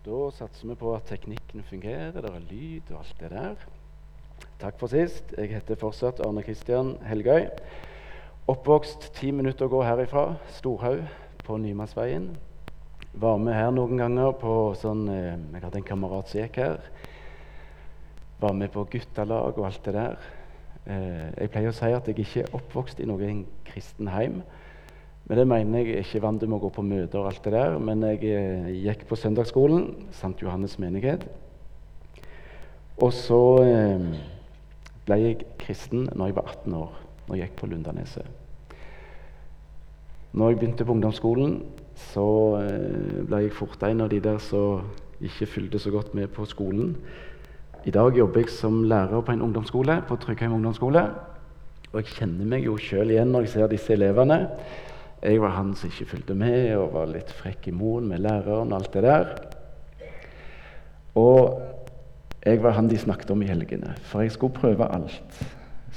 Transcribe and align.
Da 0.00 0.30
satser 0.32 0.70
vi 0.70 0.74
på 0.80 0.94
at 0.96 1.10
teknikken 1.10 1.60
fungerer, 1.68 2.14
det 2.16 2.24
er 2.24 2.44
lyd 2.48 2.88
og 2.88 3.02
alt 3.02 3.18
det 3.20 3.28
der. 3.34 3.64
Takk 4.62 4.78
for 4.80 4.88
sist. 4.88 5.34
Jeg 5.36 5.50
heter 5.52 5.76
fortsatt 5.76 6.22
Arne 6.24 6.40
Kristian 6.40 6.94
Helgøy. 7.04 7.50
Oppvokst 8.48 9.10
ti 9.18 9.28
minutter 9.28 9.68
å 9.68 9.74
gå 9.74 9.82
herifra, 9.84 10.38
Storhaug, 10.56 11.02
på 11.44 11.58
Nymannsveien. 11.60 12.30
Var 13.12 13.42
med 13.44 13.58
her 13.58 13.68
noen 13.76 14.00
ganger 14.00 14.32
på 14.40 14.54
sånn 14.80 15.04
eh, 15.12 15.36
Jeg 15.36 15.64
hadde 15.66 15.82
en 15.82 15.88
kamerat 15.92 16.32
som 16.32 16.40
gikk 16.40 16.56
her. 16.62 16.80
Var 18.40 18.56
med 18.56 18.72
på 18.72 18.86
guttelag 18.96 19.52
og 19.60 19.68
alt 19.68 19.84
det 19.84 19.96
der. 19.98 20.16
Eh, 20.86 21.26
jeg 21.42 21.52
pleier 21.52 21.74
å 21.74 21.76
si 21.76 21.92
at 21.92 22.08
jeg 22.08 22.24
ikke 22.24 22.46
er 22.46 22.56
oppvokst 22.56 23.04
i 23.04 23.10
noen 23.12 23.44
kristen 23.68 24.08
heim. 24.16 24.40
Men 25.30 25.38
det 25.38 25.46
mener 25.46 25.84
jeg 25.86 26.02
ikke 26.02 26.24
vant 26.24 26.42
med 26.42 26.56
å 26.56 26.64
gå 26.64 26.68
på 26.74 26.82
møter 26.82 27.20
og 27.20 27.28
alt 27.28 27.44
det 27.44 27.52
der. 27.54 27.76
Men 27.78 28.00
jeg 28.02 28.32
eh, 28.34 28.64
gikk 28.82 29.04
på 29.06 29.14
søndagsskolen, 29.14 29.84
St. 30.10 30.32
Johannes 30.42 30.74
menighet. 30.82 31.22
Og 32.98 33.12
så 33.14 33.38
eh, 33.62 34.02
ble 35.06 35.20
jeg 35.20 35.46
kristen 35.62 36.08
når 36.10 36.32
jeg 36.32 36.36
var 36.40 36.50
18 36.56 36.74
år, 36.80 36.98
når 37.28 37.38
jeg 37.38 37.46
gikk 37.46 37.54
på 37.62 37.70
Lundaneset. 37.70 38.26
Når 40.34 40.50
jeg 40.50 40.60
begynte 40.64 40.88
på 40.88 40.98
ungdomsskolen, 40.98 41.56
så 42.10 42.26
eh, 42.64 43.22
ble 43.30 43.44
jeg 43.46 43.54
fort 43.54 43.86
en 43.86 44.02
av 44.02 44.10
de 44.10 44.18
der 44.26 44.42
som 44.42 44.82
ikke 45.22 45.52
fulgte 45.54 45.78
så 45.78 45.94
godt 45.94 46.10
med 46.18 46.34
på 46.34 46.42
skolen. 46.50 46.96
I 47.86 47.94
dag 47.94 48.18
jobber 48.18 48.42
jeg 48.42 48.50
som 48.58 48.82
lærer 48.82 49.22
på 49.22 49.38
en 49.38 49.46
ungdomsskole, 49.46 50.02
på 50.10 50.18
Tryggheim 50.26 50.58
ungdomsskole. 50.58 51.06
Og 51.92 52.00
jeg 52.02 52.16
kjenner 52.18 52.50
meg 52.50 52.66
jo 52.66 52.80
sjøl 52.82 53.14
igjen 53.14 53.30
når 53.30 53.46
jeg 53.46 53.58
ser 53.60 53.76
disse 53.78 53.94
elevene. 53.94 54.48
Jeg 55.20 55.40
var 55.42 55.52
han 55.52 55.74
som 55.76 55.90
ikke 55.90 56.08
fulgte 56.14 56.34
med 56.34 56.70
og 56.78 56.94
var 56.94 57.10
litt 57.10 57.32
frekk 57.36 57.68
i 57.68 57.74
moen 57.76 58.06
med 58.08 58.22
læreren 58.24 58.72
og 58.72 58.78
alt 58.78 58.94
det 58.94 59.02
der. 59.04 59.34
Og 61.20 61.60
jeg 62.46 62.62
var 62.62 62.72
han 62.78 62.88
de 62.88 62.96
snakket 62.98 63.30
om 63.34 63.42
i 63.44 63.50
helgene, 63.50 63.92
for 64.08 64.24
jeg 64.24 64.32
skulle 64.32 64.56
prøve 64.56 64.88
alt. 64.88 65.42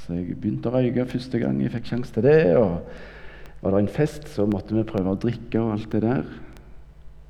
Så 0.02 0.18
jeg 0.18 0.36
begynte 0.36 0.68
å 0.68 0.74
røyke 0.74 1.06
første 1.08 1.40
gang 1.40 1.62
jeg 1.62 1.72
fikk 1.72 1.88
sjanse 1.88 2.12
til 2.12 2.26
det. 2.26 2.56
og 2.60 2.82
Var 3.62 3.72
det 3.72 3.80
en 3.80 3.94
fest, 3.96 4.28
så 4.28 4.44
måtte 4.44 4.76
vi 4.76 4.84
prøve 4.84 5.14
å 5.14 5.20
drikke 5.20 5.62
og 5.62 5.72
alt 5.78 5.88
det 5.96 6.02
der. 6.04 6.28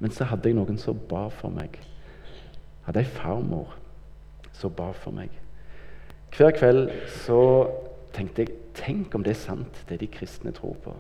Men 0.03 0.11
så 0.11 0.27
hadde 0.27 0.50
jeg 0.50 0.59
noen 0.59 0.81
som 0.83 0.98
ba 1.09 1.28
for 1.31 1.55
meg. 1.55 1.78
Jeg 1.78 2.89
hadde 2.89 3.05
ei 3.05 3.15
farmor 3.20 3.78
som 4.53 4.75
ba 4.75 4.91
for 4.98 5.15
meg. 5.15 5.31
Hver 6.34 6.50
kveld 6.59 6.91
så 7.22 7.41
tenkte 8.15 8.42
jeg 8.42 8.61
Tenk 8.75 9.12
om 9.15 9.22
det 9.22 9.37
er 9.37 9.39
sant, 9.39 9.77
det 9.87 10.00
de 10.00 10.09
kristne 10.11 10.50
tror 10.50 10.75
på. 10.83 10.92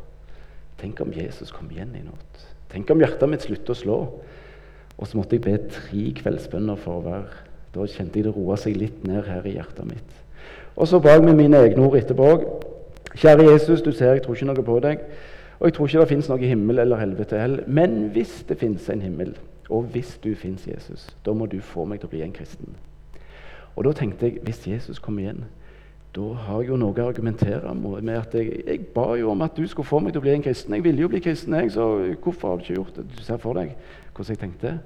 Tenk 0.80 1.00
om 1.00 1.12
Jesus 1.14 1.52
kom 1.54 1.70
igjen 1.70 1.94
i 1.96 2.02
natt. 2.04 2.44
Tenk 2.72 2.90
om 2.90 3.02
hjertet 3.02 3.30
mitt 3.30 3.46
slutter 3.46 3.74
å 3.74 3.78
slå. 3.78 3.98
Og 4.94 5.08
så 5.08 5.18
måtte 5.18 5.36
jeg 5.36 5.44
be 5.44 5.56
tre 5.70 6.04
kveldsbønner 6.20 6.78
for 6.78 7.00
å 7.00 7.04
være 7.04 7.42
Da 7.74 7.82
kjente 7.90 8.20
jeg 8.20 8.28
det 8.28 8.32
roa 8.36 8.54
seg 8.60 8.76
litt 8.78 9.00
ned 9.02 9.26
her 9.26 9.46
i 9.50 9.56
hjertet 9.56 9.88
mitt. 9.88 10.10
Og 10.78 10.86
så 10.86 11.00
ba 11.02 11.16
jeg 11.16 11.24
med 11.26 11.34
mine 11.40 11.58
egne 11.66 11.82
ord 11.82 11.96
etterpå 11.98 12.28
òg. 12.30 12.44
Kjære 13.18 13.48
Jesus, 13.48 13.82
du 13.82 13.90
ser 13.90 14.12
jeg 14.14 14.22
tror 14.22 14.38
ikke 14.38 14.46
noe 14.46 14.66
på 14.66 14.76
deg. 14.84 15.02
Og 15.58 15.66
jeg 15.66 15.74
tror 15.74 15.88
ikke 15.88 16.04
det 16.04 16.12
fins 16.12 16.28
noe 16.30 16.50
himmel 16.50 16.78
eller 16.82 17.02
helvete 17.02 17.40
heller. 17.40 17.66
Men 17.66 18.12
hvis 18.14 18.44
det 18.46 18.60
fins 18.62 18.86
en 18.90 19.02
himmel, 19.02 19.34
og 19.70 19.90
hvis 19.94 20.18
du 20.22 20.34
fins 20.38 20.68
Jesus, 20.68 21.08
da 21.26 21.34
må 21.34 21.46
du 21.50 21.60
få 21.60 21.86
meg 21.88 22.02
til 22.02 22.10
å 22.10 22.14
bli 22.14 22.22
en 22.22 22.34
kristen. 22.34 22.74
Og 23.74 23.86
da 23.88 23.94
tenkte 23.96 24.28
jeg 24.28 24.42
hvis 24.46 24.66
Jesus 24.68 25.02
kommer 25.02 25.24
igjen, 25.24 25.44
da 26.14 26.24
har 26.46 26.60
jeg 26.62 26.70
jo 26.70 26.76
noe 26.78 26.94
å 26.94 27.08
argumentere 27.08 27.74
med. 27.74 28.10
at 28.14 28.34
jeg, 28.38 28.62
jeg, 28.66 28.80
ba 28.94 29.16
jo 29.18 29.32
om 29.32 29.42
at 29.42 29.56
du 29.56 29.66
skulle 29.66 29.88
få 29.88 29.98
meg 30.00 30.12
til 30.14 30.22
å 30.22 30.24
bli 30.26 30.34
en 30.36 30.44
kristen. 30.44 30.74
Jeg 30.76 30.84
ville 30.84 31.02
jo 31.02 31.10
bli 31.10 31.20
kristen, 31.20 31.56
jeg, 31.58 31.72
så 31.74 31.88
hvorfor 32.22 32.48
har 32.48 32.60
du 32.60 32.62
ikke 32.62 32.76
gjort 32.76 33.00
det? 33.00 33.06
Du 33.10 33.22
ser 33.22 33.40
for 33.42 33.58
deg 33.58 33.74
hvordan 34.14 34.30
jeg 34.30 34.42
tenkte. 34.44 34.76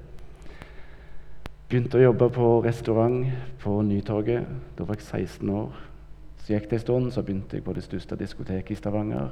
Begynte 1.68 1.98
å 1.98 2.06
jobbe 2.06 2.30
på 2.32 2.46
restaurant 2.64 3.28
på 3.60 3.74
Nytorget. 3.84 4.48
Da 4.78 4.88
var 4.88 4.96
jeg 4.96 5.04
16 5.04 5.52
år. 5.52 5.76
Så 6.40 6.54
gikk 6.54 6.70
det 6.70 6.78
en 6.78 6.84
stund, 6.86 7.12
så 7.12 7.22
begynte 7.22 7.58
jeg 7.58 7.66
på 7.66 7.76
det 7.76 7.84
største 7.84 8.16
diskoteket 8.16 8.72
i 8.72 8.80
Stavanger. 8.80 9.28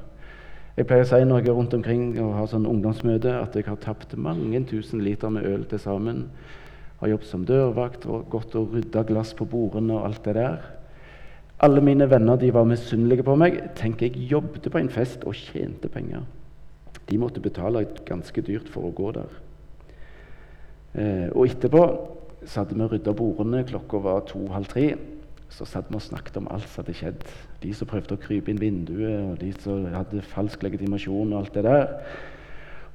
Jeg 0.77 0.85
pleier 0.85 1.07
å 1.07 1.09
si 1.09 1.23
når 1.25 1.41
jeg 1.41 1.49
er 1.49 1.57
rundt 1.57 1.75
omkring 1.79 2.03
og 2.21 2.35
har 2.37 2.51
sånn 2.53 2.69
ungdomsmøte, 2.69 3.33
at 3.41 3.57
jeg 3.57 3.65
har 3.65 3.81
tapt 3.81 4.13
mange 4.21 4.61
tusen 4.69 5.01
liter 5.01 5.33
med 5.33 5.49
øl 5.49 5.65
til 5.71 5.81
sammen. 5.81 6.27
Har 7.01 7.09
jobbet 7.15 7.31
som 7.31 7.47
dørvakt 7.49 8.05
og 8.05 8.29
gått 8.29 8.53
og 8.61 8.77
rydda 8.77 9.07
glass 9.09 9.33
på 9.33 9.49
bordene 9.49 9.97
og 9.97 10.11
alt 10.11 10.21
det 10.29 10.37
der. 10.37 10.61
Alle 11.61 11.81
mine 11.81 12.11
venner 12.11 12.37
de 12.37 12.51
var 12.53 12.67
misunnelige 12.69 13.25
på 13.25 13.37
meg. 13.41 13.59
Tenk, 13.79 14.03
jeg 14.05 14.29
jobbet 14.29 14.69
på 14.73 14.81
en 14.81 14.93
fest 14.93 15.25
og 15.25 15.39
tjente 15.39 15.89
penger. 15.89 16.27
De 17.09 17.19
måtte 17.19 17.41
betale 17.41 17.87
ganske 18.05 18.43
dyrt 18.45 18.69
for 18.69 18.89
å 18.89 18.95
gå 18.97 19.13
der. 19.17 19.37
Eh, 20.97 21.29
og 21.33 21.47
etterpå 21.49 21.83
så 22.45 22.63
hadde 22.63 22.77
vi 22.77 22.89
rydda 22.91 23.15
bordene. 23.17 23.65
Klokka 23.69 24.03
var 24.05 24.27
to-halv 24.29 24.69
tre. 24.69 24.91
Så 25.49 25.65
satt 25.65 25.89
vi 25.89 25.97
og 25.97 26.05
snakket 26.05 26.37
om 26.43 26.49
alt 26.53 26.69
som 26.69 26.83
hadde 26.83 26.97
skjedd. 26.99 27.27
De 27.63 27.73
som 27.75 27.89
prøvde 27.89 28.19
å 28.19 28.21
krype 28.21 28.53
inn 28.53 28.61
vinduet, 28.61 29.23
og 29.23 29.41
de 29.41 29.53
som 29.63 29.87
hadde 29.95 30.25
falsk 30.35 30.67
legitimasjon 30.67 31.33
og 31.33 31.39
alt 31.41 31.57
det 31.57 31.65
der. 31.65 31.87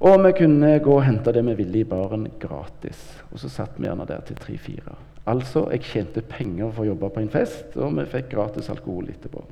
Og 0.01 0.17
vi 0.25 0.31
kunne 0.33 0.79
gå 0.81 0.93
og 0.97 1.03
hente 1.05 1.29
det 1.33 1.43
vi 1.45 1.53
ville 1.59 1.83
i 1.83 1.87
baren 1.87 2.25
gratis. 2.41 2.99
Og 3.29 3.37
så 3.41 3.51
satt 3.53 3.75
vi 3.77 3.85
gjerne 3.85 4.07
der 4.09 4.23
til 4.25 4.39
tre-fire. 4.41 4.95
Altså, 5.29 5.67
jeg 5.69 5.85
tjente 5.85 6.23
penger 6.25 6.71
for 6.73 6.81
å 6.81 6.87
jobbe 6.89 7.11
på 7.13 7.21
en 7.21 7.29
fest, 7.29 7.77
og 7.77 7.93
vi 7.99 8.07
fikk 8.09 8.31
gratis 8.31 8.71
alkohol 8.73 9.11
etterpå. 9.13 9.43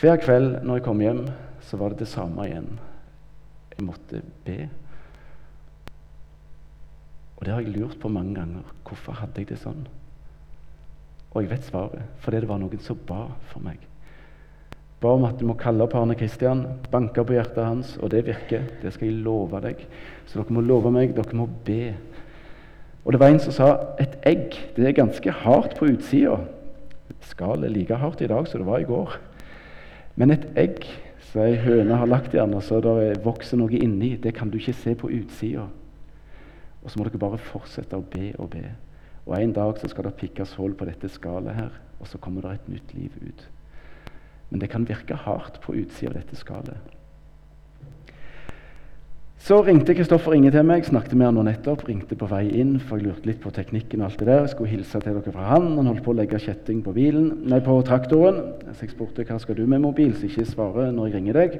Hver 0.00 0.16
kveld 0.22 0.62
når 0.64 0.80
jeg 0.80 0.86
kom 0.86 1.04
hjem, 1.04 1.26
så 1.68 1.76
var 1.76 1.92
det 1.92 2.06
det 2.06 2.08
samme 2.08 2.48
igjen. 2.48 2.72
Jeg 3.76 3.84
måtte 3.84 4.22
be. 4.46 4.58
Og 7.36 7.44
det 7.44 7.52
har 7.52 7.60
jeg 7.60 7.76
lurt 7.76 8.00
på 8.00 8.08
mange 8.08 8.38
ganger. 8.40 8.74
Hvorfor 8.88 9.20
hadde 9.20 9.44
jeg 9.44 9.52
det 9.52 9.60
sånn? 9.60 9.84
Og 11.34 11.42
jeg 11.42 11.52
vet 11.52 11.68
svaret. 11.68 12.08
Fordi 12.24 12.40
det 12.40 12.48
var 12.48 12.64
noen 12.64 12.80
som 12.80 13.04
ba 13.08 13.26
for 13.52 13.60
meg 13.60 13.91
ba 15.02 15.16
om 15.16 15.26
at 15.26 15.40
du 15.40 15.46
må 15.48 15.56
kalle 15.58 15.82
opp 15.84 15.96
Arne 15.98 16.14
Kristian, 16.18 16.62
banke 16.92 17.24
på 17.26 17.34
hjertet 17.34 17.64
hans, 17.64 17.96
og 17.98 18.12
det 18.14 18.22
virker. 18.28 18.64
Det 18.82 18.92
skal 18.94 19.08
jeg 19.08 19.22
love 19.24 19.60
deg. 19.64 19.82
Så 20.26 20.38
dere 20.38 20.54
må 20.54 20.62
love 20.64 20.92
meg, 20.94 21.14
dere 21.16 21.38
må 21.38 21.48
be. 21.66 21.94
Og 23.02 23.14
det 23.14 23.20
var 23.20 23.32
en 23.32 23.42
som 23.42 23.54
sa 23.54 23.70
et 24.02 24.14
egg 24.28 24.54
det 24.76 24.86
er 24.86 24.94
ganske 24.94 25.34
hardt 25.42 25.74
på 25.78 25.88
utsida. 25.90 26.38
Skallet 27.26 27.68
er 27.68 27.74
like 27.74 27.98
hardt 27.98 28.22
i 28.22 28.30
dag 28.30 28.46
som 28.48 28.62
det 28.62 28.68
var 28.68 28.82
i 28.82 28.86
går. 28.86 29.16
Men 30.18 30.34
et 30.34 30.46
egg 30.58 30.86
som 31.30 31.42
ei 31.42 31.56
høne 31.58 31.96
har 31.98 32.10
lagt 32.10 32.34
i 32.34 32.38
den, 32.38 32.54
og 32.54 32.62
så 32.62 32.78
det 32.84 33.22
vokser 33.24 33.58
noe 33.58 33.78
inni, 33.78 34.14
det 34.20 34.34
kan 34.36 34.50
du 34.52 34.58
ikke 34.60 34.76
se 34.76 34.94
på 34.98 35.10
utsida. 35.10 35.66
Og 36.82 36.90
så 36.90 36.98
må 36.98 37.06
dere 37.06 37.22
bare 37.22 37.40
fortsette 37.40 37.98
å 37.98 38.06
be 38.06 38.32
og 38.38 38.52
be. 38.54 38.66
Og 39.26 39.38
En 39.38 39.54
dag 39.54 39.78
så 39.78 39.88
skal 39.88 40.08
det 40.08 40.18
pikkes 40.18 40.54
hull 40.58 40.74
på 40.74 40.86
dette 40.86 41.08
skallet 41.10 41.54
her, 41.56 41.74
og 42.00 42.10
så 42.10 42.18
kommer 42.18 42.42
det 42.42 42.54
et 42.54 42.72
nytt 42.76 42.94
liv 42.94 43.18
ut. 43.22 43.44
Men 44.52 44.60
det 44.60 44.68
kan 44.70 44.84
virke 44.84 45.16
hardt 45.16 45.62
på 45.64 45.74
utsida 45.80 46.12
av 46.12 46.20
dette 46.20 46.36
skallet. 46.36 46.92
Så 49.42 49.56
ringte 49.66 49.96
Kristoffer 49.98 50.36
Inge 50.36 50.52
til 50.54 50.62
meg, 50.62 50.84
snakket 50.86 51.16
med 51.16 51.26
han 51.26 51.34
nå 51.34 51.42
nettopp. 51.48 51.80
Ringte 51.88 52.14
på 52.14 52.28
vei 52.30 52.44
inn, 52.60 52.76
for 52.78 53.00
jeg 53.00 53.08
lurte 53.08 53.26
litt 53.26 53.40
på 53.42 53.50
teknikken. 53.50 54.04
og 54.04 54.12
alt 54.12 54.20
det 54.20 54.28
der. 54.28 54.44
Jeg 54.44 54.52
skulle 54.52 54.70
hilse 54.70 55.00
til 55.00 55.16
dere 55.16 55.32
fra 55.34 55.48
han. 55.48 55.66
Han 55.80 55.88
holdt 55.90 56.04
på 56.04 56.12
å 56.12 56.18
legge 56.20 56.38
kjetting 56.38 56.84
på 56.84 56.94
bilen, 56.94 57.32
nei, 57.50 57.58
på 57.58 57.74
traktoren. 57.82 58.38
Så 58.70 58.86
jeg 58.86 58.92
spurte 58.92 59.24
hva 59.26 59.40
skal 59.42 59.58
du 59.58 59.64
med 59.66 59.82
mobil, 59.82 60.14
så 60.14 60.28
ikke 60.28 60.46
svare 60.46 60.92
når 60.92 61.08
jeg 61.08 61.16
ringer 61.16 61.40
deg. 61.40 61.58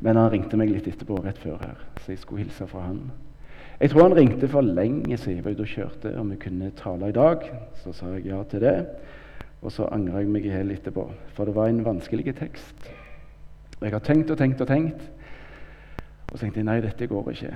Men 0.00 0.18
han 0.18 0.32
ringte 0.32 0.58
meg 0.58 0.72
litt 0.74 0.88
etterpå, 0.90 1.20
rett 1.22 1.38
før 1.38 1.62
her, 1.62 1.78
så 2.02 2.10
jeg 2.10 2.24
skulle 2.24 2.42
hilse 2.42 2.66
fra 2.66 2.88
han. 2.88 3.04
Jeg 3.78 3.92
tror 3.92 4.08
han 4.08 4.16
ringte 4.16 4.48
for 4.48 4.66
lenge 4.66 5.16
siden 5.20 5.38
jeg 5.38 5.44
var 5.44 5.54
ute 5.54 5.62
og 5.62 5.72
kjørte, 5.76 6.16
om 6.18 6.30
vi 6.32 6.40
kunne 6.42 6.72
tale 6.74 7.12
i 7.12 7.14
dag. 7.14 7.46
Så 7.84 7.94
sa 7.94 8.10
jeg 8.16 8.26
ja 8.32 8.42
til 8.50 8.66
det. 8.66 8.76
Og 9.64 9.72
så 9.72 9.88
angrer 9.92 10.22
jeg 10.22 10.30
meg 10.30 10.46
i 10.46 10.52
hjel 10.52 10.74
etterpå, 10.74 11.06
for 11.34 11.48
det 11.48 11.56
var 11.56 11.70
en 11.70 11.84
vanskelig 11.86 12.34
tekst. 12.36 12.90
Jeg 13.80 13.92
har 13.92 14.04
tenkt 14.04 14.30
og 14.32 14.38
tenkt 14.40 14.60
og 14.62 14.68
tenkt, 14.70 15.02
og 16.26 16.36
så 16.36 16.44
tenkte 16.44 16.60
jeg 16.60 16.68
nei, 16.68 16.80
dette 16.84 17.08
går 17.08 17.30
ikke. 17.32 17.52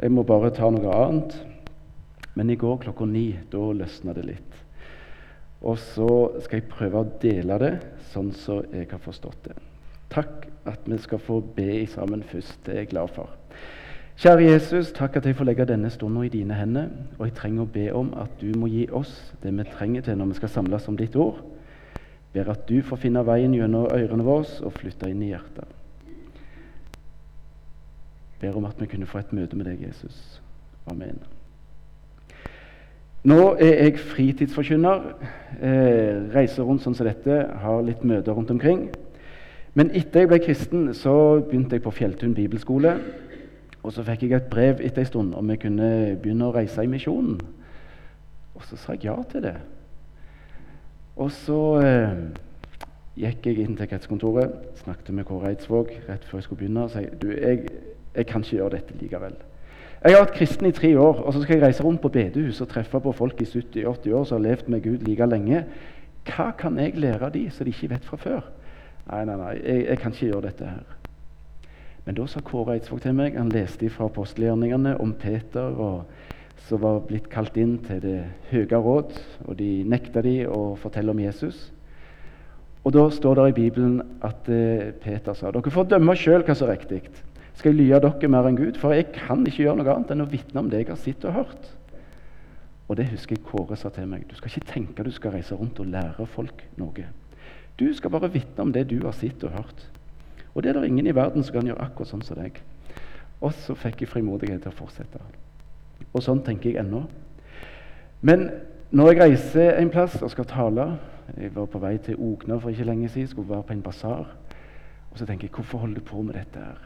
Jeg 0.00 0.12
må 0.12 0.24
bare 0.26 0.52
ta 0.54 0.70
noe 0.72 0.94
annet. 0.94 1.36
Men 2.34 2.50
i 2.50 2.56
går 2.58 2.80
klokka 2.82 3.06
ni, 3.06 3.28
da 3.50 3.60
løsna 3.78 4.14
det 4.16 4.24
litt. 4.26 4.56
Og 5.64 5.78
så 5.80 6.08
skal 6.44 6.60
jeg 6.60 6.70
prøve 6.72 7.00
å 7.00 7.12
dele 7.22 7.58
det 7.62 7.74
sånn 8.10 8.32
som 8.36 8.64
jeg 8.74 8.90
har 8.90 9.00
forstått 9.00 9.46
det. 9.46 9.54
Takk 10.12 10.48
at 10.68 10.84
vi 10.88 10.98
skal 11.00 11.22
få 11.22 11.38
be 11.54 11.84
sammen 11.90 12.24
først. 12.26 12.58
Det 12.66 12.74
er 12.74 12.82
jeg 12.82 12.90
glad 12.92 13.14
for. 13.14 13.30
Kjære 14.14 14.44
Jesus, 14.46 14.92
takk 14.94 15.16
at 15.16 15.26
jeg 15.26 15.34
får 15.36 15.44
legge 15.48 15.64
denne 15.66 15.90
stunden 15.90 16.22
i 16.24 16.28
dine 16.30 16.54
hender. 16.54 16.86
Og 17.18 17.26
jeg 17.26 17.34
trenger 17.34 17.64
å 17.64 17.72
be 17.74 17.88
om 17.92 18.12
at 18.22 18.30
du 18.40 18.52
må 18.58 18.68
gi 18.70 18.86
oss 18.94 19.10
det 19.42 19.50
vi 19.50 19.66
trenger 19.72 20.06
til 20.06 20.18
når 20.18 20.30
vi 20.30 20.38
skal 20.38 20.52
samles 20.54 20.86
om 20.88 20.98
ditt 20.98 21.16
ord. 21.18 21.40
Ber 22.32 22.50
at 22.50 22.62
du 22.68 22.78
får 22.82 23.02
finne 23.02 23.24
veien 23.26 23.54
gjennom 23.54 23.88
ørene 23.90 24.26
våre 24.26 24.46
og 24.62 24.74
flytte 24.78 25.10
inn 25.10 25.22
i 25.22 25.32
hjertet. 25.32 25.66
Ber 28.40 28.58
om 28.58 28.66
at 28.70 28.78
vi 28.78 28.90
kunne 28.90 29.10
få 29.10 29.18
et 29.18 29.34
møte 29.34 29.58
med 29.58 29.66
deg, 29.66 29.82
Jesus. 29.82 30.40
Amen. 30.90 31.18
Nå 33.24 33.54
er 33.56 33.78
jeg 33.86 33.98
fritidsforkynner. 33.98 35.10
Eh, 35.58 36.22
reiser 36.34 36.62
rundt 36.62 36.84
sånn 36.84 36.94
som 36.94 37.06
dette, 37.08 37.38
har 37.62 37.82
litt 37.82 38.02
møter 38.04 38.36
rundt 38.36 38.50
omkring. 38.54 38.88
Men 39.74 39.90
etter 39.90 40.22
jeg 40.22 40.30
ble 40.30 40.42
kristen, 40.44 40.90
så 40.94 41.40
begynte 41.40 41.78
jeg 41.78 41.82
på 41.82 41.94
Fjelltun 41.94 42.34
bibelskole. 42.36 42.98
Og 43.84 43.92
så 43.92 44.04
fikk 44.06 44.24
jeg 44.24 44.38
et 44.38 44.48
brev 44.50 44.80
etter 44.80 45.04
en 45.04 45.10
stund 45.10 45.34
om 45.36 45.50
jeg 45.52 45.60
kunne 45.66 45.88
begynne 46.16 46.48
å 46.48 46.54
reise 46.54 46.82
i 46.82 46.88
misjonen. 46.88 47.36
Og 48.56 48.64
så 48.64 48.78
sa 48.80 48.96
jeg 48.96 49.10
ja 49.10 49.16
til 49.28 49.44
det. 49.44 49.56
Og 51.20 51.28
så 51.30 51.60
eh, 51.84 52.14
gikk 53.20 53.50
jeg 53.50 53.60
inn 53.62 53.76
til 53.78 53.90
kretskontoret, 53.90 54.54
snakket 54.80 55.12
med 55.14 55.28
Kåre 55.28 55.52
Eidsvåg 55.52 55.92
rett 56.08 56.24
før 56.26 56.40
jeg 56.40 56.46
skulle 56.48 56.62
begynne, 56.64 56.86
og 56.86 56.94
sa 56.94 57.04
du, 57.04 57.28
jeg, 57.30 57.68
jeg 58.16 58.30
kan 58.30 58.42
ikke 58.42 58.56
gjøre 58.56 58.78
dette 58.78 58.96
likevel. 59.02 59.36
Jeg 60.04 60.16
har 60.16 60.24
vært 60.24 60.34
kristen 60.36 60.68
i 60.68 60.74
tre 60.76 60.90
år, 61.00 61.20
og 61.22 61.32
så 61.32 61.44
skal 61.44 61.56
jeg 61.56 61.64
reise 61.64 61.84
rundt 61.84 62.02
på 62.02 62.12
bedehus 62.12 62.60
og 62.60 62.68
treffe 62.72 63.00
på 63.00 63.14
folk 63.16 63.38
i 63.40 63.46
70-80 63.48 64.16
år 64.16 64.26
som 64.28 64.40
har 64.40 64.48
levd 64.48 64.72
med 64.72 64.82
Gud 64.84 65.06
like 65.06 65.28
lenge. 65.28 65.62
Hva 66.28 66.50
kan 66.58 66.80
jeg 66.80 66.98
lære 66.98 67.28
av 67.28 67.32
de 67.36 67.46
som 67.52 67.68
de 67.68 67.72
ikke 67.72 67.92
vet 67.94 68.04
fra 68.08 68.20
før? 68.20 68.44
Nei, 69.10 69.24
nei, 69.28 69.38
nei, 69.38 69.54
jeg, 69.60 69.86
jeg 69.90 70.00
kan 70.02 70.16
ikke 70.16 70.30
gjøre 70.32 70.46
dette 70.48 70.68
her. 70.72 71.03
Men 72.04 72.18
da 72.18 72.26
sa 72.28 72.42
Kåre 72.44 72.76
Eidsvåg 72.76 73.00
til 73.04 73.14
meg 73.16 73.38
Han 73.38 73.52
leste 73.52 73.88
fra 73.92 74.08
apostelgjerningene 74.10 74.96
om 75.00 75.14
Peter 75.16 75.72
og, 75.80 76.04
som 76.68 76.80
var 76.80 77.02
blitt 77.08 77.30
kalt 77.32 77.56
inn 77.60 77.78
til 77.84 78.00
det 78.00 78.18
høye 78.50 78.80
råd, 78.80 79.16
og 79.44 79.56
de 79.58 79.70
nekta 79.88 80.22
de 80.24 80.46
å 80.48 80.76
fortelle 80.80 81.12
om 81.12 81.20
Jesus. 81.20 81.70
Og 82.84 82.92
Da 82.92 83.04
står 83.12 83.34
det 83.40 83.46
i 83.50 83.56
Bibelen 83.62 84.00
at 84.24 84.48
eh, 84.52 84.92
Peter 85.00 85.36
sa 85.36 85.52
dere 85.52 85.72
får 85.72 85.88
dømme 85.92 86.16
sjøl 86.16 86.44
hva 86.44 86.56
som 86.56 86.68
er 86.68 86.76
riktig. 86.76 87.00
Skal 87.56 87.72
jeg 87.72 87.80
lye 87.80 88.00
dere 88.02 88.28
mer 88.28 88.48
enn 88.48 88.58
Gud? 88.58 88.76
For 88.80 88.92
jeg 88.92 89.10
kan 89.14 89.44
ikke 89.46 89.64
gjøre 89.64 89.80
noe 89.80 89.94
annet 89.94 90.12
enn 90.12 90.24
å 90.24 90.28
vitne 90.28 90.60
om 90.60 90.68
det 90.72 90.82
jeg 90.82 90.90
har 90.92 91.00
sett 91.00 91.24
og 91.28 91.36
hørt. 91.38 91.68
Og 92.88 92.98
det 93.00 93.08
husker 93.14 93.38
jeg 93.38 93.44
Kåre 93.48 93.78
sa 93.80 93.88
til 93.92 94.08
meg. 94.10 94.26
Du 94.28 94.36
skal 94.36 94.52
ikke 94.52 94.72
tenke 94.74 95.06
du 95.06 95.12
skal 95.14 95.36
reise 95.38 95.56
rundt 95.56 95.80
og 95.80 95.88
lære 95.92 96.28
folk 96.28 96.64
noe. 96.80 97.06
Du 97.80 97.86
skal 97.96 98.12
bare 98.12 98.32
vitne 98.32 98.68
om 98.68 98.72
det 98.74 98.88
du 98.92 98.98
har 99.06 99.16
sett 99.16 99.44
og 99.48 99.56
hørt. 99.56 99.86
Og 100.54 100.62
det 100.62 100.70
er 100.70 100.80
det 100.80 100.88
ingen 100.88 101.06
i 101.06 101.14
verden 101.14 101.42
som 101.42 101.56
kan 101.56 101.66
gjøre 101.66 101.82
akkurat 101.82 102.10
sånn 102.10 102.22
som 102.22 102.38
deg. 102.38 102.60
Og 103.42 103.52
så 103.64 103.74
fikk 103.76 104.04
jeg 104.04 104.12
frimodighet 104.12 104.62
til 104.62 104.70
å 104.70 104.78
fortsette. 104.78 105.20
Og 106.12 106.22
sånn 106.22 106.42
tenker 106.46 106.70
jeg 106.70 106.84
ennå. 106.84 107.04
Men 108.24 108.48
når 108.94 109.10
jeg 109.10 109.20
reiser 109.20 109.80
en 109.80 109.90
plass 109.90 110.20
og 110.22 110.30
skal 110.32 110.46
tale 110.48 110.94
Jeg 111.40 111.54
var 111.54 111.66
på 111.72 111.80
vei 111.80 111.94
til 112.04 112.18
Ogna 112.20 112.58
for 112.60 112.68
ikke 112.68 112.84
lenge 112.84 113.08
siden, 113.08 113.28
skulle 113.30 113.48
være 113.48 113.64
på 113.64 113.72
en 113.72 113.82
basar. 113.82 114.26
Og 115.08 115.16
så 115.16 115.24
tenker 115.24 115.46
jeg 115.48 115.54
hvorfor 115.56 115.80
holder 115.80 116.02
du 116.02 116.04
på 116.04 116.20
med 116.22 116.34
dette 116.36 116.60
her? 116.60 116.82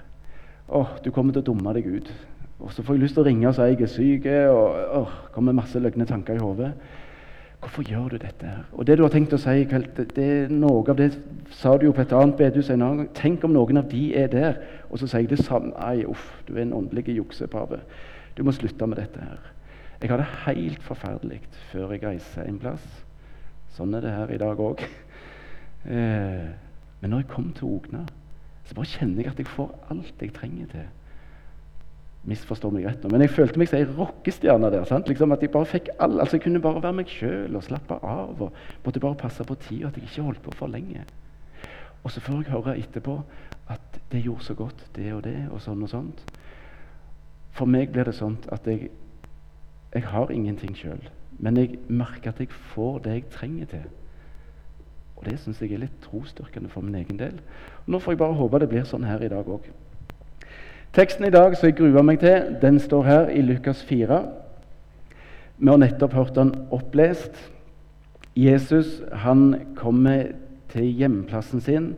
Åh, 0.69 0.93
du 1.05 1.11
kommer 1.11 1.35
til 1.35 1.43
å 1.43 1.49
dumme 1.49 1.73
deg 1.75 1.89
ut. 1.91 2.13
Og 2.61 2.71
så 2.71 2.85
får 2.87 2.95
jeg 2.95 3.03
lyst 3.03 3.17
til 3.19 3.25
å 3.25 3.27
ringe 3.27 3.49
og 3.49 3.57
si 3.57 3.67
jeg 3.67 3.83
er 3.83 3.91
syk, 3.91 4.29
og 4.53 4.95
åh, 5.01 5.17
kommer 5.35 5.57
masse 5.59 5.83
løgne 5.83 6.07
tanker 6.07 6.39
i 6.39 6.43
hodet. 6.43 6.71
Hvorfor 7.61 7.83
gjør 7.83 8.09
du 8.09 8.17
dette? 8.17 8.47
her? 8.47 8.65
Og 8.73 8.87
Det 8.87 8.99
du 8.99 9.03
har 9.03 9.11
tenkt 9.11 9.33
å 9.35 9.41
si 9.41 9.51
i 9.51 9.65
kveld, 9.67 9.89
det, 10.15 10.25
er 10.25 10.53
noe 10.53 10.85
av 10.91 10.97
det 10.97 11.11
sa 11.51 11.77
du 11.77 11.89
jo 11.89 11.93
på 11.93 12.05
et 12.05 12.13
annet 12.15 12.37
bedehus 12.39 12.71
en 12.71 12.83
annen 12.83 13.03
gang. 13.03 13.09
Tenk 13.15 13.45
om 13.45 13.53
noen 13.53 13.81
av 13.81 13.89
de 13.91 14.03
er 14.17 14.31
der, 14.31 14.61
og 14.91 14.99
så 14.99 15.09
sier 15.11 15.27
jeg 15.27 15.33
det 15.33 15.41
samme. 15.43 15.73
Nei, 15.75 16.05
uff, 16.07 16.29
du 16.47 16.55
er 16.55 16.63
en 16.63 16.77
åndelig 16.79 17.17
juksepave. 17.17 17.81
Du 18.37 18.45
må 18.47 18.55
slutte 18.55 18.87
med 18.87 19.01
dette 19.03 19.21
her. 19.21 19.43
Jeg 19.99 20.11
har 20.11 20.23
det 20.23 20.31
helt 20.47 20.83
forferdelig 20.87 21.41
før 21.73 21.91
jeg 21.97 22.05
reiser 22.07 22.47
en 22.47 22.61
plass. 22.63 22.87
Sånn 23.75 23.95
er 23.95 24.07
det 24.07 24.15
her 24.15 24.31
i 24.31 24.39
dag 24.39 24.61
òg. 24.63 24.87
Eh, 25.89 26.47
men 27.01 27.11
når 27.11 27.23
jeg 27.23 27.29
kom 27.31 27.53
til 27.55 27.69
Ogna 27.71 28.01
så 28.69 28.75
bare 28.77 28.91
kjenner 28.91 29.23
jeg 29.23 29.33
at 29.33 29.39
jeg 29.41 29.49
får 29.49 29.71
alt 29.93 30.23
jeg 30.23 30.33
trenger 30.37 30.67
til. 30.73 30.89
Misforstå 32.29 32.71
meg 32.75 32.85
rett 32.85 33.05
nå, 33.05 33.11
men 33.13 33.23
jeg 33.25 33.33
følte 33.33 33.61
meg 33.61 33.71
som 33.71 33.79
ei 33.79 33.87
rockestjerne 33.89 34.71
der. 34.75 34.85
Sant? 34.89 35.09
Liksom 35.09 35.33
at 35.33 35.43
Jeg 35.43 35.53
bare 35.55 35.69
fikk 35.69 35.89
all, 35.99 36.19
altså 36.21 36.37
jeg 36.37 36.45
kunne 36.45 36.61
bare 36.61 36.83
være 36.83 36.99
meg 37.01 37.09
sjøl 37.13 37.57
og 37.57 37.65
slappe 37.65 37.97
av. 38.05 38.43
og 38.43 38.53
Måtte 38.85 39.01
bare 39.01 39.17
passe 39.17 39.45
på 39.45 39.57
tida, 39.65 39.89
at 39.89 39.97
jeg 39.97 40.05
ikke 40.05 40.27
holdt 40.27 40.43
på 40.43 40.55
for 40.59 40.69
lenge. 40.69 41.05
Og 42.05 42.11
så 42.11 42.21
får 42.21 42.43
jeg 42.43 42.53
høre 42.53 42.77
etterpå 42.79 43.23
at 43.69 44.01
det 44.13 44.23
gjorde 44.25 44.45
så 44.45 44.55
godt, 44.55 44.87
det 44.97 45.13
og 45.13 45.25
det, 45.25 45.49
og 45.51 45.61
sånn 45.61 45.83
og 45.83 45.91
sånt. 45.93 46.23
For 47.57 47.67
meg 47.67 47.93
blir 47.93 48.07
det 48.07 48.15
sånn 48.17 48.39
at 48.55 48.67
jeg, 48.69 48.91
jeg 49.95 50.05
har 50.13 50.31
ingenting 50.31 50.77
sjøl, 50.79 51.01
men 51.39 51.57
jeg 51.59 51.81
merker 51.89 52.31
at 52.31 52.41
jeg 52.41 52.53
får 52.75 53.03
det 53.05 53.17
jeg 53.17 53.31
trenger 53.35 53.73
til. 53.73 53.89
Og 55.19 55.25
Det 55.27 55.35
syns 55.43 55.61
jeg 55.61 55.75
er 55.75 55.83
litt 55.83 56.01
trosstyrkende 56.05 56.71
for 56.71 56.87
min 56.87 56.95
egen 56.95 57.19
del. 57.19 57.41
Og 57.83 57.93
Nå 57.93 57.99
får 57.99 58.15
jeg 58.15 58.23
bare 58.23 58.39
håpe 58.39 58.61
det 58.63 58.69
blir 58.71 58.87
sånn 58.87 59.07
her 59.09 59.25
i 59.25 59.31
dag 59.33 59.49
òg. 59.51 59.67
Teksten 60.93 61.27
i 61.27 61.31
dag 61.31 61.53
som 61.57 61.69
jeg 61.69 61.77
gruer 61.77 62.03
meg 62.03 62.23
til, 62.23 62.55
den 62.63 62.79
står 62.81 63.03
her 63.05 63.29
i 63.29 63.43
Lukas 63.45 63.83
4. 63.85 64.23
Vi 65.59 65.69
har 65.69 65.81
nettopp 65.83 66.15
hørt 66.17 66.37
den 66.39 66.55
opplest. 66.73 67.37
Jesus 68.37 69.03
han 69.13 69.75
kommer 69.77 70.31
til 70.73 70.89
hjemplassen 70.97 71.61
sin, 71.61 71.91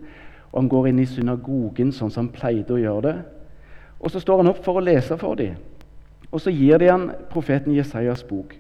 og 0.50 0.62
han 0.62 0.70
går 0.72 0.90
inn 0.90 0.98
i 0.98 1.06
synagogen 1.06 1.92
sånn 1.94 2.10
som 2.10 2.26
han 2.26 2.34
pleide 2.34 2.74
å 2.74 2.80
gjøre 2.82 3.02
det. 3.06 3.16
Og 4.00 4.10
Så 4.10 4.24
står 4.24 4.42
han 4.42 4.50
opp 4.50 4.64
for 4.64 4.80
å 4.80 4.84
lese 4.84 5.16
for 5.20 5.38
dem. 5.38 5.54
Og 6.32 6.40
Så 6.40 6.50
gir 6.50 6.78
de 6.78 6.90
han 6.90 7.10
profeten 7.30 7.74
Jesajas 7.76 8.24
bok. 8.26 8.56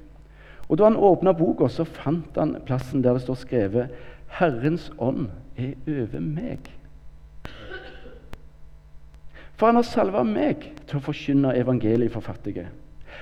Og 0.68 0.78
Da 0.78 0.84
han 0.84 0.96
åpna 0.96 1.32
boka, 1.32 1.68
så 1.68 1.84
fant 1.84 2.36
han 2.36 2.56
plassen 2.66 3.02
der 3.02 3.14
det 3.14 3.22
står 3.22 3.34
skrevet 3.34 3.90
'Herrens 4.38 4.92
ånd 4.98 5.28
er 5.56 5.74
over 5.88 6.20
meg'. 6.20 6.79
For 9.60 9.68
han 9.68 9.76
har 9.76 9.84
salva 9.84 10.22
meg 10.24 10.62
til 10.88 10.96
å 10.96 11.04
forkynne 11.04 11.50
evangeliet 11.60 12.14
for 12.14 12.24
fattige. 12.24 12.70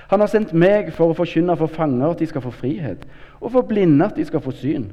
Han 0.07 0.21
har 0.23 0.29
sendt 0.31 0.53
meg 0.55 0.93
for 0.95 1.11
å 1.11 1.17
forkynne 1.17 1.57
for 1.59 1.67
fanger 1.67 2.13
at 2.13 2.21
de 2.21 2.27
skal 2.29 2.43
få 2.45 2.53
frihet, 2.55 3.01
og 3.41 3.51
for 3.51 3.67
blinde 3.67 4.07
at 4.07 4.15
de 4.15 4.23
skal 4.23 4.39
få 4.39 4.53
syn. 4.55 4.85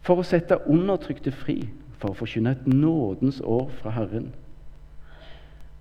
For 0.00 0.16
å 0.16 0.24
sette 0.24 0.56
undertrykte 0.72 1.34
fri, 1.36 1.58
for 2.00 2.14
å 2.14 2.16
forkynne 2.16 2.54
et 2.56 2.64
nådens 2.64 3.42
år 3.44 3.66
fra 3.82 3.92
Herren. 3.92 4.30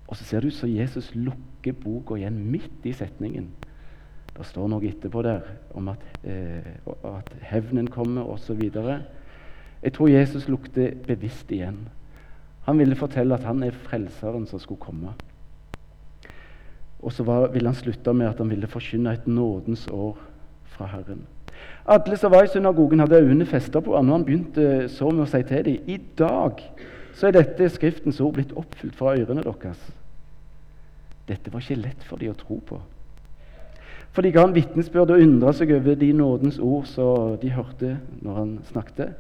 Og 0.10 0.20
så 0.20 0.28
ser 0.28 0.44
du 0.44 0.52
så 0.52 0.68
Jesus 0.68 1.14
lukker 1.16 1.78
boka 1.80 2.18
igjen 2.20 2.42
midt 2.52 2.84
i 2.84 2.92
setningen. 2.98 3.48
Det 4.36 4.48
står 4.50 4.68
noe 4.68 4.84
etterpå 4.90 5.24
der 5.24 5.48
om 5.80 5.88
at, 5.94 6.04
eh, 6.28 6.76
at 7.08 7.32
hevnen 7.54 7.88
kommer 7.88 8.28
osv. 8.28 8.68
Jeg 8.68 9.94
tror 9.96 10.12
Jesus 10.12 10.50
lukter 10.52 10.92
bevisst 11.08 11.52
igjen. 11.56 11.88
Han 12.68 12.80
ville 12.80 12.96
fortelle 12.96 13.36
at 13.36 13.48
han 13.48 13.64
er 13.64 13.76
frelseren 13.88 14.46
som 14.48 14.60
skulle 14.60 14.82
komme. 14.82 15.14
Og 17.00 17.14
så 17.16 17.24
var, 17.24 17.48
ville 17.54 17.70
han 17.70 17.78
slutte 17.78 18.14
med 18.14 18.28
at 18.28 18.38
han 18.38 18.50
ville 18.52 18.68
forkynne 18.68 19.14
et 19.14 19.28
nådens 19.28 19.88
år 19.88 20.18
fra 20.76 20.90
Herren. 20.92 21.24
Alle 21.90 22.18
som 22.18 22.32
var 22.32 22.44
i 22.44 22.52
synagogen, 22.52 23.00
hadde 23.00 23.22
øynene 23.22 23.46
festa 23.46 23.80
på 23.80 23.96
ham, 23.96 24.10
og 24.10 24.20
han 24.20 24.26
begynte 24.26 24.90
så 24.92 25.10
med 25.10 25.26
å 25.26 25.30
si 25.30 25.42
til 25.48 25.66
dem 25.66 25.88
i 25.88 25.98
dag 26.20 26.62
så 27.20 27.28
er 27.28 27.36
dette 27.36 27.68
Skriftens 27.74 28.22
ord 28.24 28.38
blitt 28.38 28.54
oppfylt 28.56 28.96
fra 28.96 29.16
ørene 29.18 29.44
deres. 29.44 29.80
Dette 31.28 31.52
var 31.52 31.64
ikke 31.64 31.82
lett 31.82 32.06
for 32.08 32.22
dem 32.22 32.32
å 32.32 32.38
tro 32.38 32.60
på. 32.66 32.80
For 34.16 34.26
de 34.26 34.32
ga 34.34 34.46
han 34.46 34.56
vitnesbyrd 34.56 35.12
og 35.14 35.24
undra 35.26 35.52
seg 35.54 35.74
over 35.76 35.98
de 36.00 36.14
nådens 36.16 36.58
ord 36.64 36.88
som 36.90 37.36
de 37.42 37.52
hørte 37.54 37.98
når 38.24 38.40
han 38.40 38.54
snakket. 38.72 39.18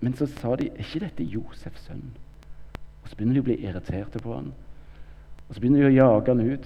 Men 0.00 0.14
så 0.16 0.28
sa 0.30 0.54
de 0.56 0.70
er 0.70 0.84
ikke 0.84 1.02
dette 1.02 1.26
Josefs 1.34 1.88
sønn? 1.88 2.06
Og 3.06 3.10
Så 3.10 3.16
begynner 3.16 3.36
de 3.38 3.40
å 3.44 3.46
bli 3.46 3.54
irriterte 3.62 4.18
på 4.18 4.32
han. 4.34 4.48
Og 5.46 5.54
Så 5.54 5.60
begynner 5.60 5.84
de 5.84 5.92
å 5.92 5.94
jage 5.94 6.32
han 6.34 6.40
ut. 6.42 6.64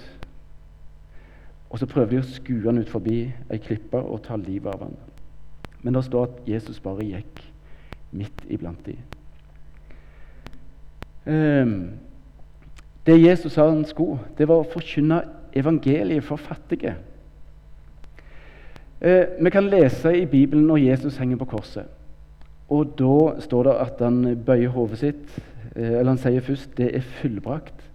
Og 1.70 1.78
så 1.78 1.87
prøver 1.87 2.14
de 2.14 2.23
å 2.23 2.26
skue 2.26 2.64
han 2.64 2.80
ut 2.80 2.88
forbi 2.88 3.18
ei 3.52 3.59
klippe 3.61 4.00
og 4.00 4.23
ta 4.25 4.38
livet 4.40 4.73
av 4.73 4.87
han. 4.87 4.97
Men 5.85 5.94
det 5.94 6.04
står 6.09 6.25
at 6.30 6.49
Jesus 6.49 6.80
bare 6.80 7.04
gikk 7.04 7.42
midt 8.16 8.40
iblant 8.49 8.80
de. 8.88 8.97
Um, 11.28 11.92
det 13.04 13.20
Jesus 13.20 13.52
sa 13.52 13.68
han 13.68 13.85
skulle, 13.85 14.18
det 14.38 14.49
var 14.49 14.64
å 14.64 14.73
forkynne 14.73 15.20
evangeliet 15.52 16.25
for 16.25 16.40
fattige. 16.40 16.97
Eh, 19.00 19.37
vi 19.44 19.52
kan 19.52 19.68
lese 19.68 20.16
i 20.16 20.26
Bibelen 20.26 20.66
når 20.66 20.76
Jesus 20.88 21.20
henger 21.20 21.37
på 21.37 21.52
korset. 21.52 21.85
Og 22.68 22.99
Da 22.99 23.40
står 23.40 23.62
det 23.62 23.78
at 23.80 24.00
han 24.00 24.42
bøyer 24.47 24.68
hodet 24.68 24.99
sitt. 24.99 25.40
Eh, 25.77 25.99
eller 25.99 26.09
Han 26.09 26.19
sier 26.19 26.41
først 26.41 26.77
'det 26.77 26.97
er 26.97 27.00
fullbrakt', 27.00 27.91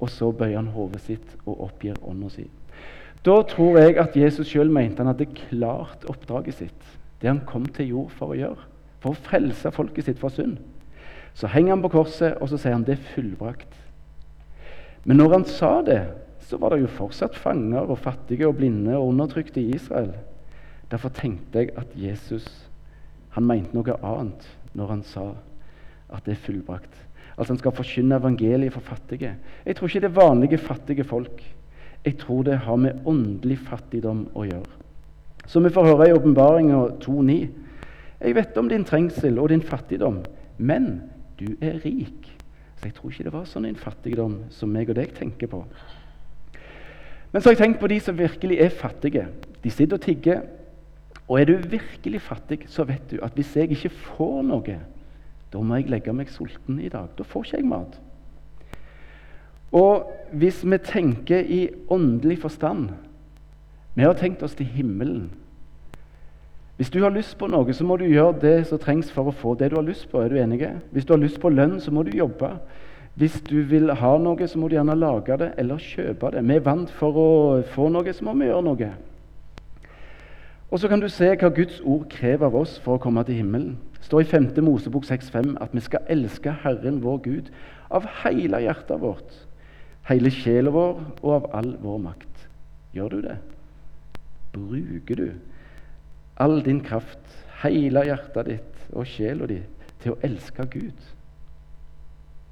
og 0.00 0.10
så 0.10 0.30
bøyer 0.32 0.56
han 0.56 0.66
hodet 0.66 1.00
sitt 1.00 1.36
og 1.46 1.60
oppgir 1.60 1.94
ånda 2.02 2.28
si. 2.28 2.50
Da 3.24 3.42
tror 3.42 3.78
jeg 3.78 3.96
at 3.98 4.16
Jesus 4.16 4.48
sjøl 4.48 4.70
mente 4.70 4.96
han 4.96 5.06
hadde 5.06 5.26
klart 5.26 6.04
oppdraget 6.08 6.54
sitt. 6.54 6.98
Det 7.22 7.28
han 7.28 7.40
kom 7.46 7.66
til 7.66 7.88
jord 7.88 8.10
for 8.10 8.26
å 8.26 8.36
gjøre. 8.36 8.66
For 9.00 9.10
å 9.10 9.22
frelse 9.22 9.70
folket 9.70 10.04
sitt 10.04 10.18
fra 10.18 10.28
synd. 10.28 10.58
Så 11.34 11.46
henger 11.46 11.72
han 11.72 11.82
på 11.82 11.88
korset, 11.88 12.34
og 12.40 12.48
så 12.48 12.56
sier 12.56 12.72
han 12.72 12.84
'det 12.84 12.92
er 12.92 13.08
fullbrakt'. 13.14 13.80
Men 15.04 15.16
når 15.16 15.32
han 15.32 15.44
sa 15.44 15.82
det, 15.82 16.06
så 16.40 16.56
var 16.56 16.68
det 16.68 16.80
jo 16.80 16.86
fortsatt 16.86 17.36
fanger 17.36 17.80
og 17.80 17.98
fattige 17.98 18.48
og 18.48 18.56
blinde 18.56 18.96
og 18.96 19.08
undertrykte 19.08 19.60
i 19.60 19.74
Israel. 19.74 20.12
Derfor 20.90 21.08
tenkte 21.08 21.58
jeg 21.58 21.70
at 21.76 21.86
Jesus 21.96 22.68
han 23.30 23.46
mente 23.46 23.74
noe 23.74 23.96
annet 24.02 24.48
når 24.74 24.86
han 24.86 25.02
sa 25.02 25.32
at 26.14 26.24
det 26.26 26.36
er 26.36 26.44
fullbrakt. 26.46 26.94
Altså 27.34 27.52
Han 27.52 27.58
skal 27.58 27.74
forkynne 27.74 28.16
evangeliet 28.16 28.72
for 28.72 28.80
fattige. 28.80 29.34
Jeg 29.66 29.76
tror 29.76 29.88
ikke 29.88 30.00
det 30.00 30.10
er 30.10 30.20
vanlige 30.20 30.58
fattige 30.58 31.04
folk. 31.04 31.42
Jeg 32.04 32.18
tror 32.18 32.42
det 32.42 32.58
har 32.58 32.76
med 32.76 33.06
åndelig 33.06 33.58
fattigdom 33.58 34.28
å 34.34 34.44
gjøre. 34.44 34.80
Som 35.46 35.64
vi 35.64 35.72
får 35.72 35.86
høre 35.86 36.08
i 36.08 36.12
Åpenbaringa 36.12 36.78
2,9. 37.04 37.38
Jeg 38.20 38.34
vet 38.36 38.56
om 38.56 38.68
din 38.68 38.84
trengsel 38.84 39.38
og 39.38 39.48
din 39.48 39.62
fattigdom, 39.62 40.22
men 40.58 41.02
du 41.40 41.56
er 41.60 41.80
rik. 41.84 42.30
Så 42.76 42.88
jeg 42.88 42.94
tror 42.94 43.10
ikke 43.10 43.24
det 43.26 43.32
var 43.34 43.48
sånn 43.48 43.66
en 43.68 43.80
fattigdom 43.80 44.38
som 44.54 44.72
meg 44.72 44.92
og 44.92 44.96
deg 44.96 45.12
tenker 45.16 45.50
på. 45.50 45.64
Men 47.32 47.42
så 47.42 47.50
har 47.50 47.56
jeg 47.56 47.64
tenkt 47.64 47.80
på 47.80 47.90
de 47.90 47.98
som 48.00 48.18
virkelig 48.18 48.60
er 48.62 48.70
fattige. 48.70 49.26
De 49.64 49.70
sitter 49.70 49.98
og 49.98 50.04
tigger. 50.04 50.44
Og 51.24 51.40
er 51.40 51.48
du 51.48 51.54
virkelig 51.56 52.20
fattig, 52.20 52.66
så 52.68 52.84
vet 52.84 53.08
du 53.10 53.16
at 53.24 53.32
hvis 53.34 53.54
jeg 53.56 53.72
ikke 53.72 53.90
får 53.90 54.42
noe, 54.44 54.76
da 55.54 55.62
må 55.62 55.78
jeg 55.78 55.90
legge 55.92 56.12
meg 56.12 56.32
sulten 56.34 56.80
i 56.82 56.90
dag. 56.90 57.12
Da 57.14 57.26
får 57.26 57.46
ikke 57.46 57.60
jeg 57.60 57.68
mat. 57.70 58.00
Og 59.74 60.10
hvis 60.34 60.60
vi 60.66 60.78
tenker 60.82 61.40
i 61.42 61.68
åndelig 61.90 62.40
forstand 62.42 62.92
Vi 63.94 64.02
har 64.02 64.16
tenkt 64.18 64.42
oss 64.42 64.54
til 64.58 64.66
himmelen. 64.66 65.30
Hvis 66.76 66.90
du 66.90 66.98
har 67.02 67.12
lyst 67.14 67.36
på 67.38 67.46
noe, 67.46 67.70
så 67.70 67.84
må 67.86 67.94
du 67.96 68.08
gjøre 68.08 68.40
det 68.42 68.54
som 68.66 68.80
trengs 68.82 69.12
for 69.14 69.30
å 69.30 69.34
få 69.38 69.52
det 69.54 69.68
du 69.70 69.76
har 69.78 69.86
lyst 69.86 70.08
på. 70.10 70.18
Er 70.18 70.32
du 70.32 70.40
enig? 70.42 70.66
Hvis 70.90 71.06
du 71.06 71.12
har 71.14 71.20
lyst 71.22 71.38
på 71.38 71.52
lønn, 71.54 71.76
så 71.80 71.94
må 71.94 72.02
du 72.02 72.10
jobbe. 72.10 72.50
Hvis 73.14 73.36
du 73.46 73.60
vil 73.70 73.92
ha 73.94 74.16
noe, 74.18 74.48
så 74.50 74.58
må 74.58 74.66
du 74.66 74.74
gjerne 74.74 74.96
lage 74.98 75.36
det 75.38 75.52
eller 75.62 75.78
kjøpe 75.78 76.32
det. 76.34 76.42
Vi 76.42 76.56
er 76.56 76.66
vant 76.66 76.90
for 76.98 77.14
å 77.14 77.28
få 77.76 77.86
noe, 77.94 78.12
så 78.12 78.26
må 78.26 78.34
vi 78.40 78.50
gjøre 78.50 78.66
noe. 78.66 78.90
Og 80.70 80.80
så 80.80 80.88
kan 80.88 81.00
du 81.00 81.08
se 81.12 81.28
hva 81.38 81.50
Guds 81.54 81.80
ord 81.80 82.06
krever 82.10 82.46
av 82.46 82.56
oss 82.58 82.78
for 82.82 82.96
å 82.96 83.02
komme 83.02 83.22
til 83.26 83.38
himmelen. 83.42 83.76
Det 83.98 84.08
står 84.08 84.24
i 84.24 84.28
5. 84.32 84.46
Mosebok 84.64 85.06
6,5 85.08 85.54
at 85.62 85.74
vi 85.74 85.82
skal 85.84 86.06
elske 86.12 86.54
Herren 86.64 87.02
vår 87.04 87.20
Gud 87.24 87.50
av 87.94 88.08
hele 88.24 88.60
hjertet 88.64 89.00
vårt, 89.00 89.36
hele 90.08 90.32
sjela 90.34 90.72
vår 90.74 91.00
og 91.22 91.32
av 91.38 91.50
all 91.60 91.74
vår 91.82 92.00
makt. 92.08 92.46
Gjør 92.94 93.16
du 93.16 93.20
det? 93.28 93.38
Bruker 94.54 95.20
du 95.20 95.28
all 96.36 96.60
din 96.66 96.80
kraft, 96.82 97.22
hele 97.62 98.04
hjertet 98.08 98.48
ditt 98.50 98.86
og 98.92 99.06
sjela 99.06 99.46
di 99.50 99.60
til 100.02 100.14
å 100.14 100.20
elske 100.26 100.66
Gud? 100.70 101.10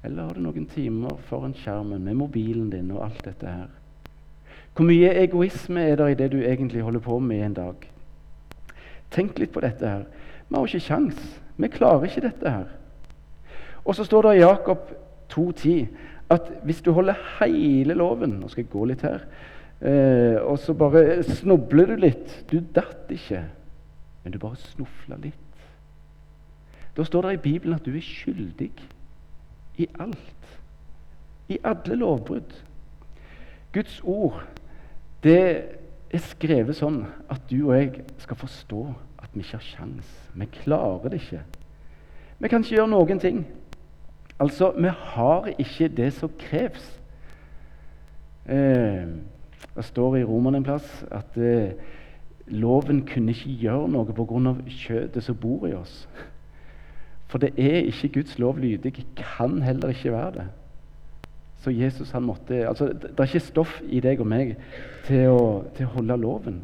Eller 0.03 0.27
har 0.27 0.35
du 0.35 0.43
noen 0.43 0.67
timer 0.67 1.15
foran 1.29 1.55
skjermen 1.55 2.03
med 2.03 2.17
mobilen 2.19 2.69
din 2.71 2.91
og 2.91 3.05
alt 3.05 3.23
dette 3.27 3.47
her? 3.47 3.71
Hvor 4.73 4.87
mye 4.89 5.13
egoisme 5.21 5.83
er 5.85 5.99
det 5.99 6.09
i 6.11 6.19
det 6.23 6.31
du 6.33 6.39
egentlig 6.41 6.83
holder 6.83 7.03
på 7.03 7.19
med 7.19 7.45
en 7.45 7.59
dag? 7.59 7.89
Tenk 9.13 9.39
litt 9.39 9.53
på 9.53 9.61
dette 9.63 9.87
her. 9.87 10.05
Vi 10.49 10.55
har 10.55 10.67
ikke 10.67 10.87
kjangs. 10.87 11.21
Vi 11.57 11.69
klarer 11.71 12.07
ikke 12.07 12.25
dette 12.25 12.49
her. 12.49 12.71
Og 13.85 13.95
så 13.95 14.05
står 14.07 14.27
det 14.27 14.35
i 14.37 14.43
Jakob 14.43 14.91
2,10 15.33 15.87
at 16.33 16.51
hvis 16.63 16.81
du 16.81 16.91
holder 16.95 17.19
hele 17.39 17.93
loven 17.93 18.39
Nå 18.39 18.47
skal 18.49 18.63
jeg 18.63 18.71
gå 18.71 18.85
litt 18.89 19.03
her. 19.05 19.25
Eh, 19.83 20.39
og 20.41 20.57
så 20.59 20.73
bare 20.73 21.23
snubler 21.23 21.91
du 21.91 21.95
litt. 21.99 22.37
Du 22.51 22.59
datt 22.75 23.11
ikke, 23.11 23.43
men 24.23 24.33
du 24.33 24.39
bare 24.39 24.59
snufla 24.61 25.19
litt. 25.21 25.39
Da 26.97 27.03
står 27.03 27.27
det 27.27 27.33
i 27.33 27.43
Bibelen 27.43 27.75
at 27.75 27.85
du 27.85 27.91
er 27.95 28.05
skyldig 28.05 28.71
i 29.81 29.87
alt. 29.99 30.57
I 31.49 31.57
alle 31.63 31.97
lovbrudd. 31.99 32.53
Guds 33.73 33.99
ord, 34.03 34.43
det 35.23 35.65
er 36.13 36.21
skrevet 36.21 36.77
sånn 36.77 37.03
at 37.31 37.43
du 37.49 37.63
og 37.65 37.75
jeg 37.77 38.03
skal 38.21 38.37
forstå 38.37 38.83
at 39.23 39.33
vi 39.33 39.41
ikke 39.41 39.57
har 39.57 39.65
sjans. 39.65 40.09
Vi 40.33 40.47
klarer 40.61 41.09
det 41.09 41.21
ikke. 41.21 41.41
Vi 42.39 42.51
kan 42.51 42.63
ikke 42.63 42.75
gjøre 42.75 42.91
noen 42.91 43.21
ting. 43.23 43.43
Altså, 44.41 44.73
vi 44.77 44.89
har 44.89 45.49
ikke 45.57 45.87
det 45.87 46.11
som 46.13 46.31
kreves. 46.39 46.85
Eh, 48.45 49.07
det 49.75 49.85
står 49.85 50.17
i 50.19 50.23
Romerne 50.27 50.59
en 50.59 50.65
plass 50.67 51.05
at 51.11 51.37
eh, 51.37 51.73
loven 52.47 53.05
kunne 53.07 53.31
ikke 53.31 53.57
gjøre 53.61 53.89
noe 53.93 54.13
pga. 54.13 54.55
kjøttet 54.67 55.23
som 55.23 55.35
bor 55.35 55.67
i 55.67 55.73
oss. 55.73 56.07
For 57.27 57.41
det 57.41 57.53
er 57.57 57.87
ikke 57.87 58.19
Guds 58.19 58.37
lov 58.39 58.59
lydig, 58.59 59.05
kan 59.15 59.61
heller 59.61 59.89
ikke 59.89 60.11
være 60.11 60.31
det. 60.31 60.47
Så 61.63 61.71
Jesus 61.71 62.11
han 62.11 62.23
måtte, 62.27 62.67
altså 62.67 62.89
Det 62.91 63.19
er 63.19 63.23
ikke 63.23 63.39
stoff 63.39 63.81
i 63.87 64.01
deg 64.03 64.19
og 64.19 64.27
meg 64.27 64.57
til 65.07 65.31
å, 65.31 65.43
til 65.75 65.87
å 65.87 65.93
holde 65.95 66.17
loven. 66.19 66.57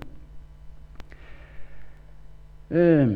Um, 2.69 3.13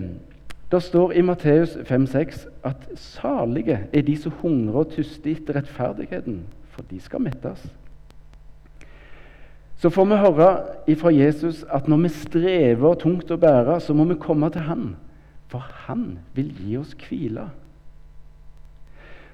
det 0.72 0.80
står 0.82 1.12
i 1.14 1.22
Matteus 1.22 1.76
5,6 1.86 2.48
at 2.66 2.88
salige 2.98 3.82
er 3.94 4.02
de 4.02 4.16
som 4.18 4.34
hungrer 4.42 4.86
og 4.86 4.94
tyster 4.96 5.36
etter 5.36 5.60
rettferdigheten, 5.60 6.40
for 6.72 6.88
de 6.90 7.02
skal 7.04 7.22
mettes. 7.22 7.62
Så 9.78 9.92
får 9.92 10.08
vi 10.08 10.22
høre 10.24 10.48
fra 10.98 11.12
Jesus 11.12 11.66
at 11.70 11.88
når 11.92 12.06
vi 12.06 12.14
strever 12.16 12.96
tungt 12.96 13.32
å 13.32 13.38
bære, 13.38 13.82
så 13.84 13.94
må 13.94 14.08
vi 14.08 14.16
komme 14.16 14.50
til 14.50 14.64
Han. 14.70 14.94
For 15.52 15.62
han 15.86 16.18
vil 16.34 16.50
gi 16.58 16.78
oss 16.80 16.96
hvile. 16.98 17.50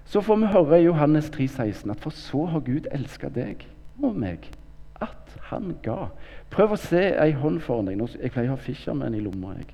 Så 0.10 0.22
får 0.26 0.40
vi 0.42 0.46
høre 0.50 0.80
i 0.80 0.86
Johannes 0.88 1.30
3, 1.30 1.48
16 1.48 1.92
at 1.92 2.00
for 2.02 2.10
så 2.10 2.46
har 2.50 2.64
Gud 2.66 2.88
elska 2.92 3.30
deg 3.30 3.68
og 4.02 4.16
meg 4.18 4.48
at 5.02 5.36
han 5.52 5.76
ga. 5.86 6.08
Prøv 6.50 6.74
å 6.74 6.80
se 6.82 7.02
ei 7.14 7.36
hånd 7.38 7.60
foran 7.62 7.92
deg. 7.92 8.02
Jeg 8.18 8.34
pleier 8.34 8.50
å 8.50 8.56
ha 8.56 8.64
Fisherman 8.64 9.14
i 9.14 9.22
lomma. 9.22 9.54
Jeg. 9.60 9.68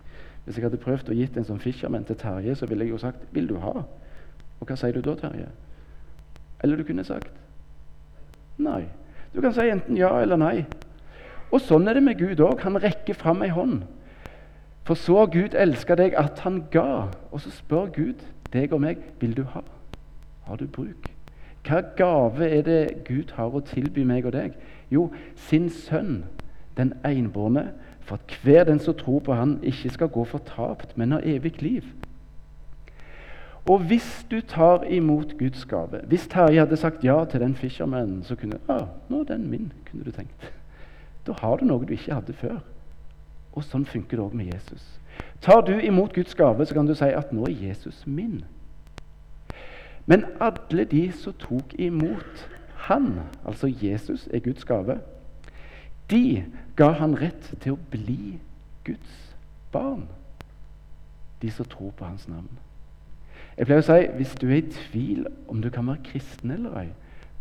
Hvis 0.44 0.58
jeg 0.60 0.65
hadde 0.68 0.82
prøvd 0.82 1.13
å 1.13 1.15
gitt 1.15 1.38
en 1.39 1.48
sånn 1.48 1.62
Fisherman 1.63 2.04
til 2.04 2.20
Terje, 2.20 2.56
så 2.60 2.68
ville 2.68 2.84
jeg 2.84 2.92
jo 2.92 2.98
sagt 2.98 3.24
'Vil 3.32 3.48
du 3.48 3.56
ha?' 3.60 3.86
Og 4.60 4.68
hva 4.68 4.75
sier 4.75 4.92
du 4.92 5.01
da, 5.01 5.15
Terje? 5.15 5.48
Eller 6.63 6.77
du 6.77 6.84
kunne 6.84 7.04
sagt 7.04 7.32
nei. 8.58 8.86
Du 9.34 9.42
kan 9.42 9.54
si 9.54 9.70
enten 9.70 9.98
ja 9.98 10.22
eller 10.22 10.38
nei. 10.38 10.65
Og 11.51 11.62
sånn 11.62 11.88
er 11.88 11.94
det 11.94 12.04
med 12.04 12.18
Gud 12.18 12.39
òg. 12.39 12.62
Han 12.62 12.75
rekker 12.82 13.13
fram 13.13 13.42
ei 13.42 13.50
hånd. 13.50 13.84
For 14.84 14.96
så 14.96 15.18
har 15.18 15.27
Gud 15.27 15.56
elska 15.56 15.96
deg 15.96 16.13
at 16.13 16.39
han 16.39 16.63
ga. 16.72 17.08
Og 17.32 17.42
så 17.42 17.51
spør 17.51 17.92
Gud 17.94 18.24
deg 18.51 18.74
og 18.74 18.82
meg 18.82 18.98
vil 19.20 19.34
du 19.34 19.44
ha. 19.44 19.62
Har 20.45 20.55
du 20.55 20.67
bruk? 20.67 21.09
Hva 21.65 21.81
gave 21.97 22.45
er 22.45 22.61
det 22.61 23.05
Gud 23.07 23.33
har 23.33 23.53
å 23.53 23.63
tilby 23.65 24.03
meg 24.05 24.27
og 24.29 24.35
deg? 24.35 24.53
Jo, 24.93 25.09
sin 25.47 25.69
sønn, 25.73 26.25
den 26.77 26.93
enbårne, 27.05 27.71
for 28.05 28.21
at 28.21 28.35
hver 28.43 28.67
den 28.69 28.79
som 28.79 28.93
tror 28.93 29.23
på 29.25 29.33
han, 29.33 29.57
ikke 29.65 29.89
skal 29.89 30.11
gå 30.13 30.25
fortapt, 30.29 30.93
men 30.97 31.15
ha 31.15 31.21
evig 31.25 31.57
liv. 31.61 31.87
Og 33.65 33.81
hvis 33.89 34.27
du 34.29 34.41
tar 34.45 34.83
imot 34.83 35.37
Guds 35.39 35.65
gave 35.65 36.01
Hvis 36.05 36.27
Terje 36.27 36.59
hadde 36.59 36.77
sagt 36.77 37.03
ja 37.03 37.25
til 37.25 37.41
den 37.41 37.55
fishermanen, 37.55 38.23
så 38.23 38.35
kunne 38.35 38.59
ah, 38.69 38.85
nå 39.09 39.19
er 39.19 39.31
den 39.31 39.49
min, 39.49 39.73
kunne 39.89 40.05
du 40.05 40.11
tenkt. 40.11 40.51
Da 41.25 41.33
har 41.41 41.57
du 41.57 41.65
noe 41.65 41.85
du 41.85 41.93
ikke 41.93 42.13
hadde 42.13 42.33
før. 42.37 42.59
Og 43.57 43.63
sånn 43.65 43.87
funker 43.89 44.19
det 44.19 44.25
òg 44.25 44.35
med 44.37 44.53
Jesus. 44.53 44.83
Tar 45.41 45.63
du 45.65 45.73
imot 45.79 46.13
Guds 46.13 46.35
gave, 46.35 46.65
så 46.65 46.73
kan 46.77 46.85
du 46.85 46.93
si 46.93 47.09
at 47.09 47.33
'nå 47.33 47.47
er 47.47 47.67
Jesus 47.69 48.05
min'. 48.05 48.43
Men 50.05 50.25
alle 50.39 50.85
de 50.85 51.12
som 51.12 51.33
tok 51.33 51.74
imot 51.79 52.50
han, 52.88 53.19
altså 53.45 53.67
Jesus 53.81 54.27
er 54.33 54.39
Guds 54.39 54.65
gave, 54.65 55.00
de 56.09 56.45
ga 56.75 56.91
han 57.00 57.15
rett 57.21 57.53
til 57.62 57.74
å 57.74 57.81
bli 57.89 58.38
Guds 58.85 59.15
barn. 59.74 60.05
De 61.41 61.50
som 61.51 61.65
tror 61.65 61.91
på 61.97 62.05
hans 62.05 62.27
navn. 62.29 62.62
Jeg 63.57 63.65
pleier 63.65 63.81
å 63.81 63.88
si 63.88 64.13
hvis 64.19 64.35
du 64.38 64.47
er 64.50 64.59
i 64.59 64.69
tvil 64.69 65.25
om 65.50 65.62
du 65.63 65.71
kan 65.74 65.88
være 65.88 66.05
kristen 66.05 66.51
eller 66.51 66.77
ei, 66.83 66.88